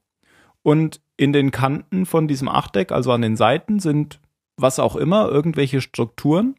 Und 0.62 1.00
in 1.16 1.32
den 1.32 1.50
Kanten 1.50 2.04
von 2.04 2.28
diesem 2.28 2.48
Achteck, 2.50 2.92
also 2.92 3.10
an 3.12 3.22
den 3.22 3.38
Seiten, 3.38 3.80
sind 3.80 4.20
was 4.58 4.78
auch 4.78 4.96
immer, 4.96 5.30
irgendwelche 5.30 5.80
Strukturen. 5.80 6.56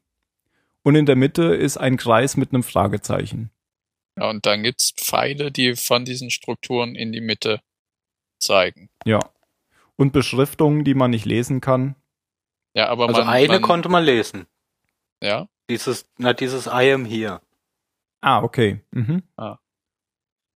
Und 0.81 0.95
in 0.95 1.05
der 1.05 1.15
Mitte 1.15 1.43
ist 1.43 1.77
ein 1.77 1.97
Kreis 1.97 2.37
mit 2.37 2.53
einem 2.53 2.63
Fragezeichen. 2.63 3.51
Ja, 4.17 4.29
und 4.29 4.45
dann 4.45 4.63
gibt's 4.63 4.91
Pfeile, 4.91 5.51
die 5.51 5.75
von 5.75 6.05
diesen 6.05 6.31
Strukturen 6.31 6.95
in 6.95 7.11
die 7.11 7.21
Mitte 7.21 7.61
zeigen. 8.39 8.89
Ja. 9.05 9.19
Und 9.97 10.13
Beschriftungen, 10.13 10.83
die 10.83 10.93
man 10.93 11.11
nicht 11.11 11.25
lesen 11.25 11.61
kann. 11.61 11.95
Ja, 12.73 12.87
aber 12.89 13.07
also 13.07 13.21
man, 13.21 13.29
eine 13.29 13.47
man, 13.47 13.61
konnte 13.61 13.89
man 13.89 14.03
lesen. 14.03 14.45
Ja. 15.21 15.47
Dieses, 15.69 16.05
na, 16.17 16.33
dieses 16.33 16.67
I 16.67 16.91
am 16.91 17.05
here. 17.05 17.41
Ah, 18.21 18.41
okay. 18.43 18.81
Mhm. 18.91 19.23
Ah. 19.37 19.57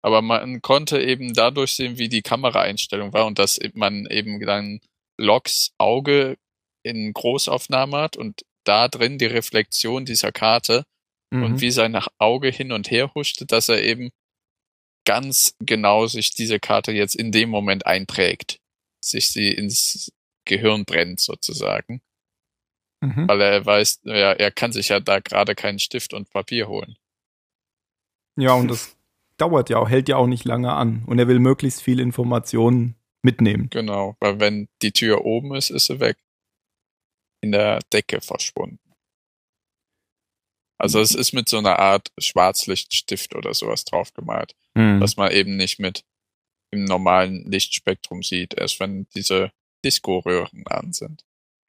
Aber 0.02 0.22
man 0.22 0.62
konnte 0.62 1.00
eben 1.00 1.34
dadurch 1.34 1.76
sehen, 1.76 1.98
wie 1.98 2.08
die 2.08 2.22
Kameraeinstellung 2.22 3.12
war 3.12 3.26
und 3.26 3.38
dass 3.38 3.60
man 3.74 4.06
eben 4.06 4.40
dann 4.40 4.80
Loks 5.18 5.72
Auge 5.78 6.38
in 6.82 7.12
Großaufnahme 7.12 7.98
hat 7.98 8.16
und 8.16 8.42
da 8.64 8.88
drin 8.88 9.18
die 9.18 9.26
Reflexion 9.26 10.04
dieser 10.04 10.32
Karte 10.32 10.84
mhm. 11.30 11.44
und 11.44 11.60
wie 11.60 11.70
sein 11.70 11.96
Auge 12.18 12.48
hin 12.48 12.72
und 12.72 12.90
her 12.90 13.12
huschte, 13.14 13.46
dass 13.46 13.68
er 13.68 13.82
eben 13.82 14.10
ganz 15.04 15.56
genau 15.60 16.06
sich 16.06 16.34
diese 16.34 16.60
Karte 16.60 16.92
jetzt 16.92 17.16
in 17.16 17.32
dem 17.32 17.50
Moment 17.50 17.86
einprägt, 17.86 18.60
sich 19.00 19.32
sie 19.32 19.48
ins 19.48 20.12
Gehirn 20.44 20.84
brennt 20.84 21.20
sozusagen. 21.20 22.02
Mhm. 23.00 23.28
Weil 23.28 23.40
er 23.40 23.64
weiß, 23.64 24.00
ja, 24.04 24.32
er 24.32 24.50
kann 24.50 24.72
sich 24.72 24.90
ja 24.90 25.00
da 25.00 25.20
gerade 25.20 25.54
keinen 25.54 25.78
Stift 25.78 26.12
und 26.12 26.30
Papier 26.30 26.68
holen. 26.68 26.96
Ja, 28.36 28.52
und 28.52 28.68
das 28.68 28.96
dauert 29.38 29.70
ja 29.70 29.78
auch, 29.78 29.88
hält 29.88 30.08
ja 30.08 30.16
auch 30.16 30.26
nicht 30.26 30.44
lange 30.44 30.72
an. 30.72 31.04
Und 31.06 31.18
er 31.18 31.28
will 31.28 31.38
möglichst 31.38 31.82
viel 31.82 31.98
Informationen 31.98 32.96
mitnehmen. 33.22 33.68
Genau, 33.70 34.16
weil 34.20 34.38
wenn 34.40 34.68
die 34.82 34.92
Tür 34.92 35.24
oben 35.24 35.54
ist, 35.54 35.70
ist 35.70 35.86
sie 35.86 36.00
weg. 36.00 36.18
In 37.42 37.52
der 37.52 37.80
Decke 37.92 38.20
verschwunden. 38.20 38.89
Also 40.80 40.98
es 41.00 41.14
ist 41.14 41.32
mit 41.32 41.48
so 41.48 41.58
einer 41.58 41.78
Art 41.78 42.10
Schwarzlichtstift 42.18 43.34
oder 43.34 43.52
sowas 43.54 43.84
draufgemalt, 43.84 44.56
Mhm. 44.74 45.00
was 45.00 45.16
man 45.16 45.30
eben 45.32 45.56
nicht 45.56 45.78
mit 45.78 46.04
im 46.72 46.84
normalen 46.84 47.50
Lichtspektrum 47.50 48.22
sieht, 48.22 48.54
erst 48.54 48.80
wenn 48.80 49.06
diese 49.14 49.50
Disco-Röhren 49.84 50.64
an 50.66 50.92
sind. 50.92 51.24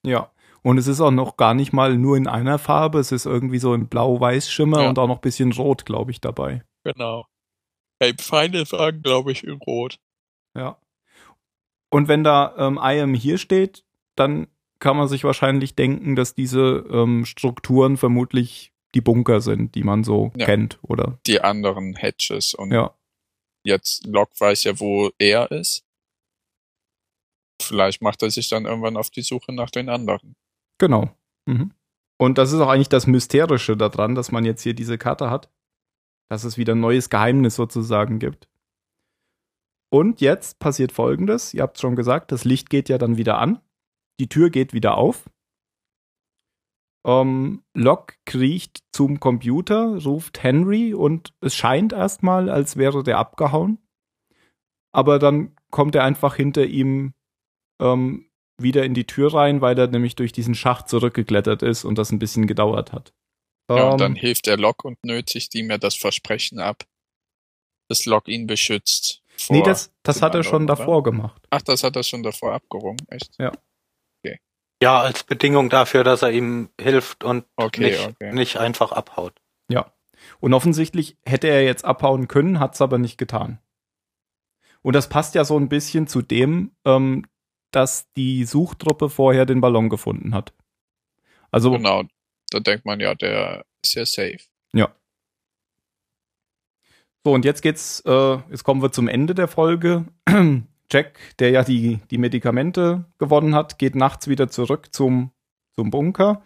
Ja. 0.06 0.32
Und 0.64 0.78
es 0.78 0.86
ist 0.88 1.02
auch 1.02 1.12
noch 1.12 1.38
gar 1.38 1.54
nicht 1.56 1.74
mal 1.74 1.98
nur 1.98 2.16
in 2.18 2.28
einer 2.28 2.60
Farbe, 2.60 3.00
es 3.00 3.12
ist 3.12 3.26
irgendwie 3.26 3.58
so 3.58 3.74
im 3.74 3.88
Blau-Weiß-Schimmer 3.88 4.84
Ja. 4.84 4.90
und 4.90 5.00
auch 5.00 5.08
noch 5.08 5.18
ein 5.18 5.22
bisschen 5.22 5.52
Rot, 5.54 5.86
glaube 5.86 6.12
ich, 6.12 6.22
dabei. 6.22 6.64
Genau. 6.84 7.26
Hey, 8.00 8.14
Feinde 8.20 8.66
sagen, 8.66 9.02
glaube 9.02 9.32
ich, 9.32 9.44
in 9.44 9.54
Rot. 9.54 10.00
Ja. 10.56 10.78
Und 11.90 12.08
wenn 12.08 12.24
da 12.24 12.54
ähm, 12.58 12.80
I 12.82 13.02
am 13.02 13.14
hier 13.16 13.38
steht, 13.40 13.84
dann 14.16 14.48
kann 14.80 14.98
man 14.98 15.08
sich 15.08 15.24
wahrscheinlich 15.24 15.76
denken, 15.76 16.16
dass 16.16 16.34
diese 16.36 16.86
ähm, 16.92 17.26
Strukturen 17.26 17.98
vermutlich 17.98 18.72
die 18.96 19.02
Bunker 19.02 19.42
sind, 19.42 19.76
die 19.76 19.84
man 19.84 20.04
so 20.04 20.32
Ja. 20.36 20.46
kennt, 20.46 20.80
oder? 20.84 21.20
Die 21.28 21.42
anderen 21.42 21.96
Hatches 21.96 22.54
und 22.54 22.72
Ja. 22.72 22.96
jetzt 23.66 24.06
Locke 24.06 24.34
weiß 24.40 24.64
ja, 24.66 24.80
wo 24.80 25.12
er 25.18 25.52
ist. 25.52 25.86
Vielleicht 27.62 28.02
macht 28.02 28.22
er 28.24 28.32
sich 28.32 28.50
dann 28.50 28.66
irgendwann 28.66 28.98
auf 28.98 29.10
die 29.10 29.22
Suche 29.22 29.54
nach 29.54 29.70
den 29.70 29.88
anderen. 29.90 30.36
Genau. 30.80 31.16
Mhm. 31.46 31.72
Und 32.20 32.38
das 32.38 32.52
ist 32.52 32.60
auch 32.60 32.70
eigentlich 32.70 32.90
das 32.90 33.08
Mysterische 33.08 33.78
daran, 33.78 34.16
dass 34.16 34.32
man 34.32 34.46
jetzt 34.46 34.62
hier 34.64 34.74
diese 34.74 34.98
Karte 34.98 35.30
hat. 35.30 35.50
Dass 36.30 36.44
es 36.44 36.58
wieder 36.58 36.74
ein 36.76 36.80
neues 36.80 37.10
Geheimnis 37.10 37.56
sozusagen 37.56 38.18
gibt. 38.20 38.48
Und 39.92 40.22
jetzt 40.22 40.60
passiert 40.60 40.92
folgendes: 40.92 41.54
Ihr 41.54 41.62
habt 41.62 41.80
schon 41.80 41.96
gesagt, 41.96 42.32
das 42.32 42.46
Licht 42.46 42.70
geht 42.70 42.90
ja 42.90 42.98
dann 42.98 43.18
wieder 43.18 43.38
an. 43.38 43.60
Die 44.20 44.30
Tür 44.30 44.50
geht 44.50 44.74
wieder 44.74 44.98
auf. 44.98 45.30
Ähm, 47.06 47.64
Locke 47.74 48.16
kriecht 48.26 48.84
zum 48.92 49.20
Computer, 49.20 49.98
ruft 50.04 50.44
Henry 50.44 50.94
und 50.94 51.34
es 51.42 51.56
scheint 51.56 51.94
erstmal, 51.94 52.50
als 52.50 52.78
wäre 52.78 53.04
der 53.04 53.18
abgehauen. 53.18 53.80
Aber 54.94 55.18
dann 55.20 55.56
kommt 55.72 55.96
er 55.96 56.04
einfach 56.04 56.36
hinter 56.36 56.66
ihm 56.66 57.14
ähm, 57.82 58.30
wieder 58.62 58.84
in 58.84 58.94
die 58.94 59.08
Tür 59.08 59.34
rein, 59.34 59.62
weil 59.62 59.78
er 59.80 59.88
nämlich 59.88 60.16
durch 60.16 60.32
diesen 60.32 60.54
Schacht 60.54 60.90
zurückgeklettert 60.90 61.64
ist 61.64 61.86
und 61.86 61.98
das 61.98 62.12
ein 62.12 62.20
bisschen 62.20 62.46
gedauert 62.46 62.92
hat. 62.92 63.14
Ja, 63.70 63.86
und 63.86 63.92
Ähm, 63.94 63.98
dann 63.98 64.16
hilft 64.16 64.46
der 64.46 64.58
Locke 64.58 64.88
und 64.88 64.98
nötigt 65.04 65.56
ihm 65.56 65.72
ja 65.72 65.78
das 65.78 65.96
Versprechen 65.96 66.60
ab, 66.60 66.84
dass 67.90 68.06
Locke 68.06 68.30
ihn 68.32 68.46
beschützt. 68.46 69.24
Nee, 69.50 69.64
das, 69.64 69.92
das 70.04 70.22
hat 70.22 70.36
er 70.36 70.44
schon 70.44 70.68
davor 70.68 71.02
gemacht. 71.02 71.42
Ach, 71.50 71.64
das 71.64 71.84
hat 71.84 71.96
er 71.96 72.04
schon 72.04 72.22
davor 72.22 72.54
abgerungen, 72.54 73.00
echt? 73.08 73.32
Ja, 73.40 73.52
als 74.90 75.24
Bedingung 75.24 75.70
dafür, 75.70 76.04
dass 76.04 76.22
er 76.24 76.32
ihm 76.32 76.70
hilft 76.80 77.24
und 77.24 77.46
Okay, 77.56 77.92
nicht, 77.92 78.08
okay. 78.08 78.34
nicht 78.34 78.58
einfach 78.58 78.92
abhaut. 78.92 79.34
Ja. 79.70 79.92
Und 80.40 80.54
offensichtlich 80.54 81.18
hätte 81.26 81.48
er 81.48 81.64
jetzt 81.64 81.86
abhauen 81.86 82.28
können, 82.28 82.60
hat 82.60 82.74
es 82.74 82.82
aber 82.82 82.98
nicht 82.98 83.18
getan. 83.18 83.60
Und 84.82 84.96
das 84.96 85.08
passt 85.10 85.36
ja 85.36 85.46
so 85.46 85.58
ein 85.58 85.70
bisschen 85.70 86.08
zu 86.08 86.22
dem, 86.24 86.72
ähm, 86.86 87.26
dass 87.72 88.12
die 88.14 88.44
Suchtruppe 88.46 89.10
vorher 89.10 89.46
den 89.46 89.62
Ballon 89.62 89.90
gefunden 89.90 90.34
hat. 90.34 90.54
Also, 91.52 91.72
Genau. 91.72 92.04
Da 92.50 92.60
denkt 92.60 92.86
man 92.86 93.00
ja, 93.00 93.14
der 93.16 93.66
ist 93.84 93.94
ja 93.94 94.06
safe. 94.06 94.40
ja. 94.74 94.94
So, 97.24 97.34
und 97.34 97.46
jetzt 97.46 97.62
geht's, 97.62 98.00
äh, 98.08 98.38
jetzt 98.50 98.64
kommen 98.64 98.82
wir 98.82 98.92
zum 98.92 99.08
Ende 99.08 99.36
der 99.36 99.48
Folge. 99.48 100.06
Jack, 100.92 101.18
der 101.40 101.52
ja 101.52 101.64
die, 101.64 102.00
die 102.12 102.18
Medikamente 102.18 103.06
gewonnen 103.18 103.56
hat, 103.56 103.80
geht 103.80 103.96
nachts 103.96 104.28
wieder 104.28 104.50
zurück 104.50 104.94
zum, 104.94 105.32
zum 105.72 105.90
Bunker. 105.90 106.44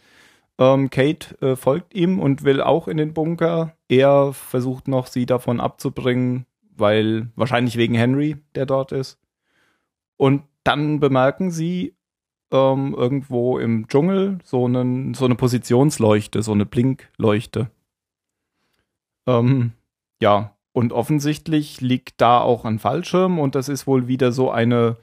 Ähm, 0.58 0.90
Kate 0.90 1.42
äh, 1.42 1.56
folgt 1.56 1.94
ihm 1.94 2.20
und 2.20 2.44
will 2.44 2.62
auch 2.62 2.88
in 2.88 2.98
den 2.98 3.14
Bunker. 3.14 3.76
Er 3.90 4.34
versucht 4.34 4.88
noch, 4.88 5.08
sie 5.08 5.26
davon 5.26 5.60
abzubringen, 5.60 6.46
weil 6.76 7.30
wahrscheinlich 7.36 7.78
wegen 7.78 7.96
Henry, 7.96 8.38
der 8.54 8.66
dort 8.66 8.92
ist. 8.92 9.20
Und 10.18 10.44
dann 10.64 11.00
bemerken 11.00 11.52
sie 11.52 11.96
ähm, 12.52 12.94
irgendwo 12.96 13.58
im 13.58 13.88
Dschungel 13.88 14.40
so, 14.44 14.66
einen, 14.66 15.14
so 15.14 15.26
eine 15.26 15.36
Positionsleuchte, 15.36 16.42
so 16.42 16.54
eine 16.54 16.66
Blinkleuchte. 16.66 17.70
Ähm, 19.28 19.74
ja, 20.22 20.55
und 20.76 20.92
offensichtlich 20.92 21.80
liegt 21.80 22.20
da 22.20 22.42
auch 22.42 22.66
ein 22.66 22.80
Fallschirm 22.80 23.40
und 23.40 23.56
das 23.56 23.70
ist 23.70 23.88
wohl 23.88 24.10
wieder 24.10 24.34
so 24.34 24.52
eine 24.52 24.98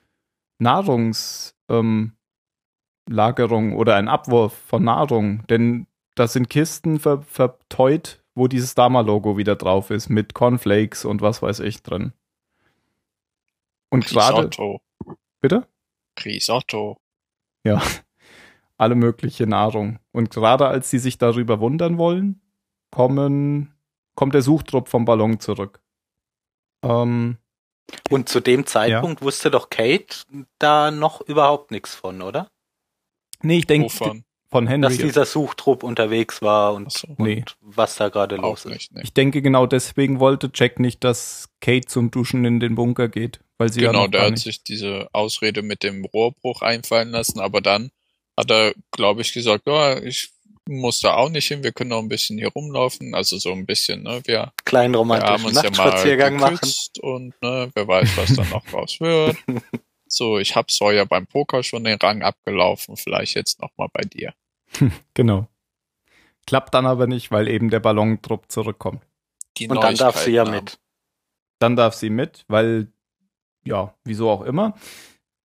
Nahrungslagerung 0.58 2.12
ähm, 3.70 3.76
oder 3.76 3.96
ein 3.96 4.06
Abwurf 4.06 4.52
von 4.52 4.84
Nahrung. 4.84 5.46
Denn 5.46 5.86
das 6.14 6.34
sind 6.34 6.50
Kisten 6.50 7.00
ver 7.00 7.22
verteut, 7.22 8.22
wo 8.34 8.48
dieses 8.48 8.74
Dama-Logo 8.74 9.38
wieder 9.38 9.56
drauf 9.56 9.90
ist, 9.90 10.10
mit 10.10 10.34
Cornflakes 10.34 11.06
und 11.06 11.22
was 11.22 11.40
weiß 11.40 11.60
ich 11.60 11.82
drin. 11.82 12.12
Und 13.88 14.04
gerade. 14.04 14.36
Risotto. 14.40 14.82
Bitte? 15.40 15.66
Risotto. 16.22 16.98
Ja, 17.64 17.80
alle 18.76 18.94
mögliche 18.94 19.46
Nahrung. 19.46 20.00
Und 20.12 20.28
gerade 20.28 20.66
als 20.66 20.90
sie 20.90 20.98
sich 20.98 21.16
darüber 21.16 21.60
wundern 21.60 21.96
wollen, 21.96 22.42
kommen, 22.90 23.71
kommt 24.14 24.34
der 24.34 24.42
Suchtrupp 24.42 24.88
vom 24.88 25.04
Ballon 25.04 25.40
zurück. 25.40 25.80
Ähm, 26.84 27.38
Und 28.10 28.28
zu 28.28 28.40
dem 28.40 28.66
Zeitpunkt 28.66 29.22
wusste 29.22 29.50
doch 29.50 29.70
Kate 29.70 30.16
da 30.58 30.90
noch 30.90 31.20
überhaupt 31.20 31.70
nichts 31.70 31.94
von, 31.94 32.22
oder? 32.22 32.50
nee, 33.42 33.58
ich 33.58 33.66
denke 33.66 33.90
von 33.90 34.24
Dass 34.66 34.70
Henry. 34.70 34.96
dieser 34.98 35.24
Suchtrupp 35.24 35.82
unterwegs 35.82 36.42
war 36.42 36.74
und, 36.74 36.92
so. 36.92 37.08
und 37.08 37.18
Nee. 37.20 37.44
was 37.60 37.96
da 37.96 38.08
gerade 38.10 38.36
los 38.36 38.64
ist. 38.66 38.72
nicht, 38.72 38.92
ne? 38.92 39.00
Ich 39.02 39.14
denke 39.14 39.40
genau 39.42 39.66
deswegen 39.66 40.20
wollte 40.20 40.50
Jack 40.54 40.78
nicht, 40.78 41.02
dass 41.04 41.48
Kate 41.60 41.86
zum 41.86 42.10
Duschen 42.10 42.44
in 42.44 42.60
den 42.60 42.74
Bunker 42.74 43.08
geht, 43.08 43.40
weil 43.58 43.72
sie 43.72 43.80
ja 43.80 43.90
Genau, 43.92 44.06
der 44.08 44.20
gar 44.20 44.30
hat 44.30 44.38
sich 44.38 44.62
diese 44.62 45.08
Ausrede 45.12 45.62
mit 45.62 45.82
dem 45.82 46.04
Rohrbruch 46.04 46.60
einfallen 46.62 47.10
lassen, 47.10 47.40
aber 47.40 47.60
dann 47.62 47.90
hat 48.38 48.50
er, 48.50 48.74
glaube 48.90 49.22
ich, 49.22 49.32
gesagt, 49.32 49.66
ja, 49.66 49.98
ich 49.98 50.30
muss 50.78 51.00
da 51.00 51.14
auch 51.14 51.28
nicht 51.28 51.46
hin, 51.46 51.62
wir 51.62 51.72
können 51.72 51.90
noch 51.90 51.98
ein 51.98 52.08
bisschen 52.08 52.38
hier 52.38 52.48
rumlaufen, 52.48 53.14
also 53.14 53.38
so 53.38 53.52
ein 53.52 53.66
bisschen, 53.66 54.02
ne, 54.02 54.20
wir, 54.24 54.52
Kleinen 54.64 54.94
wir 54.94 54.98
haben 54.98 55.10
romantischen 55.10 55.46
uns 55.46 55.56
ja 55.56 55.62
mal 55.62 55.68
Nachtspaziergang 55.70 56.36
machen. 56.36 56.54
geküsst 56.54 56.98
und 57.00 57.34
ne, 57.42 57.70
wer 57.74 57.88
weiß, 57.88 58.16
was 58.16 58.34
dann 58.34 58.48
noch 58.50 58.72
raus 58.72 59.00
wird. 59.00 59.36
So, 60.14 60.38
ich 60.38 60.54
hab 60.54 60.70
Sawyer 60.70 61.06
beim 61.06 61.26
Poker 61.26 61.62
schon 61.62 61.84
den 61.84 61.96
Rang 61.96 62.20
abgelaufen, 62.20 62.98
vielleicht 62.98 63.34
jetzt 63.34 63.62
noch 63.62 63.70
mal 63.78 63.88
bei 63.90 64.02
dir. 64.02 64.34
Genau. 65.14 65.48
Klappt 66.46 66.74
dann 66.74 66.84
aber 66.84 67.06
nicht, 67.06 67.30
weil 67.30 67.48
eben 67.48 67.70
der 67.70 67.80
Ballontrupp 67.80 68.52
zurückkommt. 68.52 69.02
Die 69.56 69.68
Und 69.68 69.82
dann 69.82 69.94
darf 69.94 70.18
sie 70.18 70.32
ja 70.32 70.44
mit. 70.44 70.78
Dann 71.60 71.76
darf 71.76 71.94
sie 71.94 72.10
mit, 72.10 72.44
weil, 72.48 72.92
ja, 73.64 73.94
wieso 74.04 74.28
auch 74.28 74.42
immer. 74.42 74.74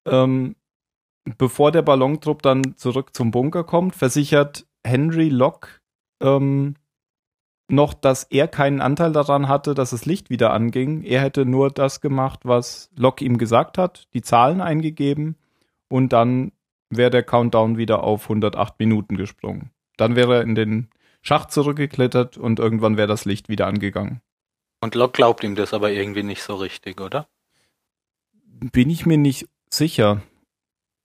Ähm, 0.05 0.57
bevor 1.37 1.71
der 1.71 1.81
Ballontrupp 1.81 2.41
dann 2.41 2.75
zurück 2.77 3.15
zum 3.15 3.31
Bunker 3.31 3.63
kommt, 3.63 3.95
versichert 3.95 4.65
Henry 4.87 5.29
Locke 5.29 5.69
ähm, 6.21 6.75
noch, 7.69 7.93
dass 7.93 8.23
er 8.23 8.47
keinen 8.47 8.81
Anteil 8.81 9.11
daran 9.11 9.47
hatte, 9.47 9.73
dass 9.73 9.89
das 9.89 10.05
Licht 10.05 10.29
wieder 10.29 10.53
anging. 10.53 11.03
Er 11.03 11.21
hätte 11.21 11.45
nur 11.45 11.69
das 11.69 12.01
gemacht, 12.01 12.41
was 12.43 12.89
Locke 12.95 13.25
ihm 13.25 13.37
gesagt 13.37 13.77
hat, 13.77 14.07
die 14.13 14.21
Zahlen 14.21 14.61
eingegeben 14.61 15.35
und 15.89 16.13
dann 16.13 16.51
wäre 16.89 17.09
der 17.09 17.23
Countdown 17.23 17.77
wieder 17.77 18.03
auf 18.03 18.23
108 18.23 18.79
Minuten 18.79 19.17
gesprungen. 19.17 19.71
Dann 19.97 20.15
wäre 20.15 20.37
er 20.37 20.41
in 20.41 20.55
den 20.55 20.89
Schacht 21.21 21.51
zurückgeklettert 21.51 22.37
und 22.37 22.59
irgendwann 22.59 22.95
wäre 22.95 23.07
das 23.07 23.25
Licht 23.25 23.49
wieder 23.49 23.67
angegangen. 23.67 24.21
Und 24.79 24.95
Locke 24.95 25.13
glaubt 25.13 25.43
ihm 25.43 25.55
das 25.55 25.73
aber 25.73 25.91
irgendwie 25.91 26.23
nicht 26.23 26.43
so 26.43 26.55
richtig, 26.55 27.01
oder? 27.01 27.27
Bin 28.33 28.89
ich 28.89 29.05
mir 29.05 29.17
nicht 29.17 29.47
sicher. 29.69 30.21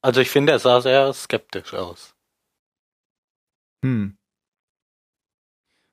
Also 0.02 0.20
ich 0.20 0.30
finde, 0.30 0.52
er 0.52 0.58
sah 0.58 0.80
sehr 0.80 1.12
skeptisch 1.12 1.74
aus. 1.74 2.14
Hm. 3.82 4.16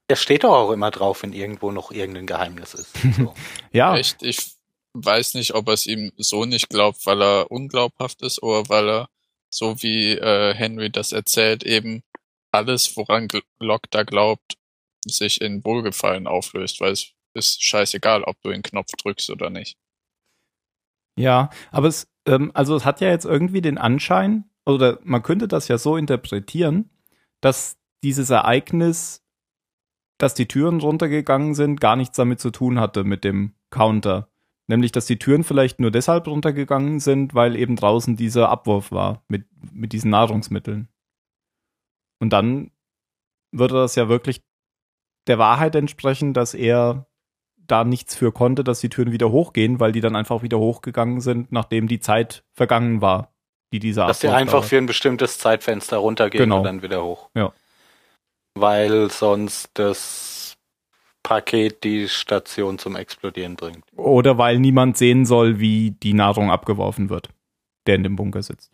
Er 0.07 0.15
steht 0.15 0.43
doch 0.43 0.55
auch 0.55 0.71
immer 0.71 0.89
drauf, 0.89 1.21
wenn 1.21 1.33
irgendwo 1.33 1.71
noch 1.71 1.91
irgendein 1.91 2.25
Geheimnis 2.27 2.73
ist. 2.73 2.95
So. 3.15 3.33
Ja, 3.71 3.95
Echt, 3.95 4.23
ich 4.23 4.55
weiß 4.93 5.35
nicht, 5.35 5.53
ob 5.53 5.67
er 5.67 5.75
es 5.75 5.85
ihm 5.85 6.11
so 6.17 6.45
nicht 6.45 6.69
glaubt, 6.69 7.05
weil 7.05 7.21
er 7.21 7.51
unglaubhaft 7.51 8.21
ist 8.23 8.41
oder 8.41 8.67
weil 8.69 8.89
er, 8.89 9.09
so 9.49 9.81
wie 9.83 10.13
äh, 10.13 10.53
Henry 10.55 10.91
das 10.91 11.11
erzählt, 11.11 11.63
eben 11.63 12.03
alles, 12.51 12.97
woran 12.97 13.27
Locke 13.59 13.87
da 13.91 14.03
glaubt, 14.03 14.57
sich 15.05 15.41
in 15.41 15.63
Wohlgefallen 15.63 16.27
auflöst, 16.27 16.81
weil 16.81 16.91
es 16.93 17.13
ist 17.33 17.63
scheißegal, 17.63 18.23
ob 18.23 18.41
du 18.41 18.49
den 18.49 18.63
Knopf 18.63 18.91
drückst 18.91 19.29
oder 19.29 19.49
nicht. 19.49 19.77
ja, 21.15 21.49
aber 21.71 21.87
es, 21.87 22.07
ähm, 22.25 22.51
also 22.53 22.75
es 22.75 22.85
hat 22.85 23.01
ja 23.01 23.09
jetzt 23.09 23.25
irgendwie 23.25 23.61
den 23.61 23.77
Anschein, 23.77 24.49
oder 24.65 24.99
man 25.03 25.23
könnte 25.23 25.47
das 25.47 25.67
ja 25.67 25.77
so 25.77 25.97
interpretieren, 25.97 26.89
dass 27.41 27.78
dieses 28.03 28.29
Ereignis, 28.29 29.23
dass 30.17 30.33
die 30.33 30.47
Türen 30.47 30.79
runtergegangen 30.79 31.55
sind, 31.55 31.79
gar 31.79 31.95
nichts 31.95 32.17
damit 32.17 32.39
zu 32.39 32.51
tun 32.51 32.79
hatte 32.79 33.03
mit 33.03 33.23
dem 33.23 33.55
Counter. 33.69 34.29
Nämlich, 34.67 34.91
dass 34.91 35.07
die 35.07 35.17
Türen 35.17 35.43
vielleicht 35.43 35.79
nur 35.79 35.89
deshalb 35.89 36.27
runtergegangen 36.27 36.99
sind, 36.99 37.33
weil 37.33 37.55
eben 37.55 37.75
draußen 37.75 38.15
dieser 38.15 38.49
Abwurf 38.49 38.91
war 38.91 39.23
mit, 39.27 39.45
mit 39.73 39.93
diesen 39.93 40.11
Nahrungsmitteln. 40.11 40.89
Und 42.19 42.31
dann 42.31 42.71
würde 43.51 43.75
das 43.75 43.95
ja 43.95 44.09
wirklich 44.09 44.43
der 45.27 45.39
Wahrheit 45.39 45.75
entsprechen, 45.75 46.33
dass 46.33 46.53
er 46.53 47.07
da 47.57 47.83
nichts 47.83 48.15
für 48.15 48.31
konnte, 48.31 48.63
dass 48.63 48.79
die 48.79 48.89
Türen 48.89 49.11
wieder 49.11 49.31
hochgehen, 49.31 49.79
weil 49.79 49.91
die 49.91 50.01
dann 50.01 50.15
einfach 50.15 50.41
wieder 50.41 50.59
hochgegangen 50.59 51.21
sind, 51.21 51.51
nachdem 51.51 51.87
die 51.87 51.99
Zeit 51.99 52.43
vergangen 52.53 53.01
war, 53.01 53.33
die 53.71 53.79
dieser 53.79 54.07
Dass 54.07 54.19
die 54.19 54.27
einfach 54.27 54.53
dauert. 54.53 54.65
für 54.65 54.77
ein 54.77 54.85
bestimmtes 54.85 55.37
Zeitfenster 55.37 55.97
runtergehen 55.97 56.45
genau. 56.45 56.57
und 56.57 56.63
dann 56.63 56.81
wieder 56.81 57.03
hoch. 57.03 57.29
Ja. 57.35 57.53
Weil 58.55 59.09
sonst 59.09 59.71
das 59.75 60.57
Paket 61.23 61.83
die 61.83 62.07
Station 62.07 62.79
zum 62.79 62.95
Explodieren 62.95 63.55
bringt. 63.55 63.83
Oder 63.95 64.37
weil 64.37 64.59
niemand 64.59 64.97
sehen 64.97 65.25
soll, 65.25 65.59
wie 65.59 65.91
die 65.91 66.13
Nahrung 66.13 66.49
abgeworfen 66.49 67.09
wird, 67.09 67.29
der 67.85 67.95
in 67.95 68.03
dem 68.03 68.15
Bunker 68.15 68.41
sitzt. 68.41 68.71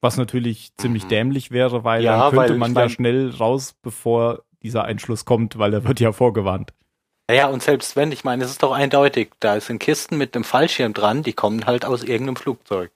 Was 0.00 0.16
natürlich 0.16 0.74
ziemlich 0.76 1.04
mhm. 1.04 1.08
dämlich 1.08 1.50
wäre, 1.50 1.84
weil 1.84 2.04
ja, 2.04 2.30
dann 2.30 2.38
könnte 2.38 2.54
man 2.54 2.74
ja 2.74 2.88
schnell 2.88 3.30
raus, 3.30 3.74
bevor 3.82 4.42
dieser 4.62 4.84
Einschluss 4.84 5.24
kommt, 5.24 5.58
weil 5.58 5.72
er 5.74 5.84
wird 5.84 6.00
ja 6.00 6.12
vorgewarnt. 6.12 6.72
Ja, 7.30 7.48
und 7.48 7.62
selbst 7.62 7.96
wenn, 7.96 8.12
ich 8.12 8.22
meine, 8.22 8.44
es 8.44 8.50
ist 8.50 8.62
doch 8.62 8.72
eindeutig, 8.72 9.32
da 9.40 9.58
sind 9.60 9.80
Kisten 9.80 10.16
mit 10.16 10.34
einem 10.34 10.44
Fallschirm 10.44 10.92
dran, 10.92 11.22
die 11.22 11.32
kommen 11.32 11.66
halt 11.66 11.84
aus 11.84 12.04
irgendeinem 12.04 12.36
Flugzeug. 12.36 12.92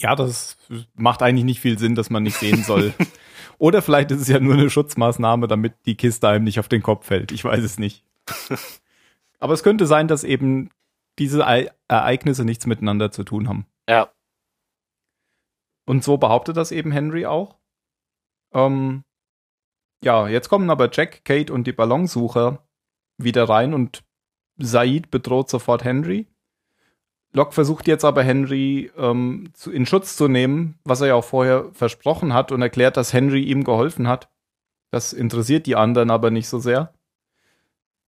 Ja, 0.00 0.14
das 0.14 0.58
macht 0.94 1.22
eigentlich 1.22 1.44
nicht 1.44 1.60
viel 1.60 1.78
Sinn, 1.78 1.94
dass 1.94 2.10
man 2.10 2.22
nicht 2.22 2.36
sehen 2.36 2.62
soll. 2.62 2.92
Oder 3.58 3.80
vielleicht 3.80 4.10
ist 4.10 4.20
es 4.20 4.28
ja 4.28 4.38
nur 4.38 4.54
eine 4.54 4.68
Schutzmaßnahme, 4.68 5.48
damit 5.48 5.74
die 5.86 5.96
Kiste 5.96 6.28
einem 6.28 6.44
nicht 6.44 6.60
auf 6.60 6.68
den 6.68 6.82
Kopf 6.82 7.06
fällt. 7.06 7.32
Ich 7.32 7.44
weiß 7.44 7.64
es 7.64 7.78
nicht. 7.78 8.04
Aber 9.38 9.54
es 9.54 9.62
könnte 9.62 9.86
sein, 9.86 10.08
dass 10.08 10.24
eben 10.24 10.70
diese 11.18 11.42
Ereignisse 11.88 12.44
nichts 12.44 12.66
miteinander 12.66 13.10
zu 13.10 13.24
tun 13.24 13.48
haben. 13.48 13.66
Ja. 13.88 14.10
Und 15.86 16.04
so 16.04 16.18
behauptet 16.18 16.56
das 16.56 16.72
eben 16.72 16.92
Henry 16.92 17.24
auch. 17.26 17.56
Ähm, 18.52 19.04
ja, 20.02 20.28
jetzt 20.28 20.48
kommen 20.48 20.68
aber 20.70 20.90
Jack, 20.92 21.24
Kate 21.24 21.52
und 21.52 21.66
die 21.66 21.72
Ballonsucher 21.72 22.66
wieder 23.18 23.48
rein 23.48 23.72
und 23.72 24.04
Said 24.58 25.10
bedroht 25.10 25.48
sofort 25.48 25.84
Henry. 25.84 26.26
Locke 27.36 27.52
versucht 27.52 27.86
jetzt 27.86 28.04
aber 28.04 28.22
Henry 28.22 28.90
ähm, 28.96 29.50
zu, 29.52 29.70
in 29.70 29.84
Schutz 29.84 30.16
zu 30.16 30.26
nehmen, 30.26 30.78
was 30.84 31.02
er 31.02 31.08
ja 31.08 31.14
auch 31.16 31.24
vorher 31.24 31.66
versprochen 31.72 32.32
hat 32.32 32.50
und 32.50 32.62
erklärt, 32.62 32.96
dass 32.96 33.12
Henry 33.12 33.42
ihm 33.42 33.62
geholfen 33.62 34.08
hat. 34.08 34.30
Das 34.90 35.12
interessiert 35.12 35.66
die 35.66 35.76
anderen 35.76 36.10
aber 36.10 36.30
nicht 36.30 36.48
so 36.48 36.58
sehr. 36.58 36.94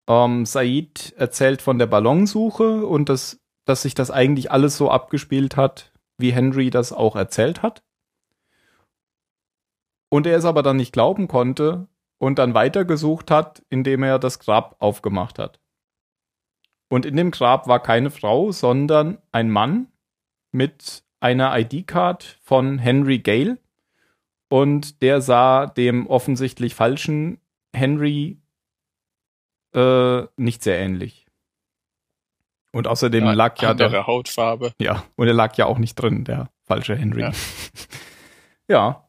Ähm, 0.06 0.44
Said 0.44 1.14
erzählt 1.16 1.62
von 1.62 1.78
der 1.78 1.86
Ballonsuche 1.86 2.84
und 2.84 3.08
das, 3.08 3.40
dass 3.64 3.80
sich 3.80 3.94
das 3.94 4.10
eigentlich 4.10 4.50
alles 4.50 4.76
so 4.76 4.90
abgespielt 4.90 5.56
hat, 5.56 5.92
wie 6.18 6.32
Henry 6.32 6.68
das 6.68 6.92
auch 6.92 7.16
erzählt 7.16 7.62
hat. 7.62 7.82
Und 10.10 10.26
er 10.26 10.36
es 10.36 10.44
aber 10.44 10.62
dann 10.62 10.76
nicht 10.76 10.92
glauben 10.92 11.28
konnte 11.28 11.88
und 12.18 12.38
dann 12.38 12.52
weitergesucht 12.52 13.30
hat, 13.30 13.62
indem 13.70 14.02
er 14.02 14.18
das 14.18 14.38
Grab 14.38 14.76
aufgemacht 14.80 15.38
hat. 15.38 15.60
Und 16.88 17.06
in 17.06 17.16
dem 17.16 17.30
Grab 17.30 17.66
war 17.66 17.82
keine 17.82 18.10
Frau, 18.10 18.52
sondern 18.52 19.18
ein 19.32 19.50
Mann 19.50 19.88
mit 20.52 21.02
einer 21.20 21.58
ID-Card 21.58 22.38
von 22.42 22.78
Henry 22.78 23.18
Gale. 23.18 23.58
Und 24.48 25.02
der 25.02 25.20
sah 25.20 25.66
dem 25.66 26.06
offensichtlich 26.06 26.74
falschen 26.74 27.40
Henry 27.74 28.38
äh, 29.74 30.22
nicht 30.36 30.62
sehr 30.62 30.78
ähnlich. 30.78 31.26
Und 32.72 32.88
außerdem 32.88 33.24
ja, 33.24 33.32
lag 33.32 33.60
ja 33.62 33.72
der 33.72 34.06
Hautfarbe. 34.06 34.72
Ja, 34.80 35.04
und 35.16 35.28
er 35.28 35.34
lag 35.34 35.56
ja 35.56 35.66
auch 35.66 35.78
nicht 35.78 35.94
drin, 35.94 36.24
der 36.24 36.50
falsche 36.64 36.96
Henry. 36.96 37.22
Ja. 37.22 37.32
ja. 38.68 39.08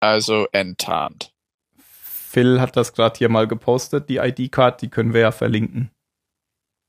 Also 0.00 0.46
enttarnt. 0.52 1.32
Phil 1.76 2.60
hat 2.60 2.76
das 2.76 2.92
gerade 2.92 3.18
hier 3.18 3.28
mal 3.28 3.46
gepostet, 3.46 4.08
die 4.08 4.16
ID-Card, 4.16 4.82
die 4.82 4.88
können 4.88 5.12
wir 5.12 5.20
ja 5.20 5.32
verlinken. 5.32 5.90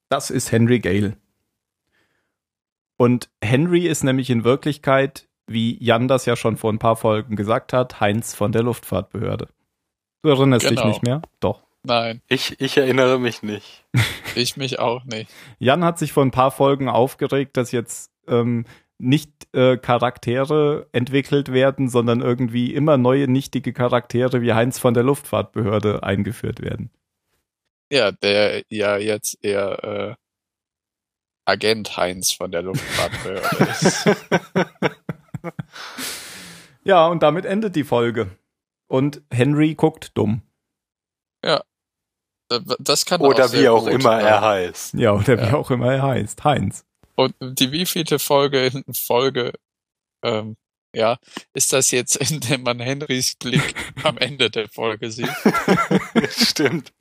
Das 0.09 0.29
ist 0.31 0.51
Henry 0.51 0.79
Gale. 0.79 1.17
Und 2.97 3.29
Henry 3.41 3.87
ist 3.87 4.03
nämlich 4.03 4.29
in 4.29 4.43
Wirklichkeit, 4.43 5.27
wie 5.47 5.81
Jan 5.83 6.07
das 6.07 6.25
ja 6.25 6.35
schon 6.35 6.57
vor 6.57 6.71
ein 6.71 6.79
paar 6.79 6.95
Folgen 6.95 7.35
gesagt 7.35 7.73
hat, 7.73 7.99
Heinz 7.99 8.35
von 8.35 8.51
der 8.51 8.63
Luftfahrtbehörde. 8.63 9.47
Du 10.21 10.29
erinnerst 10.29 10.67
genau. 10.67 10.81
dich 10.81 10.89
nicht 10.91 11.03
mehr? 11.03 11.21
Doch. 11.39 11.63
Nein. 11.83 12.21
Ich, 12.27 12.59
ich 12.59 12.77
erinnere 12.77 13.19
mich 13.19 13.41
nicht. 13.41 13.85
ich 14.35 14.57
mich 14.57 14.79
auch 14.79 15.05
nicht. 15.05 15.31
Jan 15.59 15.83
hat 15.83 15.97
sich 15.97 16.11
vor 16.11 16.23
ein 16.23 16.31
paar 16.31 16.51
Folgen 16.51 16.89
aufgeregt, 16.89 17.55
dass 17.55 17.71
jetzt 17.71 18.11
ähm, 18.27 18.65
nicht 18.97 19.31
äh, 19.53 19.77
Charaktere 19.77 20.87
entwickelt 20.91 21.53
werden, 21.53 21.87
sondern 21.87 22.19
irgendwie 22.19 22.73
immer 22.73 22.97
neue 22.97 23.29
nichtige 23.29 23.71
Charaktere 23.71 24.41
wie 24.41 24.53
Heinz 24.53 24.77
von 24.77 24.93
der 24.93 25.03
Luftfahrtbehörde 25.03 26.03
eingeführt 26.03 26.61
werden. 26.61 26.91
Ja, 27.91 28.11
der 28.11 28.63
ja 28.69 28.97
jetzt 28.97 29.37
eher 29.43 29.83
äh, 29.83 30.15
Agent 31.45 31.97
Heinz 31.97 32.31
von 32.31 32.51
der 32.51 32.61
Luftfahrtbehörde 32.61 33.71
ist. 33.71 34.05
ja, 36.83 37.07
und 37.07 37.23
damit 37.23 37.45
endet 37.45 37.75
die 37.75 37.83
Folge. 37.83 38.29
Und 38.87 39.21
Henry 39.31 39.75
guckt 39.75 40.11
dumm. 40.15 40.41
Ja. 41.43 41.63
Das 42.79 43.05
kann 43.05 43.21
Oder 43.21 43.45
auch 43.45 43.53
wie 43.53 43.69
auch 43.69 43.83
gut, 43.83 43.93
immer 43.93 44.19
er 44.19 44.41
heißt. 44.41 44.95
Ja, 44.95 45.13
oder 45.13 45.37
ja. 45.39 45.51
wie 45.51 45.53
auch 45.53 45.69
immer 45.69 45.93
er 45.93 46.01
heißt. 46.01 46.43
Heinz. 46.43 46.83
Und 47.15 47.35
die 47.39 47.71
wievielte 47.71 48.17
Folge 48.17 48.67
in 48.67 48.93
Folge, 48.93 49.53
ähm, 50.23 50.55
ja, 50.95 51.17
ist 51.53 51.73
das 51.73 51.91
jetzt, 51.91 52.15
in 52.15 52.39
dem 52.39 52.63
man 52.63 52.79
Henrys 52.79 53.35
Blick 53.35 53.75
am 54.03 54.17
Ende 54.17 54.49
der 54.49 54.67
Folge 54.67 55.11
sieht? 55.11 55.29
Stimmt. 56.29 56.91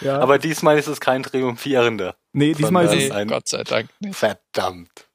Ja. 0.00 0.18
Aber 0.18 0.38
diesmal 0.38 0.78
ist 0.78 0.86
es 0.86 1.00
kein 1.00 1.22
triumphierender. 1.22 2.16
Nee, 2.32 2.52
diesmal 2.52 2.86
ist 2.86 3.04
es 3.04 3.10
ein 3.10 3.28
Gott 3.28 3.48
sei 3.48 3.64
Dank 3.64 3.88
nicht. 4.00 4.16
Verdammt. 4.16 5.08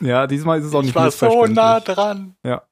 Ja, 0.00 0.26
diesmal 0.26 0.58
ist 0.58 0.66
es 0.66 0.74
auch 0.74 0.82
nicht 0.82 0.90
ich 0.90 0.96
war 0.96 1.10
so 1.10 1.46
nah 1.46 1.80
dran. 1.80 2.36
Ja. 2.44 2.66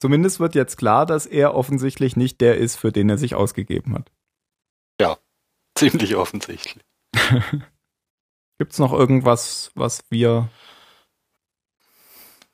Zumindest 0.00 0.40
wird 0.40 0.54
jetzt 0.54 0.78
klar, 0.78 1.06
dass 1.06 1.26
er 1.26 1.54
offensichtlich 1.54 2.16
nicht 2.16 2.40
der 2.40 2.58
ist, 2.58 2.76
für 2.76 2.90
den 2.90 3.08
er 3.08 3.18
sich 3.18 3.34
ausgegeben 3.34 3.94
hat. 3.94 4.10
Ja, 5.00 5.16
ziemlich 5.74 6.16
offensichtlich. 6.16 6.84
Gibt 8.58 8.72
es 8.72 8.78
noch 8.78 8.92
irgendwas, 8.92 9.70
was 9.74 10.04
wir 10.10 10.48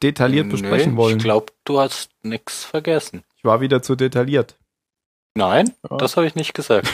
detailliert 0.02 0.46
nee, 0.46 0.52
besprechen 0.52 0.96
wollen? 0.96 1.16
Ich 1.16 1.22
glaube, 1.22 1.52
du 1.64 1.78
hast 1.80 2.10
nichts 2.22 2.64
vergessen. 2.64 3.24
Ich 3.36 3.44
war 3.44 3.60
wieder 3.60 3.82
zu 3.82 3.94
detailliert. 3.94 4.58
Nein, 5.38 5.72
ja. 5.88 5.96
das 5.98 6.16
habe 6.16 6.26
ich 6.26 6.34
nicht 6.34 6.52
gesagt. 6.52 6.88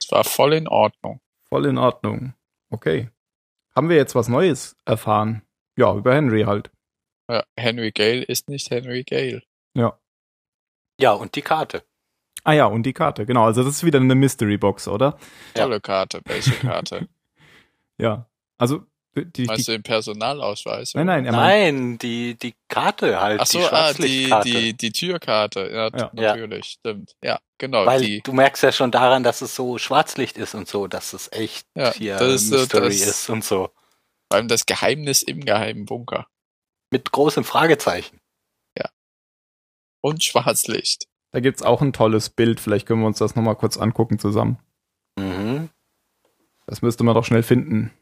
Es 0.00 0.12
war 0.12 0.24
voll 0.24 0.54
in 0.54 0.68
Ordnung. 0.68 1.20
Voll 1.50 1.66
in 1.66 1.76
Ordnung. 1.76 2.32
Okay. 2.70 3.10
Haben 3.76 3.90
wir 3.90 3.96
jetzt 3.96 4.14
was 4.14 4.28
Neues 4.28 4.74
erfahren? 4.86 5.42
Ja, 5.76 5.94
über 5.94 6.14
Henry 6.14 6.44
halt. 6.44 6.70
Ja, 7.28 7.44
Henry 7.58 7.90
Gale 7.90 8.22
ist 8.22 8.48
nicht 8.48 8.70
Henry 8.70 9.04
Gale. 9.04 9.42
Ja. 9.74 9.98
Ja, 10.98 11.12
und 11.12 11.34
die 11.34 11.42
Karte. 11.42 11.84
Ah 12.44 12.52
ja, 12.52 12.66
und 12.66 12.84
die 12.84 12.94
Karte, 12.94 13.26
genau. 13.26 13.44
Also 13.44 13.62
das 13.64 13.74
ist 13.74 13.84
wieder 13.84 14.00
eine 14.00 14.14
Mystery 14.14 14.56
Box, 14.56 14.88
oder? 14.88 15.18
Tolle 15.52 15.80
Karte, 15.80 16.22
welche 16.24 16.52
Karte? 16.52 17.08
ja. 17.98 18.30
Also 18.56 18.86
die, 19.24 19.46
du 19.46 19.62
den 19.62 19.82
Personalausweis? 19.82 20.94
Nein, 20.94 21.06
nein, 21.06 21.24
nein, 21.24 21.98
die, 21.98 22.36
die 22.36 22.54
Karte 22.68 23.20
halt. 23.20 23.40
Ach 23.40 23.46
so, 23.46 23.58
die, 23.58 24.30
ah, 24.30 24.42
die, 24.42 24.52
die, 24.52 24.74
die 24.74 24.92
Türkarte. 24.92 25.70
Ja, 25.70 25.98
ja. 25.98 26.10
natürlich, 26.12 26.66
stimmt. 26.66 27.16
Ja, 27.22 27.38
genau. 27.58 27.86
Weil 27.86 28.00
die. 28.00 28.20
du 28.22 28.32
merkst 28.32 28.62
ja 28.62 28.72
schon 28.72 28.90
daran, 28.90 29.22
dass 29.22 29.42
es 29.42 29.54
so 29.54 29.78
Schwarzlicht 29.78 30.36
ist 30.38 30.54
und 30.54 30.68
so, 30.68 30.86
dass 30.86 31.12
es 31.12 31.30
echt 31.32 31.66
ja, 31.74 31.92
hier 31.92 32.16
das, 32.16 32.50
Mystery 32.50 32.88
das, 32.88 33.06
ist 33.06 33.30
und 33.30 33.44
so. 33.44 33.70
Vor 34.28 34.36
allem 34.36 34.48
das 34.48 34.66
Geheimnis 34.66 35.22
im 35.22 35.44
geheimen 35.44 35.86
Bunker. 35.86 36.26
Mit 36.90 37.12
großem 37.12 37.44
Fragezeichen. 37.44 38.20
Ja. 38.76 38.88
Und 40.00 40.24
Schwarzlicht. 40.24 41.06
Da 41.32 41.40
gibt's 41.40 41.62
auch 41.62 41.82
ein 41.82 41.92
tolles 41.92 42.30
Bild. 42.30 42.60
Vielleicht 42.60 42.86
können 42.86 43.00
wir 43.00 43.06
uns 43.06 43.18
das 43.18 43.36
nochmal 43.36 43.56
kurz 43.56 43.76
angucken 43.76 44.18
zusammen. 44.18 44.58
Mhm. 45.18 45.70
Das 46.66 46.82
müsste 46.82 47.04
man 47.04 47.14
doch 47.14 47.24
schnell 47.24 47.42
finden. 47.42 47.92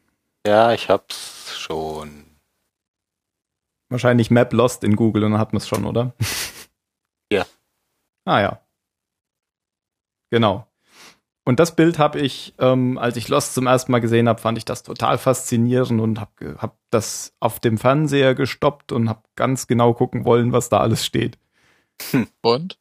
Ja, 0.46 0.72
ich 0.72 0.88
hab's 0.88 1.58
schon. 1.58 2.24
Wahrscheinlich 3.88 4.30
Map 4.30 4.52
Lost 4.52 4.84
in 4.84 4.94
Google 4.94 5.24
und 5.24 5.32
dann 5.32 5.40
hat 5.40 5.52
man 5.52 5.58
es 5.58 5.68
schon, 5.68 5.84
oder? 5.84 6.14
Ja. 7.32 7.44
Ah 8.24 8.40
ja. 8.40 8.60
Genau. 10.30 10.68
Und 11.44 11.58
das 11.58 11.74
Bild 11.74 11.98
habe 11.98 12.20
ich, 12.20 12.54
ähm, 12.60 12.98
als 12.98 13.16
ich 13.16 13.26
Lost 13.26 13.54
zum 13.54 13.66
ersten 13.66 13.90
Mal 13.90 14.00
gesehen 14.00 14.28
habe, 14.28 14.40
fand 14.40 14.58
ich 14.58 14.64
das 14.64 14.84
total 14.84 15.18
faszinierend 15.18 16.00
und 16.00 16.20
habe 16.20 16.56
hab 16.58 16.78
das 16.90 17.34
auf 17.40 17.58
dem 17.58 17.78
Fernseher 17.78 18.36
gestoppt 18.36 18.92
und 18.92 19.08
habe 19.08 19.22
ganz 19.34 19.66
genau 19.66 19.92
gucken 19.92 20.24
wollen, 20.24 20.52
was 20.52 20.68
da 20.68 20.78
alles 20.78 21.04
steht. 21.04 21.36
Hm. 22.12 22.28
Und? 22.42 22.78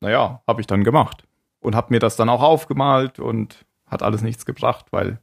Naja, 0.00 0.42
habe 0.48 0.60
ich 0.60 0.66
dann 0.66 0.82
gemacht. 0.82 1.22
Und 1.60 1.76
habe 1.76 1.94
mir 1.94 2.00
das 2.00 2.16
dann 2.16 2.28
auch 2.28 2.42
aufgemalt 2.42 3.20
und 3.20 3.64
hat 3.86 4.02
alles 4.02 4.22
nichts 4.22 4.44
gebracht, 4.44 4.86
weil 4.90 5.20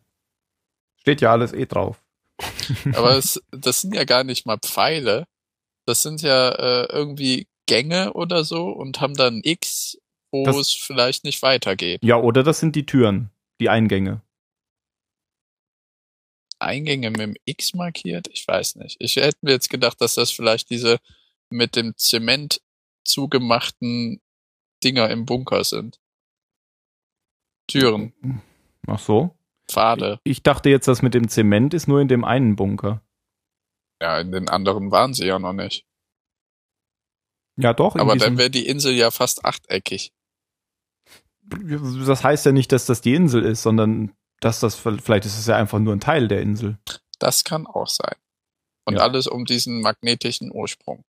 Steht 1.01 1.21
ja 1.21 1.31
alles 1.31 1.53
eh 1.53 1.65
drauf. 1.65 2.03
Aber 2.95 3.17
es, 3.17 3.41
das 3.51 3.81
sind 3.81 3.93
ja 3.95 4.03
gar 4.03 4.23
nicht 4.23 4.45
mal 4.45 4.57
Pfeile. 4.57 5.25
Das 5.85 6.01
sind 6.03 6.21
ja 6.21 6.49
äh, 6.49 6.85
irgendwie 6.91 7.47
Gänge 7.67 8.13
oder 8.13 8.43
so 8.43 8.69
und 8.69 9.01
haben 9.01 9.15
dann 9.15 9.41
X, 9.43 9.97
wo 10.31 10.43
Das- 10.45 10.55
es 10.57 10.71
vielleicht 10.73 11.23
nicht 11.23 11.41
weitergeht. 11.41 12.01
Ja, 12.03 12.17
oder 12.17 12.43
das 12.43 12.59
sind 12.59 12.75
die 12.75 12.85
Türen, 12.85 13.29
die 13.59 13.69
Eingänge. 13.69 14.21
Eingänge 16.59 17.09
mit 17.09 17.19
dem 17.21 17.35
X 17.45 17.73
markiert? 17.73 18.27
Ich 18.31 18.47
weiß 18.47 18.75
nicht. 18.75 18.97
Ich 18.99 19.15
hätte 19.15 19.37
mir 19.41 19.51
jetzt 19.53 19.69
gedacht, 19.69 19.99
dass 19.99 20.15
das 20.15 20.29
vielleicht 20.31 20.69
diese 20.69 20.99
mit 21.49 21.75
dem 21.75 21.95
Zement 21.97 22.61
zugemachten 23.03 24.21
Dinger 24.83 25.09
im 25.09 25.25
Bunker 25.25 25.63
sind. 25.63 25.99
Türen, 27.67 28.13
Ach 28.87 28.99
so. 28.99 29.35
Pfade. 29.71 30.19
Ich 30.23 30.43
dachte 30.43 30.69
jetzt, 30.69 30.87
das 30.87 31.01
mit 31.01 31.13
dem 31.13 31.27
Zement 31.29 31.73
ist 31.73 31.87
nur 31.87 32.01
in 32.01 32.07
dem 32.07 32.23
einen 32.23 32.55
Bunker. 32.55 33.01
Ja, 34.01 34.19
in 34.19 34.31
den 34.31 34.49
anderen 34.49 34.91
waren 34.91 35.13
sie 35.13 35.25
ja 35.25 35.39
noch 35.39 35.53
nicht. 35.53 35.85
Ja, 37.57 37.73
doch. 37.73 37.95
Aber 37.95 38.15
dann 38.15 38.37
wäre 38.37 38.49
die 38.49 38.65
Insel 38.67 38.93
ja 38.93 39.11
fast 39.11 39.45
achteckig. 39.45 40.11
das 41.43 42.23
heißt 42.23 42.45
ja 42.45 42.51
nicht, 42.51 42.71
dass 42.71 42.85
das 42.85 43.01
die 43.01 43.13
Insel 43.13 43.43
ist, 43.43 43.61
sondern 43.61 44.15
dass 44.39 44.59
das 44.59 44.75
vielleicht 44.75 45.25
ist 45.25 45.37
es 45.37 45.45
ja 45.47 45.55
einfach 45.57 45.79
nur 45.79 45.93
ein 45.93 45.99
Teil 45.99 46.27
der 46.27 46.41
Insel. 46.41 46.79
Das 47.19 47.43
kann 47.43 47.67
auch 47.67 47.87
sein. 47.87 48.15
Und 48.85 48.95
Ja. 48.95 49.01
alles 49.01 49.27
um 49.27 49.45
diesen 49.45 49.81
magnetischen 49.81 50.51
Ursprung. 50.51 51.03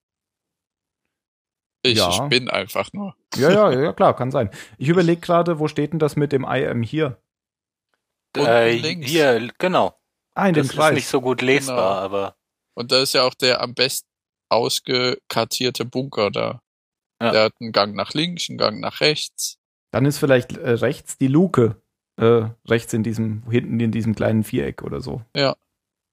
Ich 1.84 1.98
Ja. 1.98 2.12
spinn 2.12 2.50
einfach 2.50 2.92
nur. 2.92 3.16
Ja, 3.36 3.50
ja, 3.50 3.80
ja, 3.80 3.92
klar, 3.94 4.14
kann 4.14 4.30
sein. 4.30 4.50
Ich 4.78 4.88
überlege 4.88 5.20
gerade, 5.20 5.58
wo 5.58 5.68
steht 5.68 5.92
denn 5.92 5.98
das 5.98 6.16
mit 6.16 6.32
dem 6.32 6.44
I 6.44 6.66
am 6.66 6.82
here? 6.82 7.21
Unten 8.36 8.48
Äh, 8.48 8.72
links. 8.76 9.06
hier, 9.08 9.50
genau. 9.58 9.94
Ah, 10.34 10.48
in 10.48 10.54
Das 10.54 10.66
dem 10.66 10.70
ist 10.70 10.76
Kreis. 10.76 10.94
nicht 10.94 11.08
so 11.08 11.20
gut 11.20 11.42
lesbar, 11.42 11.76
Genau. 11.76 12.16
aber 12.16 12.36
Und 12.74 12.90
da 12.92 13.02
ist 13.02 13.12
ja 13.12 13.24
auch 13.24 13.34
der 13.34 13.60
am 13.60 13.74
besten 13.74 14.08
ausgekartierte 14.48 15.84
Bunker 15.84 16.30
da. 16.30 16.62
Ja. 17.22 17.30
Der 17.32 17.42
hat 17.44 17.54
einen 17.60 17.72
Gang 17.72 17.94
nach 17.94 18.14
links, 18.14 18.48
einen 18.48 18.58
Gang 18.58 18.80
nach 18.80 19.00
rechts. 19.00 19.58
Dann 19.92 20.06
ist 20.06 20.18
vielleicht 20.18 20.56
äh, 20.56 20.70
rechts 20.70 21.18
die 21.18 21.28
Luke. 21.28 21.76
Äh, 22.18 22.48
rechts 22.68 22.92
in 22.94 23.02
diesem, 23.02 23.48
hinten 23.50 23.78
in 23.80 23.90
diesem 23.92 24.14
kleinen 24.14 24.42
Viereck 24.44 24.82
oder 24.82 25.00
so. 25.00 25.22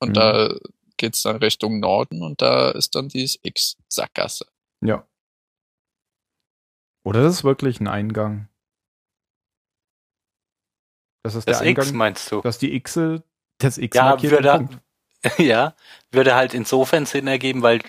Und 0.01 0.09
Mhm. 0.09 0.13
da 0.13 0.55
geht's 0.97 1.21
dann 1.23 1.37
Richtung 1.37 1.79
Norden 1.79 2.21
und 2.23 2.41
da 2.41 2.71
ist 2.71 2.95
dann 2.95 3.07
dieses 3.09 3.39
X-Sackgasse. 3.41 4.45
Ja. 4.81 5.05
Oder 7.05 7.23
das 7.23 7.35
ist 7.35 7.43
wirklich 7.45 7.79
ein 7.79 7.87
Eingang. 7.87 8.48
Das 11.23 11.35
ist 11.35 11.47
das 11.47 11.59
der 11.59 11.67
X 11.67 11.79
Eingang, 11.81 11.97
meinst 11.97 12.31
du? 12.31 12.41
dass 12.41 12.57
die 12.57 12.73
X, 12.75 12.99
das 13.59 13.77
X 13.77 13.95
Ja, 13.95 14.03
markiert 14.05 14.31
würde, 14.31 14.51
Punkt. 14.51 14.77
ja, 15.39 15.75
würde 16.11 16.35
halt 16.35 16.53
insofern 16.53 17.05
Sinn 17.05 17.27
ergeben, 17.27 17.61
weil 17.61 17.81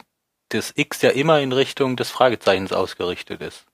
das 0.48 0.72
X 0.74 1.00
ja 1.02 1.10
immer 1.10 1.40
in 1.40 1.52
Richtung 1.52 1.96
des 1.96 2.10
Fragezeichens 2.10 2.72
ausgerichtet 2.72 3.40
ist. 3.40 3.66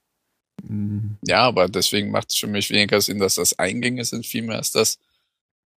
Hm, 0.67 1.17
Ja, 1.27 1.41
aber 1.41 1.69
deswegen 1.69 2.11
macht 2.11 2.31
es 2.31 2.37
für 2.37 2.47
mich 2.49 2.69
weniger 2.71 3.01
Sinn, 3.01 3.19
dass 3.19 3.37
das 3.37 3.59
Eingänge 3.59 4.05
sind. 4.05 4.27
Vielmehr 4.27 4.59
ist 4.59 4.75
das 4.75 4.99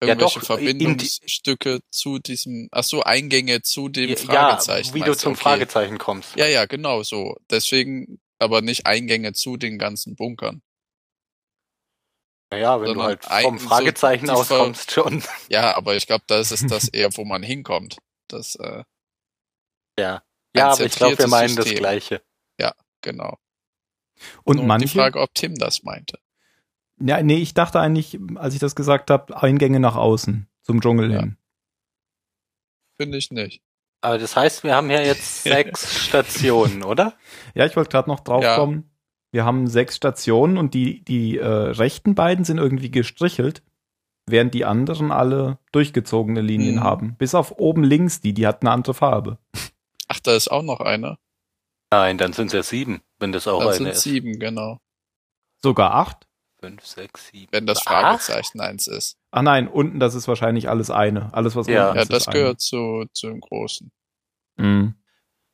Ja, 0.01 0.09
irgendwelche 0.09 0.39
doch, 0.39 0.57
in 0.57 0.65
die- 0.65 0.73
Verbindungsstücke 0.85 1.79
zu 1.91 2.17
diesem, 2.19 2.67
ach 2.71 2.83
so, 2.83 3.03
Eingänge 3.03 3.61
zu 3.61 3.89
dem 3.89 4.09
Ja, 4.09 4.15
Fragezeichen. 4.17 4.93
wie 4.95 5.01
du 5.01 5.15
zum 5.15 5.33
okay. 5.33 5.41
Fragezeichen 5.41 5.97
kommst. 5.99 6.35
Ja, 6.35 6.47
ja, 6.47 6.65
genau 6.65 7.03
so. 7.03 7.35
Deswegen 7.49 8.19
aber 8.39 8.61
nicht 8.61 8.85
Eingänge 8.85 9.33
zu 9.33 9.57
den 9.57 9.77
ganzen 9.79 10.15
Bunkern. 10.15 10.61
Naja, 12.49 12.79
wenn 12.81 12.93
du 12.93 13.03
halt 13.03 13.25
vom 13.25 13.57
so 13.59 13.67
Fragezeichen 13.67 14.25
die 14.25 14.31
aus 14.31 14.47
Ver- 14.47 14.59
kommst 14.59 14.91
schon. 14.91 15.21
Ja, 15.49 15.75
aber 15.75 15.95
ich 15.95 16.07
glaube, 16.07 16.23
da 16.27 16.39
ist 16.39 16.51
es 16.51 16.65
das 16.65 16.87
eher, 16.87 17.09
wo 17.17 17.25
man 17.25 17.43
hinkommt. 17.43 17.97
Das, 18.29 18.55
äh, 18.55 18.83
Ja. 19.99 20.23
Ja, 20.55 20.71
aber 20.71 20.85
ich 20.85 20.93
glaube, 20.95 21.17
wir 21.19 21.27
meinen 21.27 21.55
das 21.55 21.65
System. 21.65 21.77
Gleiche. 21.79 22.21
genau. 23.01 23.37
Und 24.43 24.57
Nur 24.57 24.65
manche, 24.65 24.87
die 24.87 24.93
Frage, 24.97 25.19
ob 25.21 25.33
Tim 25.35 25.55
das 25.55 25.83
meinte. 25.83 26.17
ja, 26.99 27.21
nee, 27.21 27.35
ich 27.37 27.53
dachte 27.53 27.79
eigentlich, 27.79 28.17
als 28.35 28.55
ich 28.55 28.59
das 28.59 28.75
gesagt 28.75 29.11
habe, 29.11 29.39
Eingänge 29.41 29.79
nach 29.79 29.95
außen, 29.95 30.49
zum 30.63 30.81
Dschungel 30.81 31.11
Ja. 31.13 31.19
hin. 31.19 31.37
Finde 32.99 33.17
ich 33.19 33.29
nicht. 33.29 33.61
Aber 34.01 34.17
das 34.17 34.35
heißt, 34.35 34.63
wir 34.63 34.73
haben 34.75 34.89
ja 34.89 35.01
jetzt 35.01 35.43
sechs 35.43 36.05
Stationen, 36.05 36.83
oder? 36.83 37.15
Ja, 37.53 37.65
ich 37.67 37.75
wollte 37.75 37.91
gerade 37.91 38.09
noch 38.09 38.21
drauf 38.21 38.43
Ja. 38.43 38.55
kommen. 38.55 38.89
Wir 39.31 39.45
haben 39.45 39.67
sechs 39.67 39.95
Stationen 39.95 40.57
und 40.57 40.73
die, 40.73 41.03
die 41.03 41.37
äh, 41.37 41.45
rechten 41.45 42.15
beiden 42.15 42.45
sind 42.45 42.57
irgendwie 42.57 42.89
gestrichelt, 42.91 43.61
während 44.25 44.53
die 44.53 44.65
anderen 44.65 45.11
alle 45.11 45.59
durchgezogene 45.71 46.41
Linien 46.41 46.75
Mhm. 46.75 46.83
haben. 46.83 47.15
Bis 47.17 47.35
auf 47.35 47.51
oben 47.59 47.83
links 47.83 48.21
die, 48.21 48.33
die 48.33 48.47
hat 48.47 48.61
eine 48.61 48.71
andere 48.71 48.93
Farbe. 48.93 49.37
Ach, 50.07 50.19
da 50.21 50.35
ist 50.35 50.47
auch 50.49 50.63
noch 50.63 50.79
einer. 50.79 51.17
Nein, 51.91 52.17
dann 52.17 52.33
sind 52.33 52.47
es 52.47 52.53
ja 52.53 52.63
sieben, 52.63 53.01
wenn 53.19 53.31
das 53.31 53.47
auch 53.47 53.59
Dann 53.59 53.67
eine 53.69 53.77
sind 53.77 53.87
ist. 53.87 54.01
sieben, 54.01 54.39
genau. 54.39 54.79
Sogar 55.61 55.93
acht? 55.93 56.27
Fünf, 56.59 56.85
sechs, 56.85 57.27
sieben. 57.27 57.51
Wenn 57.51 57.65
das 57.67 57.79
acht? 57.79 57.87
Fragezeichen 57.87 58.59
eins 58.61 58.87
ist. 58.87 59.17
Ach 59.31 59.41
nein, 59.41 59.67
unten, 59.67 59.99
das 59.99 60.15
ist 60.15 60.27
wahrscheinlich 60.27 60.69
alles 60.69 60.89
eine. 60.89 61.33
Alles, 61.33 61.55
was 61.55 61.67
Ja. 61.67 61.87
unten 61.87 61.97
Ja, 61.97 62.01
ist, 62.03 62.11
das 62.13 62.27
ist 62.27 62.33
gehört 62.33 62.59
zu, 62.61 63.05
zu 63.13 63.27
dem 63.27 63.41
Großen. 63.41 63.91
eine. 64.57 64.67
Mhm. 64.67 64.95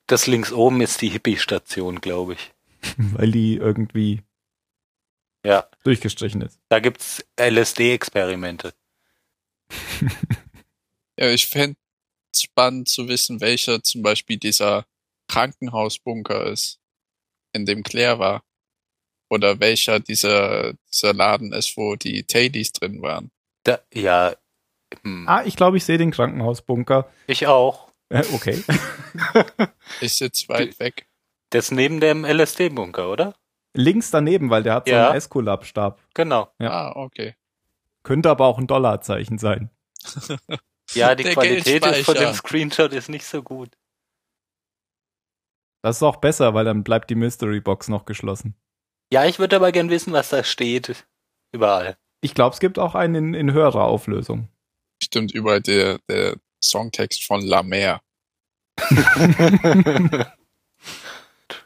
Das 0.07 0.28
links 0.28 0.51
oben 0.51 0.82
ist 0.82 1.01
die 1.01 1.09
Hippie-Station, 1.09 1.99
glaube 2.01 2.34
ich. 2.34 2.53
Weil 2.97 3.31
die 3.31 3.55
irgendwie 3.55 4.21
Ja. 5.45 5.67
durchgestrichen 5.84 6.41
ist. 6.41 6.59
Da 6.69 6.79
gibt's 6.79 7.23
LSD-Experimente. 7.39 8.73
Ja, 11.19 11.29
ich 11.29 11.45
fände 11.45 11.77
spannend 12.36 12.89
zu 12.89 13.07
wissen, 13.07 13.39
welcher 13.39 13.84
zum 13.84 14.01
Beispiel 14.01 14.38
dieser 14.38 14.88
Krankenhausbunker 15.27 16.47
ist, 16.47 16.79
in 17.53 17.67
dem 17.67 17.84
Claire 17.84 18.17
war. 18.17 18.43
Oder 19.29 19.59
welcher 19.59 19.99
dieser, 19.99 20.73
dieser 20.91 21.13
Laden 21.13 21.53
ist, 21.53 21.77
wo 21.77 21.95
die 21.95 22.23
Tailies 22.23 22.71
drin 22.71 23.03
waren. 23.03 23.29
Da, 23.63 23.79
ja, 23.93 24.36
hm, 25.03 25.27
Ah, 25.27 25.43
ich 25.45 25.55
glaube, 25.55 25.77
ich 25.77 25.86
sehe 25.86 25.99
den 25.99 26.09
Krankenhausbunker. 26.11 27.07
ich 27.27 27.45
auch. 27.45 27.91
Äh, 28.09 28.23
okay. 28.34 28.63
Ich 30.01 30.13
sitze 30.13 30.49
weit 30.49 30.79
weg. 30.79 31.05
Das 31.54 31.66
ist 31.66 31.72
neben 31.72 31.99
dem 31.99 32.26
LSD-Bunker, 32.26 33.10
oder? 33.12 33.36
Links 33.76 34.10
daneben, 34.12 34.49
weil 34.49 34.64
der 34.64 34.74
hat 34.76 34.88
so 34.88 34.93
Ja. 34.93 35.08
einen 35.10 35.18
Esculap-Stab. 35.18 35.99
Genau. 36.14 36.51
Ja. 36.60 36.72
Ah, 36.72 36.95
okay. 36.95 37.36
Könnte 38.04 38.30
aber 38.30 38.45
auch 38.47 38.58
ein 38.58 38.68
Dollarzeichen 38.68 39.38
sein. 39.38 39.70
Ja, 40.93 41.16
die 41.16 41.24
Der 41.24 41.34
Qualität 41.34 41.84
von 42.04 42.14
dem. 42.16 42.34
Screenshot 42.34 42.91
ist 42.91 43.08
nicht 43.10 43.26
so 43.26 43.41
gut. 43.41 43.70
Das 45.82 45.95
ist 45.95 46.04
auch 46.04 46.18
besser, 46.18 46.54
weil 46.54 46.66
dann 46.66 46.84
bleibt 46.84 47.10
die 47.10 47.16
Mystery 47.16 47.62
Box 47.62 47.88
noch 47.88 48.04
geschlossen. 48.06 48.54
Ja, 49.12 49.26
ich 49.26 49.39
würde 49.39 49.56
aber 49.56 49.72
gern 49.72 49.89
wissen, 49.89 50.12
was 50.12 50.30
da 50.30 50.43
steht. 50.43 51.08
Überall. 51.54 51.97
Ich 52.22 52.36
glaube, 52.36 52.54
es 52.54 52.60
gibt 52.60 52.78
auch 52.80 52.95
einen 52.95 53.16
in, 53.16 53.34
in 53.34 53.54
höherer 53.54 53.86
Auflösung. 53.86 54.49
Stimmt 55.01 55.32
überall 55.34 55.62
der, 55.62 55.99
der 56.10 56.36
Songtext 56.62 57.24
von 57.26 57.41
La 57.41 57.64
Mer. 57.64 58.01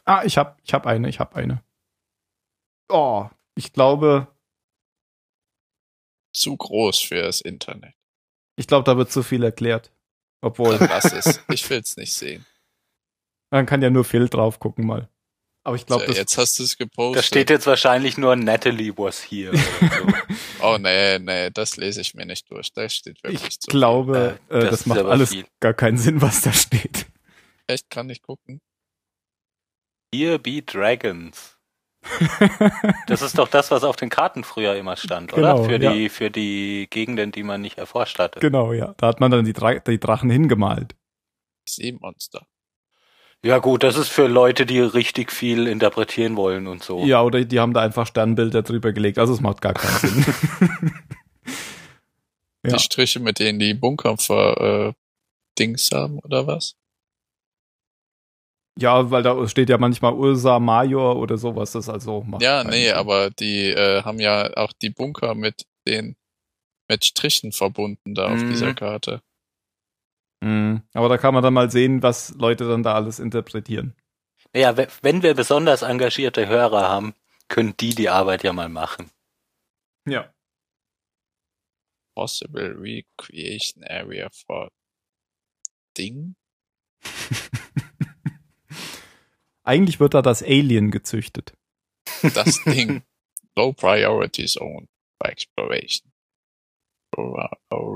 ah, 0.08 0.24
ich 0.26 0.38
hab, 0.38 0.60
ich 0.64 0.74
hab 0.74 0.86
eine, 0.88 1.10
ich 1.10 1.20
hab 1.20 1.36
eine. 1.36 1.64
Oh, 2.90 3.28
ich 3.56 3.74
glaube, 3.74 4.28
Zu 6.34 6.56
groß 6.56 7.00
für 7.00 7.22
das 7.22 7.42
Internet. 7.42 7.94
ich 8.56 8.68
glaube, 8.68 8.84
da 8.84 8.98
wird 8.98 9.12
zu 9.12 9.24
viel 9.24 9.44
erklärt. 9.44 9.92
Obwohl, 10.42 10.78
Dann 10.78 10.90
lass 10.90 11.12
es. 11.12 11.44
Ich 11.50 11.68
will's 11.70 11.98
nicht 11.98 12.14
sehen. 12.14 12.46
man 13.50 13.66
kann 13.66 13.82
ja 13.82 13.90
nur 13.90 14.04
Phil 14.06 14.30
drauf 14.30 14.60
gucken 14.60 14.86
mal. 14.86 15.10
Aber 15.64 15.76
ich 15.76 15.86
glaube, 15.86 16.06
so, 16.06 16.14
jetzt 16.14 16.38
hast 16.38 16.60
du 16.60 16.64
es 16.64 16.78
gepostet. 16.78 17.18
Da 17.18 17.24
steht 17.24 17.50
jetzt 17.50 17.68
wahrscheinlich 17.68 18.18
nur 18.18 18.36
Natalie 18.38 18.96
was 18.98 19.22
here. 19.30 19.56
So. 19.58 20.08
Oh 20.60 20.78
nee, 20.80 21.20
nee, 21.20 21.52
das 21.52 21.78
lese 21.78 22.02
ich 22.02 22.16
mir 22.16 22.26
nicht 22.26 22.50
durch. 22.50 22.74
Da 22.74 22.90
steht 22.90 23.22
wirklich 23.24 23.44
ich 23.48 23.60
zu 23.60 23.70
glaube, 23.70 24.40
Äh, 24.50 24.58
äh, 24.58 24.60
das 24.62 24.70
das, 24.72 24.80
ist 24.82 24.86
macht 24.88 25.00
alles 25.02 25.30
viel. 25.30 25.46
gar 25.60 25.74
keinen 25.76 25.98
Sinn, 26.00 26.20
was 26.22 26.42
da 26.42 26.52
steht. 26.52 27.06
Echt, 27.68 27.90
kann 27.92 28.10
ich 28.10 28.24
gucken. 28.24 28.60
Here 30.14 30.40
be 30.40 30.62
Dragons. 30.62 31.58
Das 33.08 33.22
ist 33.22 33.38
doch 33.38 33.48
das, 33.48 33.72
was 33.72 33.84
auf 33.84 33.96
den 33.96 34.10
Karten 34.10 34.44
früher 34.44 34.76
immer 34.76 34.96
stand, 34.98 35.32
Genau, 35.32 35.60
oder? 35.60 35.70
Für 35.70 35.82
ja. 35.82 35.92
die, 35.94 36.10
für 36.10 36.30
die 36.30 36.88
Gegenden, 36.90 37.32
die 37.32 37.44
man 37.44 37.62
nicht 37.62 37.78
erforscht 37.78 38.20
hatte. 38.20 38.40
genau, 38.40 38.74
ja. 38.74 38.94
Da 38.98 39.08
hat 39.08 39.20
man 39.20 39.32
dann 39.32 39.46
die, 39.46 39.54
Dra 39.54 39.76
die 39.80 40.00
Drachen 40.00 40.30
hingemalt. 40.30 40.96
Seemonster. 41.68 42.46
Ja 43.44 43.60
gut, 43.60 43.84
das 43.84 43.98
ist 43.98 44.10
für 44.10 44.28
Leute, 44.28 44.66
die 44.66 44.80
richtig 44.80 45.32
viel 45.32 45.68
interpretieren 45.68 46.36
wollen 46.36 46.68
und 46.68 46.84
so. 46.84 47.06
Ja, 47.06 47.22
oder 47.22 47.44
die 47.46 47.60
haben 47.60 47.74
da 47.74 47.82
einfach 47.82 48.08
Sternbilder 48.08 48.64
drüber 48.64 48.92
gelegt. 48.94 49.20
Also 49.20 49.34
es 49.34 49.42
macht 49.42 49.62
gar 49.62 49.74
keinen 49.74 49.98
Sinn. 49.98 50.26
Ja. 52.66 52.74
Die 52.74 52.80
Striche, 52.84 53.20
mit 53.20 53.40
denen 53.40 53.60
die 53.60 53.74
Bunker 53.74 54.18
ver, 54.18 54.90
äh, 54.90 54.94
Dings 55.58 55.90
haben, 55.94 56.20
oder 56.20 56.48
was? 56.48 56.76
Ja, 58.78 59.10
weil 59.12 59.24
da 59.24 59.48
steht 59.48 59.70
ja 59.70 59.78
manchmal 59.78 60.14
Ursa 60.14 60.60
Major 60.60 61.16
oder 61.18 61.38
sowas. 61.38 61.72
Das 61.74 61.90
also 61.90 62.22
macht 62.22 62.42
Ja, 62.42 62.64
nee, 62.64 62.88
Sinn. 62.88 62.96
aber 62.96 63.30
die 63.30 63.70
äh, 63.70 64.04
haben 64.04 64.20
ja 64.20 64.56
auch 64.58 64.72
die 64.74 64.90
Bunker 64.90 65.36
mit 65.36 65.66
den 65.88 66.16
mit 66.90 67.04
Strichen 67.04 67.52
verbunden 67.52 68.16
da 68.16 68.28
auf 68.34 68.42
Mhm. 68.42 68.50
dieser 68.50 68.74
Karte. 68.74 69.22
Mhm. 70.42 70.84
Aber 70.94 71.10
da 71.10 71.18
kann 71.18 71.34
man 71.34 71.44
dann 71.44 71.54
mal 71.54 71.70
sehen, 71.72 72.02
was 72.04 72.34
Leute 72.36 72.68
dann 72.68 72.84
da 72.84 72.94
alles 72.94 73.20
interpretieren. 73.20 73.94
Ja, 74.56 74.78
wenn 75.02 75.24
wir 75.24 75.34
besonders 75.34 75.82
engagierte 75.82 76.48
Hörer 76.48 76.88
haben, 76.88 77.14
können 77.50 77.76
die 77.78 77.94
die 77.96 78.08
Arbeit 78.10 78.44
ja 78.44 78.54
mal 78.54 78.70
machen. 78.70 79.10
Ja. 80.08 80.32
Possible 82.16 82.76
Recreation 82.80 83.84
Area 83.84 84.30
for 84.32 84.70
Ding? 85.98 86.36
Eigentlich 89.68 90.00
wird 90.00 90.14
da 90.14 90.22
das 90.22 90.42
Alien 90.42 90.92
gezüchtet. 90.92 91.54
Das 92.34 92.64
Ding. 92.66 93.04
Low 93.58 93.74
Priority 93.74 94.46
Zone 94.46 94.88
by 95.20 95.30
Exploration. 95.30 96.12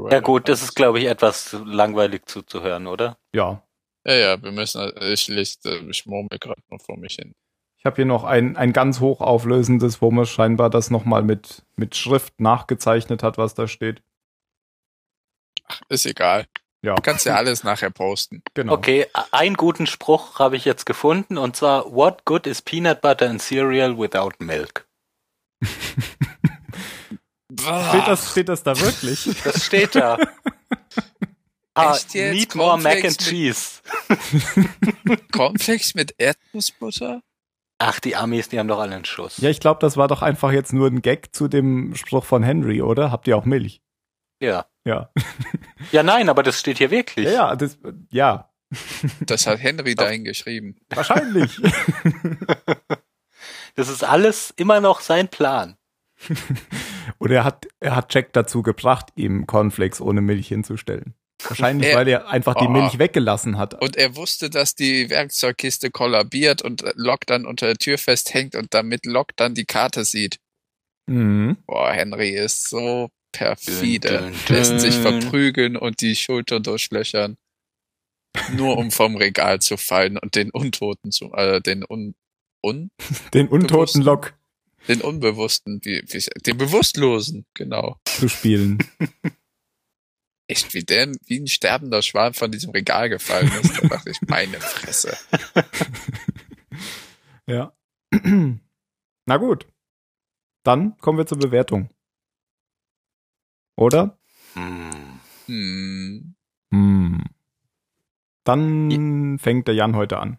Ja 0.10 0.20
gut, 0.20 0.50
das 0.50 0.64
ist 0.64 0.76
glaube 0.76 1.00
ich 1.00 1.06
etwas 1.06 1.56
langweilig 1.66 2.26
zuzuhören, 2.26 2.88
oder? 2.88 3.18
Ja. 3.34 3.64
Ja, 4.06 4.14
ja, 4.16 4.42
wir 4.42 4.52
müssen, 4.52 4.92
ich 5.02 5.28
liste, 5.28 5.78
ich 5.90 6.06
murmel 6.06 6.40
gerade 6.40 6.62
noch 6.70 6.82
vor 6.82 6.98
mich 6.98 7.16
hin. 7.16 7.36
Ich 7.78 7.86
habe 7.86 7.96
hier 7.98 8.06
noch 8.06 8.24
ein, 8.24 8.58
ein 8.58 8.74
ganz 8.74 9.00
hochauflösendes, 9.00 10.02
wo 10.02 10.12
man 10.12 10.26
scheinbar 10.26 10.70
das 10.70 10.90
nochmal 10.90 11.24
mit, 11.24 11.64
mit 11.76 11.96
Schrift 11.96 12.40
nachgezeichnet 12.40 13.24
hat, 13.24 13.38
was 13.38 13.54
da 13.54 13.68
steht. 13.68 14.02
Ach, 15.66 15.82
ist 15.90 16.06
egal. 16.06 16.48
Ja. 16.84 16.96
Du 16.96 17.02
kannst 17.02 17.26
ja 17.26 17.36
alles 17.36 17.64
nachher 17.64 17.92
posten. 17.92 18.42
Genau. 18.56 18.74
Okay, 18.74 19.06
einen 19.32 19.56
guten 19.56 19.86
Spruch 19.86 20.40
habe 20.40 20.56
ich 20.56 20.66
jetzt 20.66 20.86
gefunden 20.86 21.38
und 21.38 21.56
zwar 21.56 21.92
What 21.94 22.26
good 22.26 22.48
is 22.48 22.62
peanut 22.62 23.02
butter 23.02 23.30
and 23.30 23.42
cereal 23.42 23.98
without 23.98 24.32
milk? 24.40 24.88
steht, 27.54 28.08
das, 28.08 28.32
steht 28.32 28.50
das 28.50 28.64
da 28.64 28.80
wirklich? 28.80 29.30
Das 29.44 29.64
steht 29.64 29.94
da. 29.94 30.18
ah, 31.76 31.98
need 32.14 32.56
more 32.56 32.80
mac 32.80 33.04
and 33.04 33.18
cheese. 33.20 33.82
Cornflakes 35.32 35.94
mit 35.94 36.16
Erdnussbutter? 36.18 37.22
Ach, 37.78 38.00
die 38.00 38.16
Amis, 38.16 38.50
die 38.50 38.60
haben 38.60 38.68
doch 38.68 38.80
alle 38.80 38.96
einen 38.96 39.06
Schuss. 39.06 39.38
Ja, 39.38 39.50
ich 39.50 39.60
glaube, 39.60 39.80
das 39.80 39.98
war 39.98 40.08
doch 40.08 40.22
einfach 40.22 40.52
jetzt 40.52 40.74
nur 40.74 40.88
ein 40.88 41.02
Gag 41.02 41.36
zu 41.36 41.48
dem 41.48 41.96
Spruch 41.96 42.26
von 42.26 42.44
Henry, 42.44 42.82
oder? 42.82 43.12
Habt 43.12 43.28
ihr 43.28 43.38
auch 43.38 43.46
Milch? 43.46 43.82
Ja. 44.40 44.66
Ja. 44.86 45.12
ja, 45.92 46.04
nein, 46.04 46.30
aber 46.30 46.44
das 46.44 46.60
steht 46.60 46.80
hier 46.80 46.92
wirklich. 46.92 47.26
Ja, 47.26 47.32
ja, 47.32 47.56
das, 47.56 47.78
ja. 48.10 48.50
Das 49.22 49.48
hat 49.48 49.60
Henry 49.60 49.96
da 49.96 50.10
hingeschrieben. 50.10 50.80
Wahrscheinlich. 50.90 51.60
Das 53.76 53.88
ist 53.88 54.04
alles 54.04 54.54
immer 54.58 54.82
noch 54.82 55.02
sein 55.02 55.30
Plan. 55.30 55.78
Oder 57.20 57.36
er 57.36 57.44
hat, 57.44 57.68
er 57.80 57.96
hat 57.96 58.14
Jack 58.14 58.34
dazu 58.34 58.62
gebracht, 58.62 59.08
ihm 59.16 59.48
Cornflakes 59.48 60.02
ohne 60.02 60.22
Milch 60.22 60.48
hinzustellen. 60.48 61.16
Wahrscheinlich, 61.44 61.90
er, 61.90 61.98
weil 61.98 62.08
er 62.08 62.28
einfach 62.30 62.54
die 62.54 62.66
oh. 62.66 62.70
Milch 62.70 63.00
weggelassen 63.00 63.58
hat. 63.58 63.82
Und 63.82 63.96
er 63.96 64.16
wusste, 64.16 64.52
dass 64.52 64.76
die 64.76 65.10
Werkzeugkiste 65.10 65.90
kollabiert 65.90 66.62
und 66.62 66.84
Locke 66.96 67.26
dann 67.26 67.48
unter 67.48 67.66
der 67.66 67.78
Tür 67.78 67.98
festhängt 67.98 68.56
und 68.56 68.74
damit 68.74 69.06
Locke 69.08 69.34
dann 69.36 69.56
die 69.56 69.66
Karte 69.66 70.06
sieht. 70.06 70.38
Mhm. 71.08 71.58
Boah, 71.66 71.92
Henry 71.92 72.30
ist 72.30 72.70
so 72.70 73.10
perfide. 73.32 74.32
Lässt 74.48 74.80
sich 74.80 74.96
verprügeln 74.96 75.76
und 75.78 76.02
die 76.02 76.16
Schulter 76.16 76.60
durchlöchern. 76.60 77.38
Nur 78.54 78.78
um 78.78 78.92
vom 78.92 79.16
Regal 79.16 79.60
zu 79.60 79.78
fallen 79.78 80.18
und 80.18 80.36
den 80.36 80.52
Untoten 80.52 81.12
zu, 81.12 81.34
äh, 81.34 81.62
den 81.62 81.84
un, 81.88 82.16
un 82.64 82.92
den 83.34 83.50
untoten 83.50 84.02
Lock. 84.02 84.34
Den 84.88 85.02
Unbewussten, 85.02 85.80
wie, 85.84 86.02
wie, 86.08 86.26
den 86.42 86.58
Bewusstlosen, 86.58 87.46
genau. 87.54 87.98
Zu 88.06 88.30
spielen. 88.30 88.80
Echt, 90.48 90.74
wie 90.74 90.84
der, 90.84 91.12
wie 91.28 91.40
ein 91.40 91.48
sterbender 91.48 92.02
Schwan 92.02 92.34
von 92.34 92.52
diesem 92.52 92.72
Regal 92.72 93.10
gefallen 93.10 93.52
ist, 93.62 93.78
da 93.78 93.88
dachte 93.88 94.10
ich, 94.10 94.22
meine 94.28 94.60
Fresse. 94.60 95.16
ja. 97.48 97.74
Na 99.26 99.38
gut. 99.38 99.68
Dann 100.64 100.98
kommen 100.98 101.18
wir 101.18 101.26
zur 101.26 101.40
Bewertung. 101.40 101.90
Oder? 103.76 104.18
Hm. 104.54 105.20
Hm. 105.48 106.36
Hm. 106.72 107.24
Dann 108.44 109.38
fängt 109.40 109.68
der 109.68 109.76
Jan 109.76 109.96
heute 109.96 110.18
an. 110.20 110.38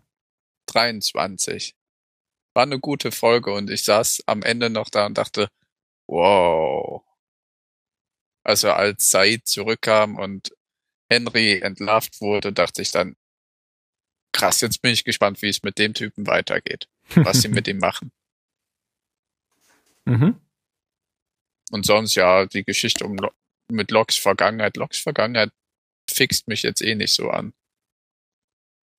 23. 0.67 1.77
War 2.55 2.65
eine 2.65 2.79
gute 2.79 3.13
Folge 3.13 3.53
und 3.53 3.71
ich 3.71 3.85
saß 3.85 4.25
am 4.27 4.43
Ende 4.43 4.71
noch 4.71 4.91
da 4.91 5.07
und 5.07 5.17
dachte, 5.17 5.49
wow. 6.07 7.03
Also 8.43 8.71
als 8.73 9.11
Said 9.11 9.47
zurückkam 9.47 10.17
und 10.17 10.53
Henry 11.09 11.61
entlarvt 11.61 12.21
wurde, 12.21 12.53
dachte 12.53 12.83
ich 12.83 12.91
dann, 12.91 13.17
krass, 14.33 14.61
jetzt 14.61 14.83
bin 14.83 14.93
ich 14.93 15.05
gespannt, 15.05 15.43
wie 15.43 15.49
es 15.49 15.63
mit 15.63 15.79
dem 15.79 15.95
Typen 15.95 16.27
weitergeht. 16.27 16.89
Was 17.15 17.43
sie 17.43 17.49
mit 17.49 17.69
ihm 17.69 17.79
machen. 17.79 18.11
Mhm. 20.05 20.41
Und 21.73 21.87
sonst 21.87 22.15
ja, 22.15 22.47
die 22.47 22.65
Geschichte 22.65 23.05
um 23.05 23.17
mit 23.71 23.91
Loks 23.91 24.17
Vergangenheit. 24.17 24.77
Loks 24.77 24.99
Vergangenheit 24.99 25.51
fixt 26.09 26.47
mich 26.49 26.63
jetzt 26.63 26.83
eh 26.83 26.95
nicht 26.95 27.15
so 27.15 27.31
an. 27.31 27.55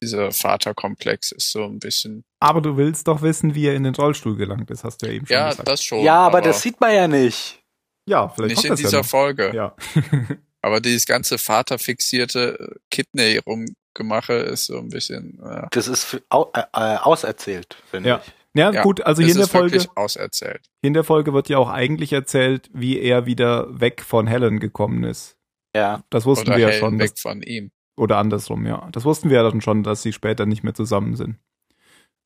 Dieser 0.02 0.32
Vaterkomplex 0.32 1.32
ist 1.32 1.52
so 1.52 1.64
ein 1.64 1.80
bisschen. 1.80 2.26
Aber 2.40 2.62
du 2.62 2.76
willst 2.76 3.08
doch 3.08 3.22
wissen, 3.22 3.56
wie 3.56 3.68
er 3.68 3.76
in 3.76 3.84
den 3.84 3.96
Rollstuhl 3.96 4.36
gelangt 4.36 4.70
ist, 4.70 4.84
hast 4.84 4.98
du 4.98 5.06
ja 5.06 5.14
eben 5.14 5.26
schon 5.26 5.36
ja, 5.36 5.50
gesagt. 5.50 5.68
Ja, 5.68 5.72
das 5.72 5.84
schon. 5.84 6.04
Ja, 6.04 6.16
aber, 6.16 6.40
aber, 6.40 6.48
das 6.48 6.62
sieht 6.62 6.82
man 6.82 6.94
ja 6.94 7.08
nicht. 7.08 7.64
Ja, 8.06 8.28
vielleicht 8.28 8.58
nicht 8.58 8.66
in 8.66 8.76
dieser 8.76 8.98
ja 8.98 9.04
Folge. 9.04 9.56
Ja. 9.56 9.76
aber 10.62 10.82
dieses 10.82 11.06
ganze 11.06 11.38
vaterfixierte 11.38 12.82
Kidney 12.92 13.38
rumgemache 13.38 14.34
ist 14.34 14.66
so 14.66 14.80
ein 14.80 14.90
bisschen. 14.90 15.40
Ja. 15.42 15.68
Das 15.72 15.88
ist 15.88 16.04
für, 16.04 16.22
au, 16.30 16.52
äh, 16.54 16.64
äh 16.74 16.98
auserzählt, 16.98 17.78
finde 17.90 18.10
ja. 18.10 18.22
ich. 18.26 18.34
Ja, 18.56 18.72
ja, 18.72 18.84
gut, 18.84 19.02
also 19.02 19.22
hier 19.22 19.32
in 19.32 19.38
der 19.38 19.48
Folge. 19.48 19.84
Auserzählt. 19.96 20.62
Hier 20.82 20.88
in 20.88 20.94
der 20.94 21.04
Folge 21.04 21.34
wird 21.34 21.50
ja 21.50 21.58
auch 21.58 21.70
eigentlich 21.70 22.14
erzählt, 22.14 22.70
wie 22.74 23.00
er 23.00 23.26
wieder 23.26 23.68
weg 23.80 24.02
von 24.02 24.28
Helen 24.28 24.60
gekommen 24.60 25.04
ist. 25.04 25.38
Ja. 25.76 26.04
Das 26.10 26.26
wussten 26.26 26.50
oder 26.50 26.58
wir 26.58 26.68
Helen 26.68 26.74
ja 26.74 26.80
schon. 26.80 27.00
weg 27.00 27.12
dass, 27.12 27.22
von 27.22 27.42
ihm. 27.42 27.72
Oder 27.98 28.18
andersrum, 28.18 28.66
ja. 28.66 28.88
Das 28.92 29.06
wussten 29.06 29.30
wir 29.30 29.38
ja 29.38 29.44
dann 29.44 29.62
schon, 29.62 29.84
dass 29.84 30.04
sie 30.04 30.14
später 30.14 30.46
nicht 30.46 30.64
mehr 30.64 30.76
zusammen 30.76 31.16
sind. 31.16 31.38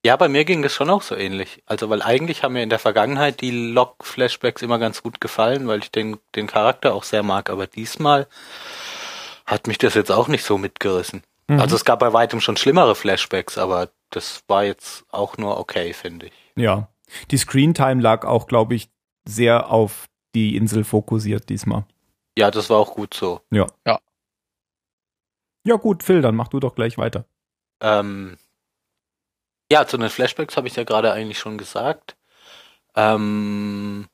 Ja, 0.06 0.16
bei 0.16 0.28
mir 0.28 0.46
ging 0.46 0.62
das 0.62 0.74
schon 0.74 0.90
auch 0.90 1.02
so 1.02 1.16
ähnlich. 1.16 1.64
Also, 1.66 1.90
weil 1.90 2.02
eigentlich 2.02 2.44
haben 2.44 2.54
mir 2.54 2.64
in 2.64 2.70
der 2.70 2.80
Vergangenheit 2.80 3.42
die 3.42 3.52
Log-Flashbacks 3.52 4.62
immer 4.62 4.80
ganz 4.80 5.02
gut 5.02 5.20
gefallen, 5.20 5.68
weil 5.68 5.80
ich 5.80 5.92
den, 5.92 6.18
den 6.36 6.48
Charakter 6.48 6.94
auch 6.94 7.04
sehr 7.04 7.24
mag. 7.24 7.50
Aber 7.50 7.68
diesmal 7.68 8.28
hat 9.46 9.68
mich 9.68 9.78
das 9.78 9.96
jetzt 9.96 10.12
auch 10.12 10.28
nicht 10.28 10.44
so 10.44 10.58
mitgerissen. 10.58 11.24
Mhm. 11.48 11.60
Also, 11.60 11.76
es 11.76 11.84
gab 11.84 12.00
bei 12.00 12.14
weitem 12.14 12.42
schon 12.42 12.58
schlimmere 12.58 12.96
Flashbacks, 12.96 13.58
aber 13.58 13.90
das 14.10 14.44
war 14.48 14.64
jetzt 14.64 15.06
auch 15.10 15.38
nur 15.38 15.60
okay, 15.60 15.94
finde 15.94 16.28
ich. 16.28 16.34
Ja. 16.56 16.90
Die 17.32 17.38
Screentime 17.38 18.02
lag 18.02 18.26
auch, 18.26 18.48
glaube 18.48 18.76
ich, 18.76 18.90
sehr 19.26 19.70
auf 19.70 20.08
die 20.36 20.56
Insel 20.56 20.84
fokussiert 20.84 21.50
diesmal. 21.50 21.86
Ja, 22.38 22.52
das 22.52 22.70
war 22.70 22.78
auch 22.78 22.94
gut 22.94 23.14
so. 23.14 23.42
Ja. 23.52 23.66
Ja. 23.86 24.00
Ja, 25.66 25.76
gut, 25.76 26.04
Phil, 26.04 26.22
dann 26.22 26.36
mach 26.36 26.48
du 26.48 26.60
doch 26.60 26.76
gleich 26.76 26.98
weiter. 26.98 27.26
Ähm, 27.82 28.38
ja, 29.72 29.86
zu 29.86 29.98
den 29.98 30.10
Flashbacks 30.10 30.56
habe 30.56 30.68
ich 30.68 30.76
ja 30.76 30.84
gerade 30.84 31.12
eigentlich 31.12 31.40
schon 31.40 31.58
gesagt. 31.58 32.16
Ähm, 32.96 34.08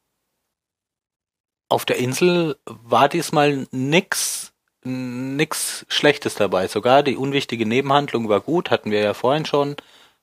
auf 1.69 1.85
der 1.85 1.97
Insel 1.97 2.57
war 2.65 3.09
diesmal 3.09 3.67
nix, 3.71 4.52
nix 4.85 5.85
Schlechtes 5.89 6.35
dabei. 6.35 6.67
Sogar 6.67 7.03
die 7.03 7.17
unwichtige 7.17 7.65
Nebenhandlung 7.65 8.29
war 8.29 8.41
gut, 8.41 8.69
hatten 8.71 8.91
wir 8.91 9.01
ja 9.01 9.13
vorhin 9.13 9.45
schon 9.45 9.75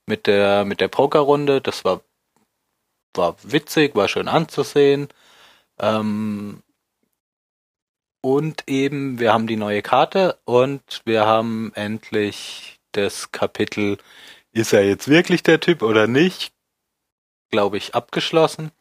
mit 0.07 0.27
der, 0.27 0.65
mit 0.65 0.81
der 0.81 0.89
Pokerrunde. 0.89 1.61
Das 1.61 1.85
war, 1.85 2.01
war 3.15 3.37
witzig, 3.43 3.95
war 3.95 4.09
schön 4.09 4.29
anzusehen. 4.29 5.09
Ähm, 5.79 6.63
und 8.23 8.65
eben, 8.69 9.19
wir 9.19 9.33
haben 9.33 9.47
die 9.47 9.57
neue 9.57 9.83
Karte 9.83 10.39
und 10.45 11.01
wir 11.05 11.27
haben 11.27 11.73
endlich 11.75 12.79
das 12.93 13.33
Kapitel, 13.33 13.99
ist 14.53 14.73
er 14.73 14.85
jetzt 14.85 15.09
wirklich 15.09 15.43
der 15.43 15.61
Typ 15.61 15.83
oder 15.83 16.07
nicht? 16.07 16.53
Glaube 17.51 17.77
ich, 17.77 17.95
abgeschlossen. 17.95 18.73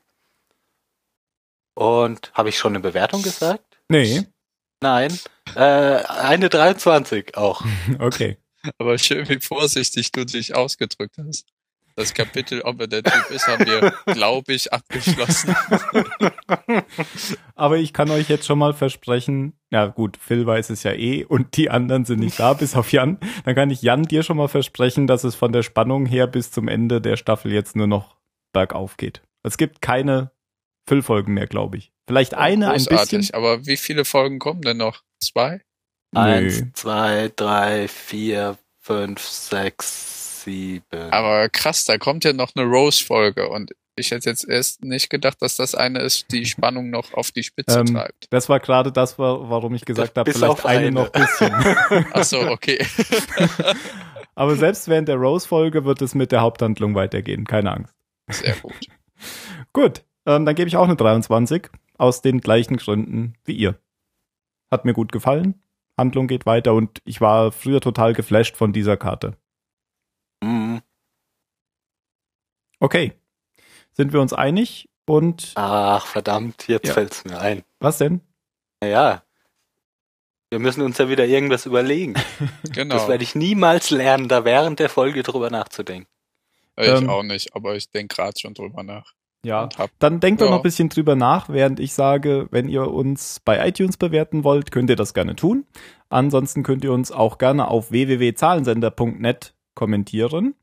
Und 1.76 2.32
habe 2.34 2.50
ich 2.50 2.58
schon 2.58 2.74
eine 2.74 2.82
Bewertung 2.82 3.22
gesagt? 3.22 3.78
Nee. 3.88 4.26
Nein. 4.82 5.18
Äh, 5.56 5.62
eine 5.62 6.50
23 6.50 7.38
auch. 7.38 7.64
Okay. 8.00 8.38
Aber 8.78 8.98
schön, 8.98 9.28
wie 9.30 9.40
vorsichtig 9.40 10.12
du 10.12 10.26
dich 10.26 10.54
ausgedrückt 10.54 11.16
hast. 11.18 11.48
Das 11.96 12.14
Kapitel, 12.14 12.62
ob 12.62 12.80
er 12.82 12.88
der 12.88 13.04
Typ 13.04 13.30
ist, 13.30 13.48
haben 13.48 13.66
wir, 13.66 13.94
glaube 14.14 14.54
ich, 14.54 14.72
abgeschlossen. 14.72 15.56
Aber 17.56 17.78
ich 17.78 17.94
kann 17.94 18.10
euch 18.10 18.30
jetzt 18.30 18.46
schon 18.46 18.60
mal 18.60 18.74
versprechen, 18.74 19.54
ja 19.70 19.88
gut, 19.88 20.18
Phil 20.18 20.46
weiß 20.46 20.70
es 20.70 20.84
ja 20.84 20.94
eh 20.94 21.26
und 21.26 21.58
die 21.58 21.70
anderen 21.70 22.06
sind 22.06 22.20
nicht 22.20 22.40
da, 22.40 22.54
bis 22.54 22.76
auf 22.76 22.92
Jan. 22.92 23.18
Dann 23.44 23.56
kann 23.56 23.70
ich 23.70 23.82
Jan 23.82 24.04
dir 24.04 24.24
schon 24.24 24.38
mal 24.38 24.48
versprechen, 24.48 25.08
dass 25.08 25.24
es 25.24 25.36
von 25.36 25.52
der 25.52 25.64
Spannung 25.64 26.06
her 26.06 26.28
bis 26.28 26.52
zum 26.52 26.68
Ende 26.68 27.02
der 27.02 27.18
Staffel 27.18 27.52
jetzt 27.52 27.76
nur 27.76 27.88
noch 27.88 28.18
bergauf 28.54 28.98
geht. 28.98 29.22
Es 29.44 29.58
gibt 29.58 29.82
keine 29.82 30.32
Füllfolgen 30.88 31.34
mehr, 31.34 31.48
glaube 31.48 31.78
ich. 31.78 31.92
Vielleicht 32.10 32.34
eine, 32.34 32.70
Großartig, 32.72 33.14
ein 33.14 33.20
bisschen. 33.20 33.34
Aber 33.36 33.68
wie 33.68 33.78
viele 33.78 34.04
Folgen 34.04 34.40
kommen 34.40 34.62
denn 34.64 34.78
noch? 34.78 35.04
Zwei? 35.20 35.62
Eins, 36.16 36.62
Nö. 36.62 36.68
zwei, 36.74 37.32
drei, 37.36 37.88
vier, 37.88 38.58
fünf, 38.80 39.22
sechs, 39.22 40.44
sieben. 40.44 41.12
Aber 41.12 41.50
krass, 41.50 41.86
da 41.86 42.00
kommt 42.00 42.24
ja 42.24 42.34
noch 42.34 42.56
eine 42.56 42.66
Rose-Folge 42.66 43.48
und 43.50 43.74
ich 43.96 44.10
hätte 44.10 44.28
jetzt 44.28 44.50
erst 44.50 44.84
nicht 44.84 45.12
gedacht, 45.12 45.40
dass 45.42 45.56
das 45.58 45.76
eine 45.76 46.00
ist, 46.00 46.32
die 46.32 46.48
Spannung 46.48 46.90
noch 46.90 47.14
auf 47.14 47.30
die 47.32 47.44
Spitze 47.44 47.82
Ähm, 47.82 47.86
treibt. 47.94 48.26
Das 48.32 48.50
war 48.50 48.60
gerade 48.60 48.92
das, 48.92 49.20
wa- 49.20 49.40
warum 49.44 49.76
ich 49.76 49.86
gesagt 49.86 50.18
habe, 50.18 50.32
vielleicht 50.34 50.66
eine 50.66 50.80
eine. 50.88 50.92
noch 50.92 51.10
bisschen. 51.12 51.54
Ach 52.14 52.24
so, 52.24 52.40
okay. 52.50 52.84
Aber 54.36 54.56
selbst 54.56 54.88
während 54.88 55.10
der 55.10 55.18
Rose-Folge 55.18 55.86
wird 55.86 56.02
es 56.02 56.16
mit 56.16 56.32
der 56.32 56.42
Haupthandlung 56.42 56.96
weitergehen. 56.96 57.46
Keine 57.46 57.72
Angst. 57.72 57.94
Sehr 58.30 58.56
gut. 58.56 58.74
Gut, 59.74 60.02
ähm, 60.26 60.46
dann 60.46 60.56
gebe 60.56 60.68
ich 60.70 60.76
auch 60.78 60.86
eine 60.86 60.96
23. 60.96 61.70
Aus 62.00 62.22
den 62.24 62.42
gleichen 62.42 62.78
Gründen 62.78 63.36
wie 63.46 63.54
ihr. 63.54 63.78
Hat 64.72 64.86
mir 64.86 64.94
gut 64.94 65.12
gefallen. 65.12 65.62
Handlung 65.98 66.28
geht 66.28 66.46
weiter 66.46 66.74
und 66.74 67.00
ich 67.06 67.20
war 67.22 67.52
früher 67.52 67.82
total 67.82 68.14
geflasht 68.14 68.56
von 68.56 68.72
dieser 68.74 68.98
Karte. 68.98 69.38
Mhm. 70.42 70.82
Okay. 72.80 73.14
Sind 73.92 74.14
wir 74.14 74.22
uns 74.22 74.34
einig? 74.34 74.90
Und 75.06 75.54
Ach, 75.56 76.06
verdammt, 76.06 76.68
jetzt 76.68 76.88
Ja. 76.88 76.94
fällt's 76.94 77.26
mir 77.26 77.40
ein. 77.40 77.64
was 77.80 77.98
denn? 77.98 78.22
Naja. 78.82 79.24
Wir 80.52 80.60
müssen 80.60 80.82
uns 80.84 80.98
ja 81.00 81.10
wieder 81.10 81.26
irgendwas 81.26 81.66
überlegen. 81.66 82.14
Genau. 82.74 82.96
Das 82.96 83.08
werde 83.08 83.24
ich 83.24 83.36
niemals 83.36 83.90
lernen, 83.90 84.28
da 84.30 84.46
während 84.46 84.80
der 84.80 84.90
Folge 84.90 85.24
drüber 85.24 85.50
nachzudenken. 85.50 86.08
ich 86.78 86.88
ähm, 86.88 87.10
auch 87.10 87.24
nicht, 87.24 87.54
aber 87.56 87.76
ich 87.76 87.90
denke 87.90 88.16
gerade 88.16 88.40
schon 88.40 88.54
drüber 88.54 88.84
nach. 88.84 89.14
Ja. 89.46 89.70
Dann 90.00 90.20
denkt 90.20 90.42
doch 90.42 90.46
Ja. 90.48 90.52
noch 90.52 90.60
ein 90.60 90.64
bisschen 90.64 90.90
drüber 90.90 91.16
nach, 91.16 91.48
während 91.50 91.80
ich 91.80 91.94
sage, 91.94 92.48
wenn 92.52 92.68
ihr 92.68 92.92
uns 92.92 93.40
bei 93.44 93.66
iTunes 93.68 93.98
bewerten 93.98 94.44
wollt, 94.44 94.72
könnt 94.72 94.90
ihr 94.90 94.96
das 94.98 95.14
gerne 95.14 95.36
tun. 95.36 95.66
Ansonsten 96.10 96.64
könnt 96.64 96.84
ihr 96.84 96.92
uns 96.92 97.12
auch 97.12 97.38
gerne 97.38 97.68
auf 97.70 97.92
www.zahlensender.net 97.92 99.54
kommentieren. 99.76 100.56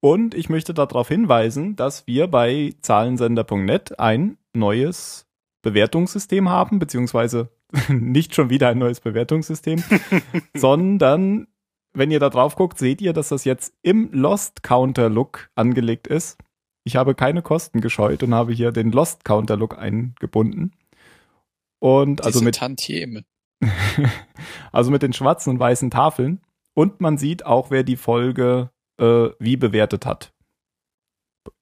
Und 0.00 0.34
ich 0.34 0.48
möchte 0.48 0.74
darauf 0.74 1.08
hinweisen, 1.08 1.76
dass 1.76 2.06
wir 2.06 2.26
bei 2.28 2.74
zahlensender.net 2.80 3.98
ein 3.98 4.36
neues 4.54 5.26
Bewertungssystem 5.62 6.48
haben, 6.48 6.78
beziehungsweise 6.78 7.48
nicht 7.88 8.34
schon 8.34 8.50
wieder 8.50 8.68
ein 8.68 8.78
neues 8.78 9.00
Bewertungssystem, 9.00 9.82
sondern 10.54 11.46
wenn 11.92 12.10
ihr 12.10 12.20
da 12.20 12.28
drauf 12.28 12.56
guckt, 12.56 12.78
seht 12.78 13.00
ihr, 13.00 13.12
dass 13.12 13.30
das 13.30 13.44
jetzt 13.44 13.72
im 13.82 14.10
Lost 14.12 14.62
Counter 14.62 15.08
Look 15.08 15.48
angelegt 15.54 16.06
ist. 16.06 16.38
Ich 16.86 16.94
habe 16.94 17.16
keine 17.16 17.42
Kosten 17.42 17.80
gescheut 17.80 18.22
und 18.22 18.32
habe 18.32 18.52
hier 18.52 18.70
den 18.70 18.92
Lost 18.92 19.24
Counter 19.24 19.56
Look 19.56 19.76
eingebunden. 19.76 20.70
Und 21.80 22.24
also 22.24 22.38
diese 22.38 22.44
mit, 22.44 22.54
Tantiemen. 22.54 23.24
also 24.72 24.92
mit 24.92 25.02
den 25.02 25.12
schwarzen 25.12 25.50
und 25.50 25.58
weißen 25.58 25.90
Tafeln. 25.90 26.40
Und 26.74 27.00
man 27.00 27.18
sieht 27.18 27.44
auch, 27.44 27.72
wer 27.72 27.82
die 27.82 27.96
Folge 27.96 28.70
äh, 29.00 29.30
wie 29.40 29.56
bewertet 29.56 30.06
hat. 30.06 30.32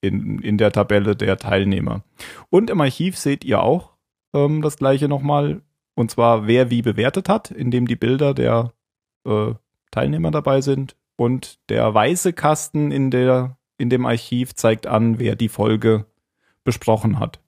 In, 0.02 0.40
in 0.40 0.58
der 0.58 0.72
Tabelle 0.72 1.16
der 1.16 1.38
Teilnehmer. 1.38 2.04
Und 2.50 2.68
im 2.68 2.82
Archiv 2.82 3.16
seht 3.16 3.46
ihr 3.46 3.62
auch 3.62 3.96
ähm, 4.34 4.60
das 4.60 4.76
gleiche 4.76 5.08
nochmal. 5.08 5.62
Und 5.94 6.10
zwar, 6.10 6.46
wer 6.46 6.68
wie 6.68 6.82
bewertet 6.82 7.30
hat, 7.30 7.50
indem 7.50 7.88
die 7.88 7.96
Bilder 7.96 8.34
der 8.34 8.74
äh, 9.26 9.54
Teilnehmer 9.90 10.30
dabei 10.30 10.60
sind. 10.60 10.96
Und 11.16 11.60
der 11.70 11.94
weiße 11.94 12.34
Kasten 12.34 12.90
in, 12.90 13.10
der, 13.10 13.56
in 13.78 13.90
dem 13.90 14.06
Archiv 14.06 14.54
zeigt 14.54 14.86
an, 14.86 15.18
wer 15.18 15.36
die 15.36 15.48
Folge 15.48 16.06
besprochen 16.64 17.18
hat. 17.18 17.40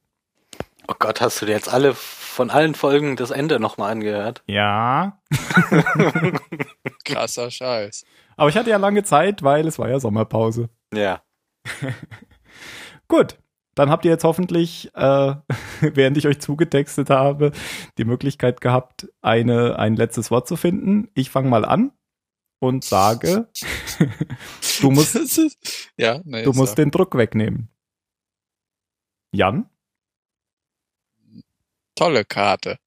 Oh 0.89 0.95
Gott, 0.99 1.21
hast 1.21 1.43
du 1.43 1.47
dir 1.47 1.53
jetzt 1.53 1.73
alle 1.73 1.95
von 1.95 2.51
allen 2.51 2.75
Folgen 2.75 3.17
das 3.17 3.31
Ende 3.31 3.59
nochmal 3.59 3.93
angehört? 3.93 4.43
Ja. 4.47 5.19
Krasser 7.05 7.51
Scheiß. 7.51 8.05
Aber 8.37 8.49
ich 8.49 8.57
hatte 8.57 8.71
ja 8.71 8.77
lange 8.77 9.03
Zeit, 9.03 9.43
weil 9.43 9.67
es 9.67 9.79
war 9.79 9.89
ja 9.89 9.99
Sommerpause. 9.99 10.69
Ja. 10.95 11.23
Gut, 13.09 13.39
dann 13.75 13.91
habt 13.91 14.05
ihr 14.05 14.13
jetzt 14.13 14.25
hoffentlich, 14.25 14.91
äh, 14.95 15.35
während 15.81 16.17
ich 16.19 16.29
euch 16.29 16.41
zugetextet 16.41 17.11
habe, 17.11 17.51
die 17.99 18.05
Möglichkeit 18.05 18.61
gehabt, 18.61 19.09
eine, 19.23 19.79
ein 19.79 19.97
letztes 19.97 20.31
Wort 20.31 20.47
zu 20.47 20.57
finden. 20.57 21.09
Ich 21.15 21.31
fange 21.31 21.49
mal 21.49 21.65
an 21.65 21.91
und 22.67 22.85
sage, 22.85 23.49
du 24.81 24.91
musst, 24.91 25.15
ist- 25.15 25.91
ja, 25.97 26.21
nee, 26.25 26.43
du 26.43 26.53
musst 26.53 26.77
den 26.79 26.91
Druck 26.91 27.17
wegnehmen. 27.17 27.69
Jan, 29.33 29.69
tolle 31.95 32.25
Karte. 32.25 32.79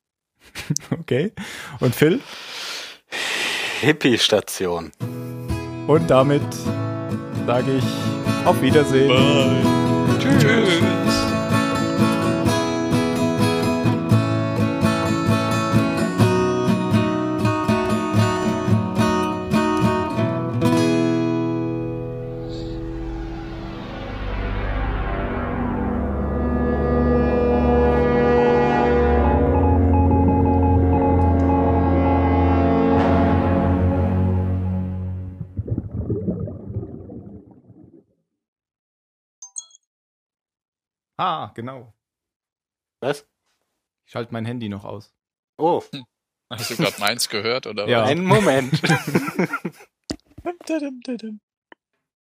okay. 0.92 1.34
Und 1.80 1.96
Phil. 1.96 2.22
Hippie-Station. 3.82 4.92
Und 5.88 6.10
damit 6.10 6.42
sage 7.46 7.78
ich 7.78 8.46
auf 8.46 8.62
Wiedersehen. 8.62 9.10
Tschüss. 10.20 11.09
Ah, 41.20 41.52
genau. 41.54 41.94
Was? 43.02 43.28
Ich 44.06 44.12
schalte 44.14 44.32
mein 44.32 44.46
Handy 44.46 44.70
noch 44.70 44.86
aus. 44.86 45.14
Oh, 45.58 45.84
Hast 46.50 46.72
du 46.72 46.78
gerade 46.78 46.98
meins 47.00 47.28
gehört 47.28 47.68
oder 47.68 47.88
Ja. 47.88 48.04
was? 48.04 48.10
einen 48.10 48.26
Moment. 48.26 48.82